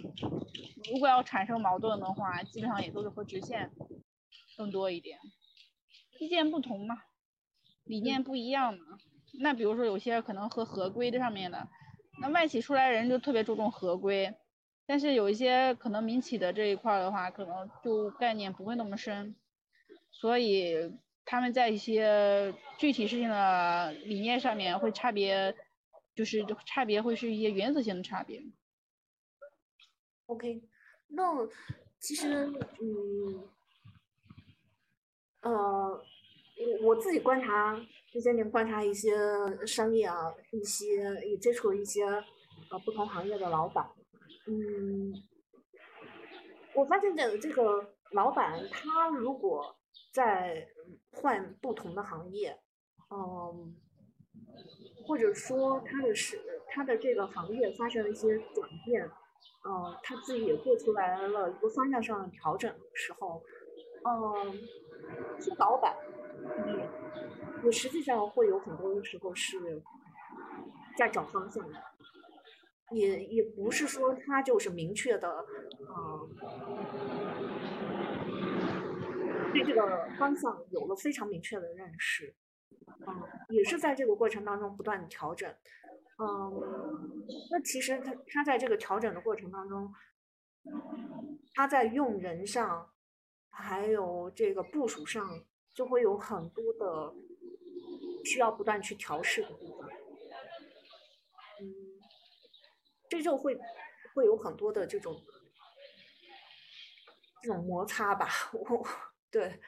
[0.91, 3.71] 如果要产生矛盾的话，基本上也都是和直线
[4.57, 5.19] 更多一点。
[6.19, 6.97] 意见不同嘛，
[7.85, 8.81] 理念不一样嘛。
[9.39, 11.69] 那比如说有些可能和合规的上面的。
[12.23, 14.35] 那外企出来人就特别注重合规，
[14.87, 19.37] 但是有一些可能民企的这一块的话，可能就概念不会那么深，
[20.11, 20.75] 所以
[21.27, 25.55] 他们在一些具体事情的理念上面会差别，
[26.17, 28.43] 就是差别会是一些原则性的差别。
[30.27, 30.61] OK，
[31.07, 31.49] 那
[32.01, 32.47] 其实
[32.81, 33.49] 嗯，
[35.43, 35.53] 呃，
[36.83, 37.81] 我我自己观察。
[38.13, 39.15] 这些年观察一些
[39.67, 42.03] 商业啊，一些也接触了一些
[42.71, 43.87] 呃不同行业的老板，
[44.47, 45.13] 嗯，
[46.75, 49.77] 我发现这这个老板他如果
[50.13, 50.67] 在
[51.13, 52.59] 换不同的行业，
[53.11, 53.77] 嗯，
[55.07, 59.09] 或者说他的是他的这个行业发生了一些转变，
[59.65, 63.43] 嗯，他自己也做出来了一个方向上的调整的时候，
[64.05, 64.61] 嗯，
[65.39, 65.97] 做老板。
[66.67, 66.83] 你
[67.65, 69.83] 你实际上会有很多的时候是
[70.97, 71.75] 在找方向的，
[72.91, 76.21] 也也不是说他就是明确的，啊，
[79.53, 82.35] 对这个方向有了非常明确的认识，
[83.07, 85.49] 嗯，也是在这个过程当中不断的调整，
[86.19, 89.93] 嗯，那其实他他在这个调整的过程当中，
[91.55, 92.93] 他在用人上，
[93.51, 95.45] 还有这个部署上，
[95.75, 97.15] 就会有很多的。
[98.25, 99.89] 需要不断去调试的地方，
[101.61, 101.63] 嗯，
[103.09, 103.57] 这就会
[104.13, 105.15] 会有很多的这种
[107.41, 108.29] 这种摩擦吧。
[108.53, 108.85] 我
[109.31, 109.61] 对，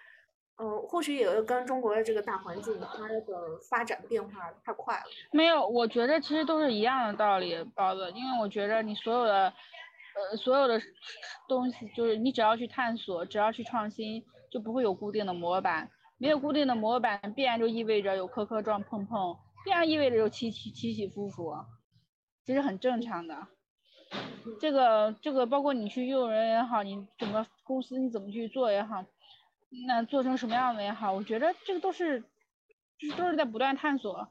[0.60, 5.04] 嗯，或许也是跟中国的这个大环境它的发展变化太快了。
[5.30, 8.10] 没有，我觉得其实都是一样的道理，包子。
[8.12, 9.52] 因为我觉得你所有的
[10.14, 10.80] 呃所有的
[11.48, 15.88] 东西，就是你只要去探索，只要去创新，就不会有固定的模板。
[16.20, 21.54] 没有固定的模板，必然就意味着有磕磕撞碰碰，必然意味着有起起起起伏伏，
[22.44, 23.46] 这是很正常的。
[24.58, 29.04] 这个这个包括你去用人也好，你整个公司你怎么去做也好，
[29.86, 32.20] 那做成什么样的也好，我觉得这个都是，
[32.98, 34.28] 就是都是在不断探索。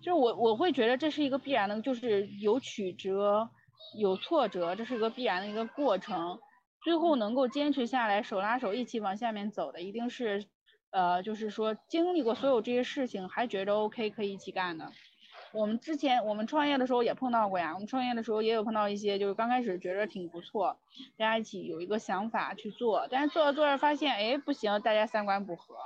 [0.00, 3.48] 就是我我会觉得这是一个必然的，就是有曲折，
[3.98, 6.38] 有挫折，这是一个必然的一个过程。
[6.82, 10.44] 最后能够坚持下来，手拉手一起往下面走的，一定是，
[10.90, 14.92] 呃，就是说经历过所有这些事情，还觉得 OK 可以一起干的。
[15.54, 20.76] 我们之前我们创业的时候也碰到过呀，我们创业的时候也有碰到一些，就是刚开始觉着挺不错，
[21.16, 25.76] 大家一起有一个想法去做，但是做着做着发现，哎，不行，大家三观不合。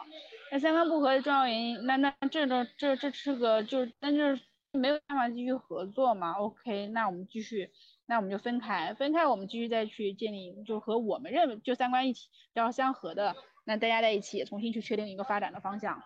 [0.50, 4.42] 那三观不合的重要原因，那那这个这这是个就是那就是
[4.72, 7.70] 没有办法继续合作嘛？OK，那我们继续，
[8.06, 16.02] 那我们就分开，分开我们继续再去建立，就和我们认为就三观一起比较相合的，那大家在一起重新去确定一个发展的方向。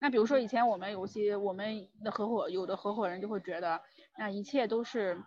[0.00, 3.82] 那比如说以前我们有些我们的合伙有的合伙人就会觉得，
[4.16, 5.22] 那一切都是，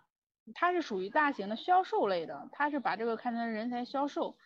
[0.53, 4.37] 他是属于大型的销售类的，他是把这个看成人才销售，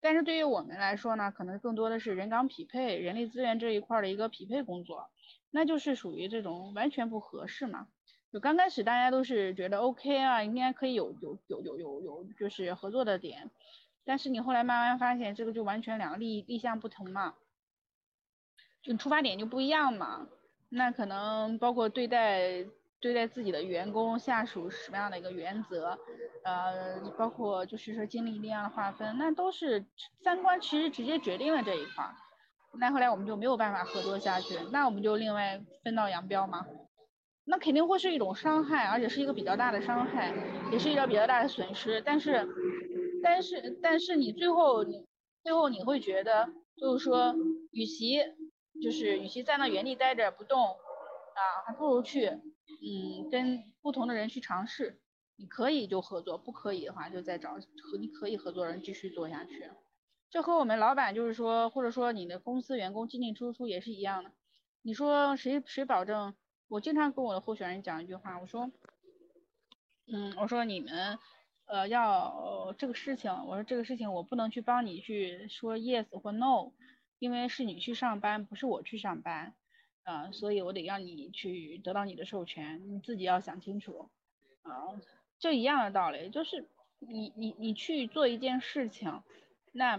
[0.00, 5.10] 但是对于我们来说呢，可能更多的是人岗匹配、人力资源这一块的一个匹配工作，
[5.50, 7.88] 那就是属于这种完全不合适嘛。
[8.32, 13.50] 就刚开始大家都是觉得 OK 啊，应该可以有有有有有有就是合作的点，
[14.04, 17.34] 但是你后来慢慢发现这个就完全两个立立项不同嘛。
[18.84, 20.28] 就出发点就不一样嘛，
[20.68, 22.64] 那可能包括对待
[23.00, 25.98] 对待自己的员工下属什么样的一个原则，
[26.44, 29.84] 呃，包括就是说精力力量的划分，那都是
[30.22, 32.14] 三观其实直接决定了这一块儿。
[32.78, 36.66] 那后来我们就没有办法合作下去，那我们就另外分道扬镳嘛。
[37.46, 40.34] 那肯定会是一种伤害，而且是一个比较大的伤害，
[40.72, 42.00] 也是一个比较大的损失。
[42.00, 42.48] 但是，
[43.22, 45.04] 但是，但是你最后你
[45.42, 47.34] 最后你会觉得，就是说，
[47.70, 48.18] 与其
[48.82, 55.00] 就是与其在那原地待着不动，啊，还不如去，嗯，跟不同的人去尝试。
[55.36, 59.68] 你可以就合作，不可以的话就再找和你可以合作人继续做下去。
[60.30, 64.30] 这和我们老板就是说，或者说你的公司员工进进出出也是一样的。
[64.82, 66.34] 你说谁谁保证？
[66.68, 68.70] 我经常跟我的候选人讲一句话，我说，
[70.06, 71.18] 嗯，我说你们，
[71.66, 76.72] 呃，要这个事情，我说这个事情我不能去帮你去说 yes 或 no。
[77.18, 79.54] 因为是你去上班，不是我去上班，
[80.02, 84.10] 啊，所以我得让你去得到你的授权，你自己要想清楚，
[84.62, 85.00] 啊，
[85.38, 86.68] 这一样的道理，就是
[86.98, 89.22] 你你你去做一件事情，
[89.72, 89.98] 那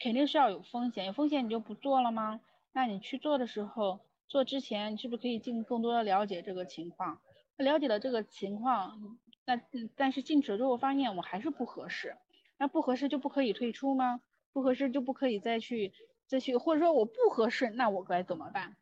[0.00, 2.40] 肯定是要有风险，有风险你就不做了吗？
[2.72, 7.20] 那你去做的时候，做之前你是不是可以尽更多的了解这个情况？
[7.56, 9.60] 了解了这个情况，那
[9.96, 12.16] 但是进去了之后发现我还是不合适，
[12.56, 14.20] 那不合适就不可以退出吗？
[14.58, 15.92] 不合适就不可以再去。
[16.26, 18.76] 再去，或者说我不合适，那我该怎么办？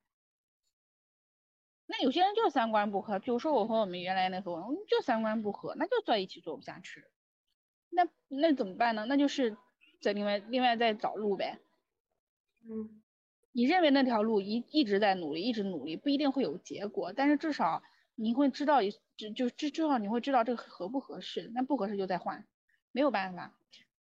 [1.87, 4.51] 那有些人就三观不合，比如说我和我们原来那个，
[4.89, 7.05] 就三观不合，那就在一起做不下去。
[7.91, 9.05] 那那怎么办呢？
[9.07, 9.57] 那就是
[10.01, 11.61] 在另外另外再找路呗。
[12.69, 13.03] 嗯，
[13.53, 17.85] 你认为那条路一一直在努力，一直努力，不一定会有结果，但是至少
[18.17, 22.45] 你会知道一就就至至少你会知道这个合不合适，那不合适就再换，
[22.91, 23.57] 没有办法。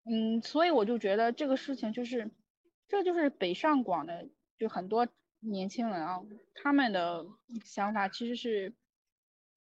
[0.04, 2.30] 嗯，所以我就觉得这个事情就是。
[2.86, 4.28] 这就是北上广的，
[4.58, 5.08] 就很多
[5.40, 6.20] 年轻人啊，
[6.54, 7.24] 他们的
[7.64, 8.74] 想法其实是，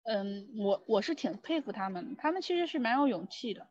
[0.03, 3.69] 嗯，我我是挺佩服他们，他们其实是蛮有勇气的，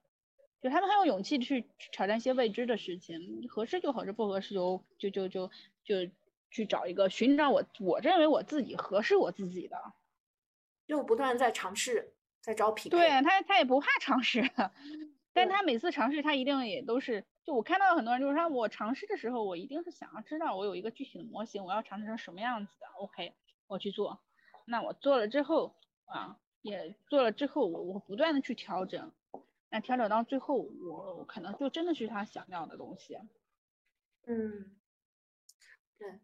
[0.63, 5.51] 就他们很有勇气去挑战一些未知的事情，合适就合适，不合适就就就就
[5.85, 6.13] 就
[6.51, 9.77] 去找一个寻找我我认为我自己合适我自己的，
[10.87, 12.97] 就不断在尝试，在找匹配。
[12.97, 14.49] 对他他也不怕尝试，
[15.33, 17.25] 但他每次尝试他一定也都是。
[17.45, 22.87] 就我看到很多人就是说，我尝试的时候，我一定是想要知道我有一个具体的模型，我要尝试成什么样子的。
[22.99, 23.35] OK，
[23.67, 24.21] 我去做。
[24.67, 29.13] 那我做了之后啊，也做了之后，我我不断的去调整。
[29.71, 33.17] 那调整到最后，我可能就真的是他想要的东西。
[34.27, 34.77] 嗯，
[35.99, 36.21] 对，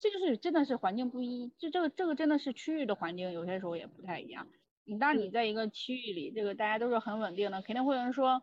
[0.00, 4.48] 这就是真的是环境不一，就这个这个真的是区域的环境，有些时候也不太一样。
[4.84, 8.42] 你当你在一个区域里，这个大家都是很稳定的，肯定会有人说，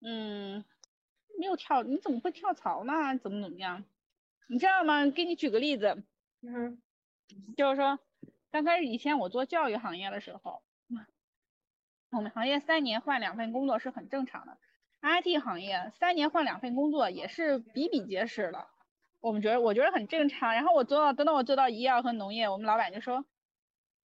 [0.00, 0.64] 嗯。
[1.40, 3.16] 没有跳，你怎么会跳槽呢？
[3.22, 3.84] 怎么怎么样？
[4.48, 5.08] 你知道吗？
[5.08, 6.02] 给你举个例子，
[6.42, 6.82] 嗯，
[7.56, 8.00] 就是说，
[8.50, 10.64] 刚开始以前我做教育行业的时候，
[12.10, 14.58] 我们行业三年换两份工作是很正常的
[15.00, 18.66] ，IT 行业三年换两份工作也是比比皆是的。
[19.20, 20.54] 我们觉得我觉得很正常。
[20.54, 23.24] 然后我做到，等到我做到医药和农业，我们老板就说，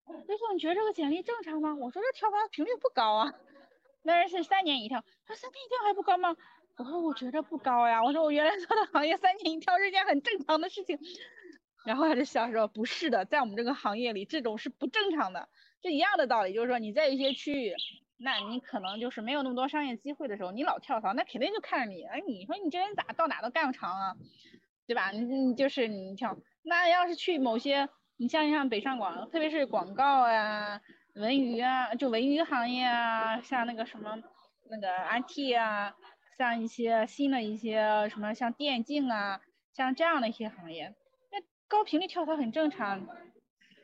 [0.06, 1.76] 刘总你觉得这个简历正常吗？
[1.76, 3.34] 我说这跳槽频率不高啊，
[4.02, 6.36] 那人是三年一跳，他说三年一跳还不高吗？
[6.78, 11.00] 我说我觉得不高呀，我说我原来做的行业三年一跳是件很正常的事情，
[11.86, 15.50] 然后他就笑说不是的，在我们这个行业里这种是不正常的，
[15.82, 17.76] 这一样的道理，就是说你在一些区域，
[18.18, 24.16] 那你可能就是没有那么多商业机会的时候，你老跳槽，那肯定就看着你，哎，你说你这人咋到哪都干不长啊，
[24.88, 25.12] 对吧？
[25.12, 30.82] 你你就是你跳，那要是去某些，你像像北上广，特别是广告啊、
[31.16, 34.22] 文娱啊，就文娱行业啊，像那个什么
[34.70, 35.96] 那个 IT 啊。
[36.36, 39.40] 像一些新的一些什么像电竞啊，
[39.76, 40.96] 像这样的一些行业，
[41.32, 41.38] 那
[41.68, 43.08] 高频率跳槽很正常。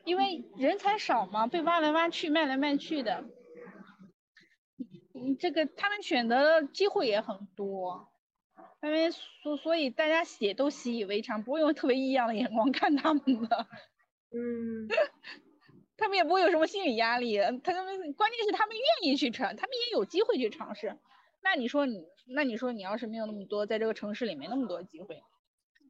[0.03, 3.23] 因为人才少嘛，被挖来挖去，卖来卖去的。
[5.38, 8.10] 这个他们选择的机会也很多，
[8.81, 13.68] 因为所所以大家也都习以为常，不会用特别异样的眼光看他们的。
[14.31, 14.88] 嗯，
[15.97, 20.97] 他们也不会有什么心理压力，他们关键是他们愿意去尝，他们也有机会去尝试。
[21.41, 25.22] 那你说你，那你说你要是没有那么多，在这个城市里没那么多机会，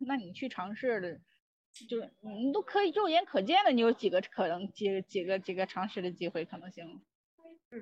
[0.07, 1.19] 那你去尝试的，
[1.87, 7.01] 就是你都可以肉眼可见的，你有几个可能几几个几个尝试的机会可能性？
[7.71, 7.81] 嗯，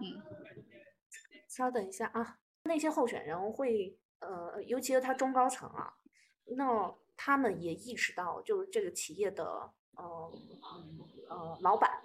[1.48, 5.94] 稍等一下啊，那些候选人会呃，尤其是他中高层啊，
[6.58, 10.32] 那他们也意识到，就是这个企业的呃
[11.30, 12.02] 呃老板，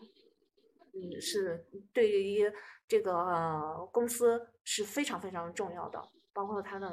[0.92, 2.52] 嗯，是对于
[2.88, 6.02] 这个、呃公司是非常非常重要的，
[6.32, 6.88] 包括他的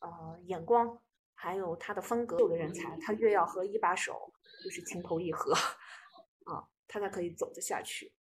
[0.00, 1.00] 呃眼光，
[1.34, 2.38] 还有他的风格。
[2.38, 4.32] 有的人才，他越要和一把手
[4.62, 5.52] 就是情投意合
[6.44, 8.12] 啊，他才可以走得下去，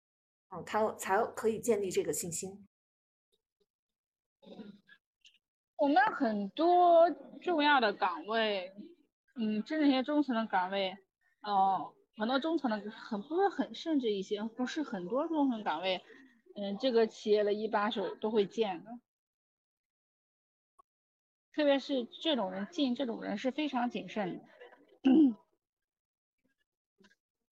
[0.48, 2.66] 啊，他才可以建立这个信心。
[5.76, 7.10] 我们很多
[7.42, 8.72] 重要的岗位，
[9.36, 10.96] 嗯，就那些中层的岗位，
[11.44, 16.02] 哦，很多中层的很不是很，甚至一些不是很多中层岗位，
[16.56, 18.90] 嗯，这个企业的一把手都会见的。
[21.54, 24.44] 特别是这种人进这种人是非常谨慎的。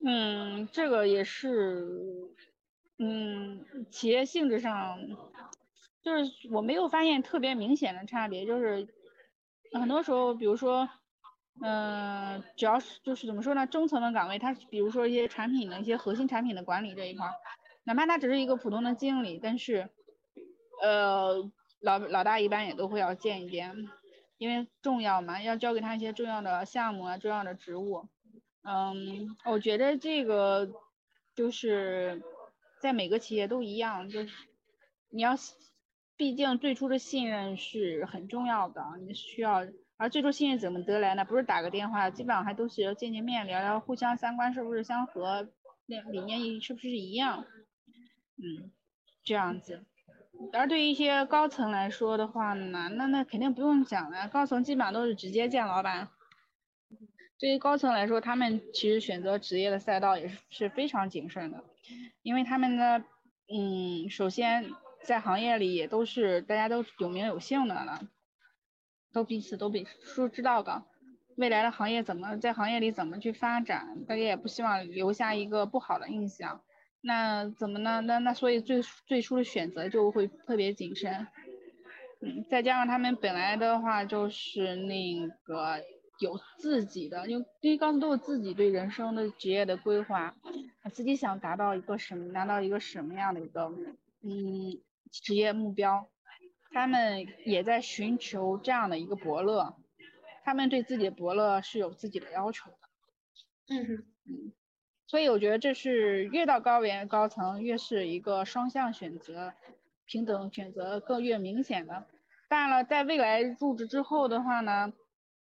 [0.05, 1.87] 嗯，这个也是，
[2.99, 4.99] 嗯，企业性质上，
[6.03, 8.89] 就是我没有发现特别明显的差别，就是
[9.79, 10.89] 很多时候，比如说，
[11.61, 17.29] 嗯、只要是就是怎么说呢，中层的岗位，它比如说一些产品的一些核心产品的管理这一块，
[17.85, 19.91] 哪怕他只是一个普通的经理，但是，
[20.81, 21.51] 呃，
[21.81, 23.77] 老老大一般也都会要见一见，
[24.39, 28.09] 因为重要嘛，要交给他一些重要的项目啊，重要的职务。
[28.65, 30.69] 嗯，我觉得这个
[31.35, 32.23] 就是
[32.81, 34.33] 在每个企业都一样，就是
[35.11, 35.35] 你要，
[36.17, 39.65] 毕竟最初的信任是很重要的，你需要，
[40.03, 41.25] 而最终信任怎么得来呢？
[41.25, 45.49] 不是打个电话，基本上还都是要见见面，聊聊互相三观是不是相合，
[45.87, 47.47] 理理念是不是一样，
[48.37, 48.73] 嗯，
[49.23, 49.85] 这样子。
[50.53, 56.09] 而对于一些高层来说的话呢，那那肯定不用讲了，高层基本上都是直接见老板。
[57.39, 61.63] 对于高层来说，他们其实选择职业的赛道也是是非常谨慎的，
[62.23, 63.05] 因为他们呢，
[63.47, 64.69] 嗯，首先
[65.05, 68.01] 在行业里也都是大家都有名有姓的了，
[69.13, 69.87] 都彼此都比
[70.17, 70.83] 都知道的，
[71.37, 76.61] 未来的行业怎么在行业里怎么去发展，大家也不希望留下一个不好的印象。
[77.01, 78.01] 那怎么呢？
[78.01, 81.27] 那那所以最最初的选择就会特别谨慎，
[82.21, 85.81] 嗯，再加上他们本来的话就是那个。
[86.19, 90.33] 有自己的，因为因为刚都有自己对人生的职业的规划，
[90.93, 93.63] 自己想达到一个什么，达到一个什么样的一个
[94.23, 94.79] 嗯
[95.11, 96.07] 职业目标，
[96.73, 99.77] 他们也在寻求这样的一个伯乐，
[100.45, 102.77] 他们对自己的伯乐是有自己的要求的，
[103.69, 104.53] 嗯，嗯，
[105.07, 109.53] 所以我觉得这是越到高原高层越是一个双向选择，
[110.07, 112.07] 平等选择更越明显的。
[112.49, 114.93] 当然了，在未来入职之后的话呢。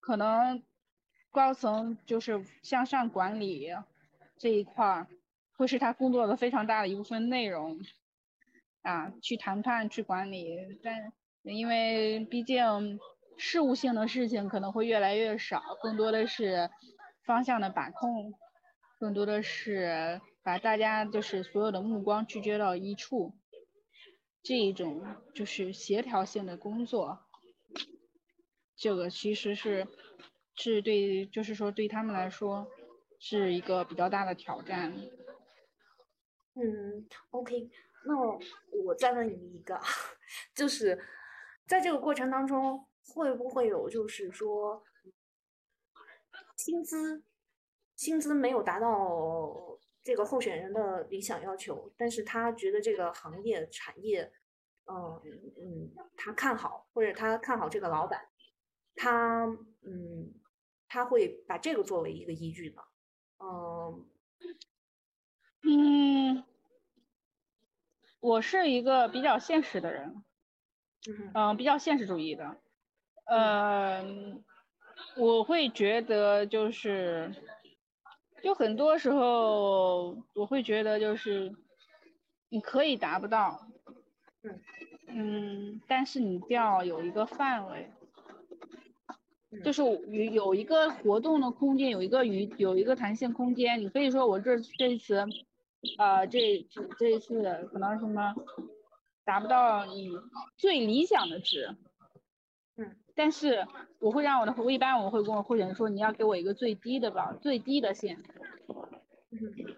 [0.05, 0.61] 可能
[1.31, 3.71] 高层就是向上管理
[4.37, 5.07] 这一块儿，
[5.57, 7.79] 会是他工作的非常大的一部分内容
[8.83, 10.57] 啊，去谈判、去管理。
[10.83, 12.99] 但因为毕竟
[13.37, 16.71] 事务性的事情可能会越来越少，更多的是
[17.25, 18.35] 方向的把控，
[18.99, 23.35] 更多的是把大家就是所有的目光聚焦到一处，
[24.43, 25.05] 这一种
[25.35, 27.21] 就是协调性的工作。
[28.77, 29.87] 这个其实是
[30.57, 32.69] 是对，就是说对他们来说
[33.21, 34.93] 是一个比较大的挑战。
[36.55, 37.71] 嗯，OK，
[38.05, 38.15] 那
[38.85, 39.79] 我再问你一个，
[40.55, 40.99] 就是
[41.67, 44.83] 在这个过程当中，会不会有就是说
[46.57, 47.23] 薪资
[47.97, 54.33] 薪资没有达到这个候选人的理想要求，但是他觉得这个行业产业，
[54.87, 55.21] 嗯
[55.57, 58.29] 嗯，他看好，或者他看好这个老板。
[58.95, 59.47] 他
[59.81, 60.35] 嗯，
[60.87, 62.83] 他会把这个作为一个依据呢，
[63.39, 64.07] 嗯
[65.63, 66.45] 嗯，
[68.23, 70.23] 我是一个比较现实的人，
[71.35, 72.57] 嗯，比较现实主义的，
[73.25, 74.45] 嗯，
[75.17, 77.35] 我会觉得就是，
[78.41, 81.53] 就很多时候我会觉得就是
[82.49, 83.67] 你可以达不到，
[85.09, 87.91] 嗯，但是你一要有一个范围。
[89.63, 93.79] 就是有有一个活动的空间，有一个余有一个弹性空间。
[93.83, 95.27] 你可以说我这这一次，
[95.99, 97.43] 呃，这这这一次
[97.73, 98.35] 可能什么
[99.25, 100.11] 达不到你
[100.57, 101.77] 最理想的值，
[102.77, 103.67] 嗯，但是
[103.99, 108.23] 我会让我的，我一般我会跟我候选人说，你要给我一个最低的吧，最低的线。
[109.31, 109.77] 嗯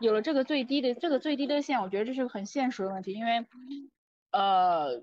[0.00, 3.46] 有了这个最低的这个最低的线，我觉得这是个很现实的问题，因为
[4.30, 5.02] 呃，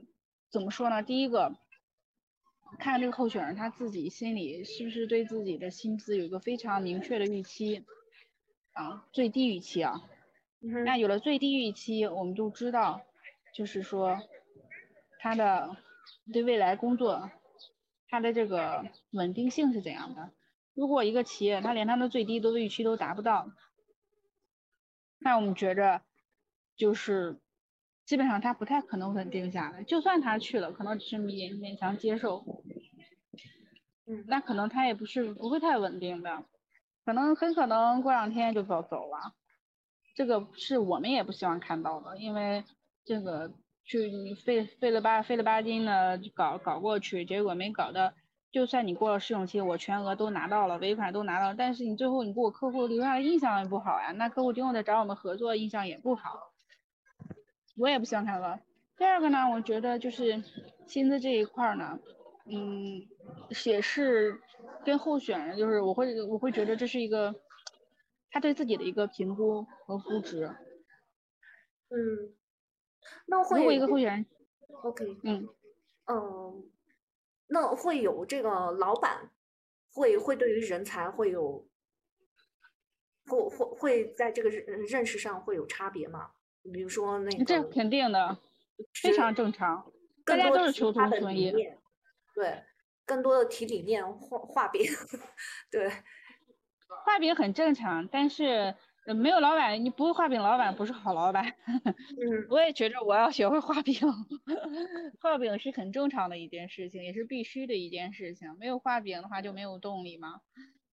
[0.49, 1.03] 怎么说呢？
[1.03, 1.55] 第一个，
[2.79, 7.85] 看这个候选人他自己心里是不是对自己的薪资有一个非常明确的预期
[8.73, 10.01] 啊，最低预期啊。
[10.61, 13.01] 那有了最低预期，我们就知道，
[13.55, 14.19] 就是说
[15.19, 15.77] 他的
[16.33, 17.31] 对未来工作，
[18.09, 20.31] 他的这个稳定性是怎样的。
[20.73, 23.51] 如果一个企业他连他的最低的预期都达不到，
[25.17, 26.01] 那我们觉着
[26.75, 27.39] 就是
[28.05, 29.83] 基本上他不太可能稳定下来。
[29.83, 32.45] 就算他去了，可能只是勉勉强接受，
[34.07, 36.43] 嗯那可能他也不是不会太稳定的，
[37.05, 39.35] 可能很可能过两天就走走了。
[40.19, 42.65] 这个是我们也不希望看到的，因为
[43.05, 43.53] 这个
[43.85, 48.13] 去费费了吧费了吧劲的搞搞过去，结果没搞的，
[48.51, 56.51] 就算你过了试用期，我全额都拿到了，尾款都拿到，但是你最后你给我客户留下的印象也不好呀，那客户今后再找我们合作印象也不好，
[57.77, 58.59] 我也不希望看到。
[58.97, 60.43] 第二个呢，我觉得就是
[60.85, 61.97] 薪资这一块呢，
[62.51, 63.07] 嗯，
[63.65, 64.37] 也是
[64.83, 67.33] 跟候选人，就是我会我会觉得这是一个
[68.29, 70.45] 他对自己的一个评估和估值。
[71.89, 72.35] 嗯，
[73.25, 74.25] 那如会果一个候选人
[74.83, 75.47] ，OK，嗯，
[76.05, 76.71] 嗯，
[77.47, 79.31] 那会有这个老板
[79.91, 81.67] 会会对于人才会有
[83.25, 86.31] 会会会在这个认认识上会有差别吗？
[86.73, 88.37] 比如说那个这肯定的，
[89.01, 89.91] 非常正常，
[90.25, 91.51] 大更多家都是求他的同存异。
[92.35, 92.63] 对，
[93.05, 94.83] 更多的提理念画画饼，
[95.71, 95.89] 对，
[97.05, 98.75] 画饼很正常，但是
[99.05, 101.45] 呃没有老板，你不会画饼，老板不是好老板。
[101.67, 103.95] 嗯我也觉着我要学会画饼，
[105.21, 108.55] 画饼是很正常的一件事情，也是必须的一件事情。
[108.59, 110.41] 没有画饼的话就没有动力嘛。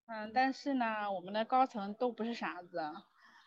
[0.06, 2.80] 嗯，但是呢，我们的高层都不是傻子，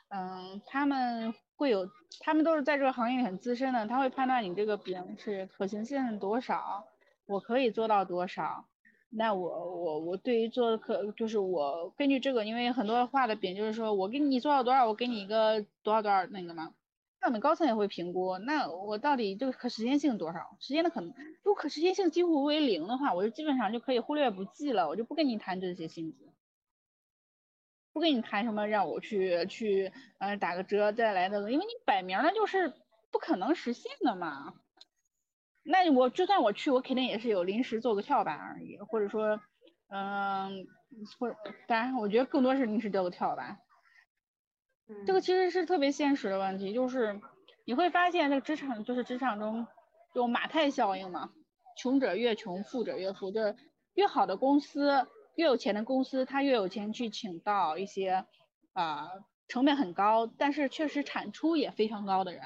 [0.09, 1.89] 嗯，他们会有，
[2.19, 6.85] 他们都是在这个行业里很资深的，他会判断你这个饼是可行性多少，
[7.25, 8.65] 我可以做到多少。
[9.11, 16.73] 那我我我对于做可就是我根据这个，因为很多画的饼就是说我给你做到多少，我给你一个多少多少那个嘛。
[17.21, 20.55] 那我们高层也会评估，那我到底这个可实现性多少？
[20.59, 21.13] 实现的可能，
[21.43, 26.29] 如果可实现性几乎为零的话，我就基本上就可以忽略不计了，我就不跟你谈这些薪资，
[27.91, 32.71] 不跟你谈什么让我去去呃打个折再来的，因为你摆明了就是
[33.11, 34.53] 不可能实现的嘛。
[35.71, 39.39] 那我就算我去，我肯定也是有临时做个跳板而已，或者说，
[39.89, 40.65] 嗯，
[41.19, 41.37] 或者
[41.67, 43.59] 当然，我觉得更多是临时做个跳板。
[45.05, 47.21] 这个嗯其实是特别现实的问题，就是
[47.65, 49.67] 你会发现，这个职场就是职场中
[50.13, 51.31] 有马太效应嘛，
[51.77, 53.55] 穷者越穷，富者越富，就是
[53.93, 55.05] 越好的公司，
[55.35, 58.25] 越有钱的公司，他越有钱去请到一些
[58.73, 59.07] 啊、
[59.47, 62.41] 成本很高，但是确实产出也非常高的人。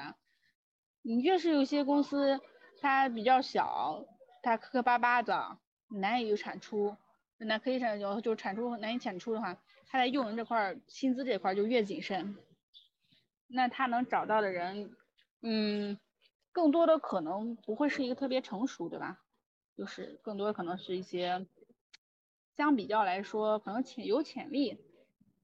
[1.00, 2.38] 你越是有些公司，
[2.84, 4.04] 它比较小，
[4.42, 5.56] 它磕磕巴巴的，
[5.88, 6.94] 难以产出，
[7.38, 9.54] 那可以产就就产出难以产出的话，
[9.86, 12.36] 他在用人这块薪资这块就越谨慎，
[13.46, 14.94] 那他能找到的人，
[15.40, 15.98] 嗯，
[16.52, 19.18] 更多的可能不会是一个特别成熟，对吧？
[19.78, 21.46] 就是更多可能是一些
[22.54, 24.78] 相比较来说可能潜有潜力，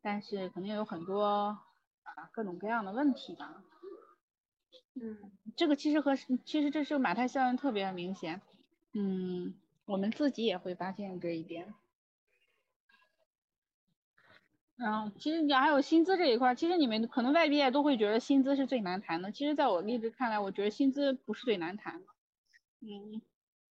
[0.02, 3.64] 但是肯定有很多啊各种各样的问题吧。
[4.94, 5.16] 嗯
[5.56, 8.40] 这个其实和其实这是马太效应特别明显，
[8.92, 9.54] 嗯，
[9.86, 11.74] 我们自己也会发现这一点。
[14.76, 22.06] 然后其实你还有薪资这一块，其实你们可能外毕业都会觉得薪资是最难谈的，其实在我一直看来，我觉得薪资不是最难谈的，
[22.80, 23.20] 嗯，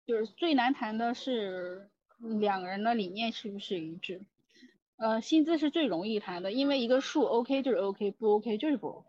[0.06, 1.90] 就是最难谈的是
[2.40, 4.22] 两个人的理念是不是一致。
[4.98, 9.08] 呃，薪资是最容易谈的，因为一个数 OK 就是 OK，不 OK 就是不 OK。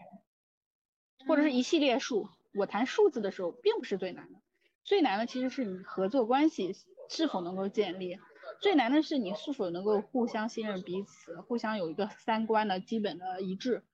[1.27, 4.39] 或者是一系列数，我谈数字的时候并不是最难的，
[4.85, 6.75] 最难的其实是你合作关系
[7.09, 8.19] 是否能够建立，
[8.61, 13.85] 最难的是你是否能够互相信任彼此，互相有一个三观的基本的一致，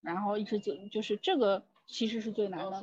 [0.00, 2.82] 然后一直就就是这个其实是最难的。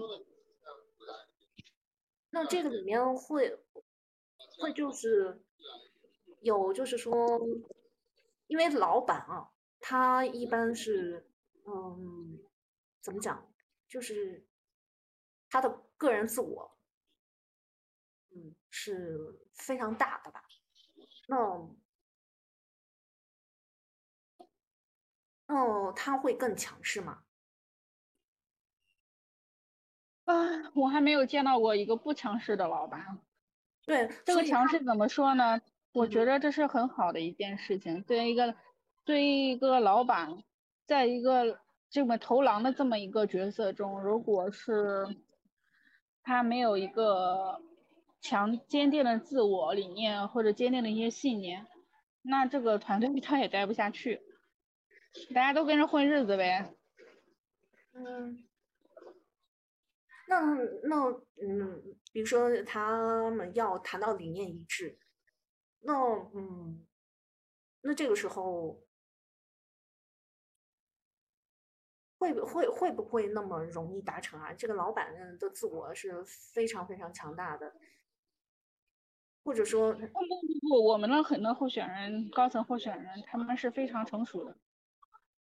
[2.30, 3.60] 那这个里面会
[4.60, 5.44] 会就是
[6.41, 7.40] 有就是说，
[8.48, 11.27] 因为老板啊，他一般是
[11.65, 12.40] 嗯，
[13.02, 13.48] 怎么讲，
[13.94, 14.44] 就是
[15.52, 16.76] 他的个人自我，
[18.32, 20.44] 嗯，是非常大的吧。
[21.28, 21.38] 那
[25.45, 27.24] 哦，他会更强势吗？
[30.26, 30.34] 啊，
[30.74, 33.20] 我还没有见到过一个不强势的老板。
[33.86, 35.61] 对，这个强势怎么说呢？
[35.91, 38.02] 我觉嗯得这是很好的一件事情。
[38.02, 38.56] 对于一个
[39.03, 40.44] 对于一个老板，
[40.88, 41.62] 在一个
[41.94, 45.06] 这么头狼的这么一个角色中，如果是
[46.24, 47.61] 他没有一个
[48.20, 51.68] 强坚定的自我理念或者坚定的一些信念，
[52.24, 54.24] 那这个团队他也待不下去。
[55.36, 56.74] 大家都跟着混日子呗。
[57.94, 58.44] 嗯，
[60.28, 60.41] 那
[60.86, 61.11] 那
[61.48, 64.98] 嗯，比如说他们要谈到理念一致，
[65.82, 65.94] 那
[66.34, 66.88] 嗯，
[67.82, 68.82] 那这个时候
[72.24, 74.54] 会不会会不会那么容易达成啊？
[74.54, 77.74] 这个老板的自我是非常非常强大的，
[79.44, 84.56] 或者说，不不不不，我们的很多候选人，高层候选人，他们是非常成熟的。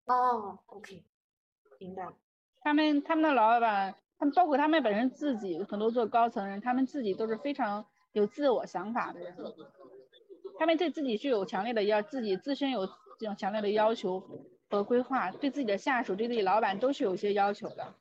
[0.07, 1.05] 哦，OK，
[1.79, 2.05] 明白。
[2.59, 9.37] 他们他们的老板，他们包括他们本身自己，很多做高层人，他们自己都是非常有自我想法的人。
[10.59, 12.85] 他们对自己具有强烈的要，自己自身有
[13.17, 14.21] 这种强烈的要求
[14.73, 17.93] 和规划，对自己的下属、对自己老板都是有些要求的。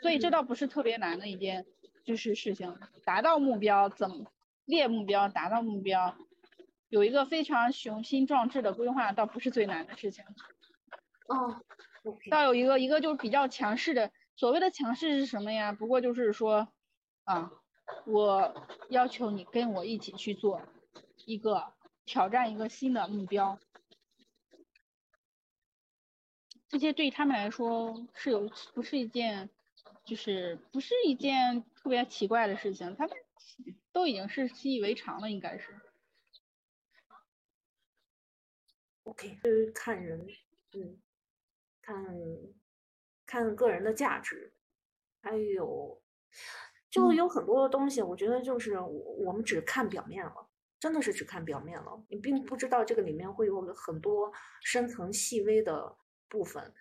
[0.00, 1.66] 所以这倒不是特别难的一件
[2.04, 4.30] 就是事情，达到目标怎么
[4.64, 6.16] 列目标，达到目标，
[6.88, 10.24] 有一个非常雄心壮志的规划，倒不是最难的事情。
[11.26, 11.60] 哦
[12.30, 15.72] 倒有一个一个就是比较强势的，所谓的强势是什么呀？
[15.72, 16.68] 不过就是说，
[17.24, 17.50] 啊，
[18.06, 18.54] 我
[18.88, 20.62] 要求你跟我一起去做
[21.26, 21.72] 一个
[22.04, 23.58] 挑战一个新的目标，
[26.72, 29.50] 这些对他们来说是有不是一件，
[30.06, 33.14] 就是不是一件特别奇怪的事情，他们
[33.92, 35.78] 都已经是习以为常了，应该是。
[39.02, 40.26] OK，就是看人，
[40.72, 40.98] 嗯，
[41.82, 42.06] 看
[43.26, 44.54] 看个人的价值，
[45.20, 46.00] 还有
[46.88, 47.16] 就嗯。
[47.16, 50.48] 有很多东西，我觉得就是我我们只看表面了，
[50.80, 54.32] 真的是只看表面了，你并不知道这个里面会有很多
[54.62, 55.94] 深层细微的
[56.32, 56.72] 部分，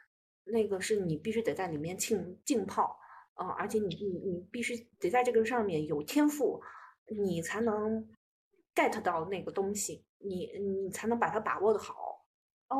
[0.45, 2.97] 那个是你必须得在里面浸浸泡，
[3.33, 6.61] 啊、而且你你你必须得在这个上面有天赋，
[7.07, 8.07] 你才能
[8.73, 12.25] get 到那个东西，你你才能把它把握的好。
[12.69, 12.77] 哦，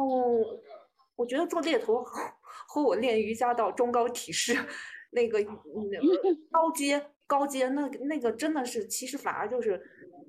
[1.18, 4.56] 我觉得做猎头和我练瑜伽到中高体式，
[5.12, 5.44] 那个
[6.50, 9.82] 高阶高阶那那个真的是，其实反而就是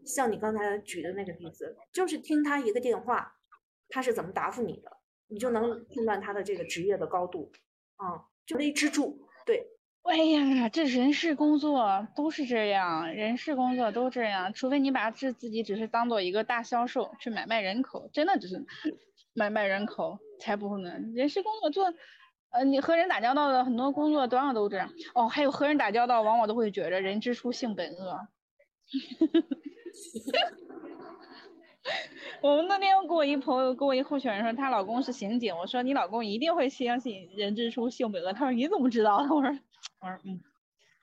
[0.05, 3.37] 像你刚才举的那个例子，就是听他一个电话，
[3.89, 4.91] 他是怎么答复你的，
[5.29, 7.51] 你就能判断他的这个职业的高度，
[7.97, 9.67] 啊、就一支柱，对，
[10.03, 18.67] 哎呀，这人事工作都是这样，人事工作都这样，除非你把自自己只是当做一个大销售去买卖人口，真的只是
[19.33, 20.93] 买卖人口才不会呢。
[21.15, 21.95] 人事工作做，
[22.51, 24.93] 呃，你和人打交道的很多工作多样都这样。
[25.15, 28.29] 哦，还有和人打交道，往往都会觉着人之初性本恶。
[32.41, 35.57] 我们那天跟我一朋友，跟我一候选人说，她老公是刑警。
[35.57, 38.33] 我说你老公一定会相信人之初性本恶。
[38.33, 39.29] 他说你怎么知道的？
[39.35, 39.51] 我说
[40.01, 40.41] 我说嗯，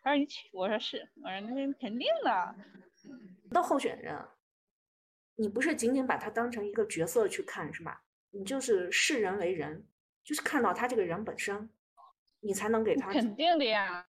[0.01, 2.56] 他说你去，我说是，我说那肯定的。
[3.51, 4.15] 的候选人，
[5.35, 8.03] 你不是仅仅把他当成一个角色去看，是吧？
[8.31, 9.85] 你就是视人为人，
[10.23, 11.69] 就是看到他这个人本身，
[12.41, 14.07] 你才能给他肯定的呀，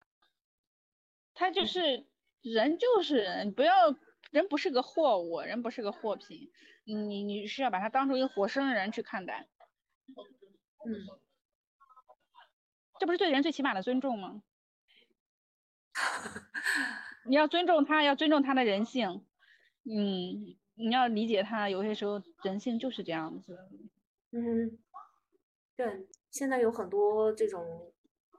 [1.34, 2.06] 他就是
[2.42, 3.92] 人就是人，不要
[4.32, 6.52] 人不是个货物，人不是个货品，
[6.86, 9.48] 你你是要把他当成一个活生的人去看待，
[10.86, 11.06] 嗯，
[13.00, 14.44] 这不是对人最起码的尊重吗？
[17.26, 19.26] 你要尊重他，要尊重他的人性，
[19.84, 23.58] 嗯，你要理解他，有些时候人性就是这样子。
[24.32, 24.78] 嗯，
[25.76, 27.92] 对，现在有很多这种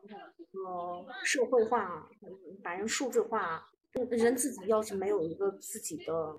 [0.03, 3.69] 呃社会化，嗯把人数字化，
[4.11, 6.37] 人自己要是没有一个自己的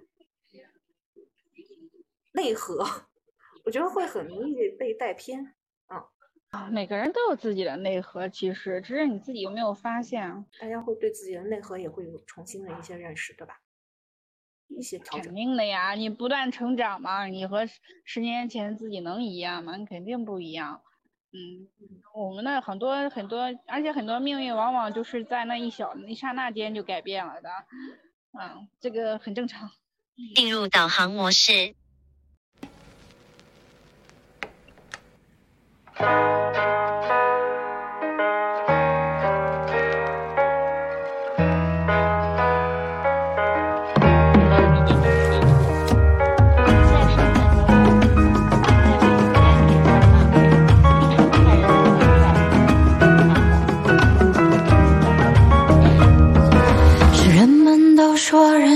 [2.32, 2.86] 内核，
[3.66, 5.56] 我觉得会很容易被带偏。
[6.52, 10.46] 啊，每个人都有自己的内核，其实只是你自己有没有发现啊？
[10.60, 13.62] 大家会对自己的内核也会有重新的一些认识，对吧？
[14.68, 15.36] 一些调肯。
[15.36, 19.78] 定的呀，你不断成长嘛，你和十十年前自己能一样吗？
[19.78, 20.82] 你肯定不一样。
[21.32, 21.68] 嗯，
[22.16, 27.50] 我们那很多很多，而且很多命运往往就是在那一小一刹那间就改变了的。
[28.40, 29.70] 嗯，这个很正常。
[30.36, 31.76] 进入导航模式。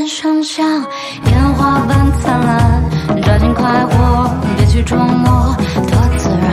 [0.04, 0.66] 人生像
[1.32, 2.84] 烟花般灿烂，
[3.22, 6.52] 抓紧快活，别去琢磨多自然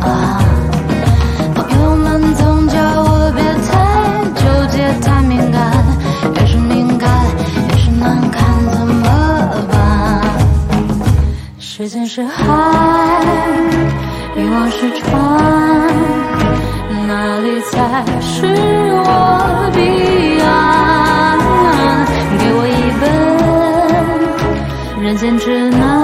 [0.00, 0.42] 啊！
[1.54, 3.70] 朋友们总叫我别太
[4.34, 5.70] 纠结、太敏感，
[6.34, 7.08] 越是敏感
[7.68, 9.00] 越是难堪，怎么
[9.70, 10.20] 办？
[11.60, 13.22] 时间是海，
[14.34, 15.08] 欲望是船，
[17.06, 18.44] 哪里才是
[19.04, 19.70] 我？
[25.10, 25.99] 人间只能，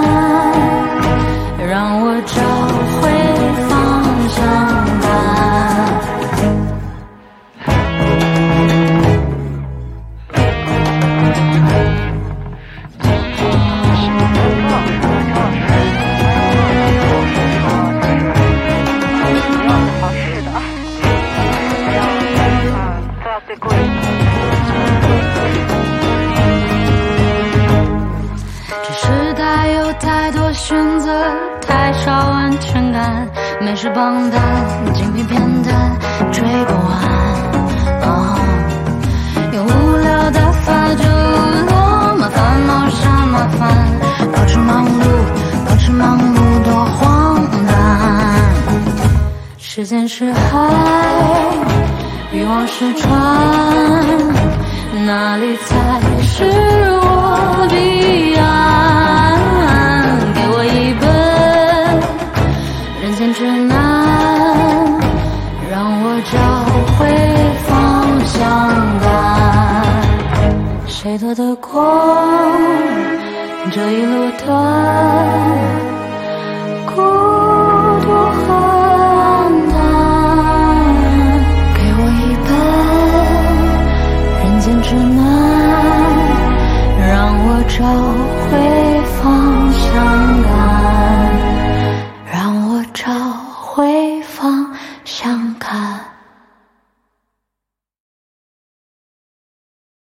[33.59, 34.39] 美食榜单，
[34.93, 35.99] 精品片段，
[36.31, 36.95] 追不完。
[38.03, 38.37] 哦，
[39.51, 41.03] 有无聊打发就
[41.65, 43.59] 落麻烦恼啥麻烦，
[44.31, 45.03] 保持忙碌，
[45.67, 47.69] 保持忙碌多荒诞。
[49.57, 50.69] 时间是海，
[52.31, 53.09] 欲望是船，
[55.05, 56.45] 哪里才是
[57.01, 58.66] 我彼岸？
[71.37, 72.57] 的光？
[73.71, 74.26] 这一路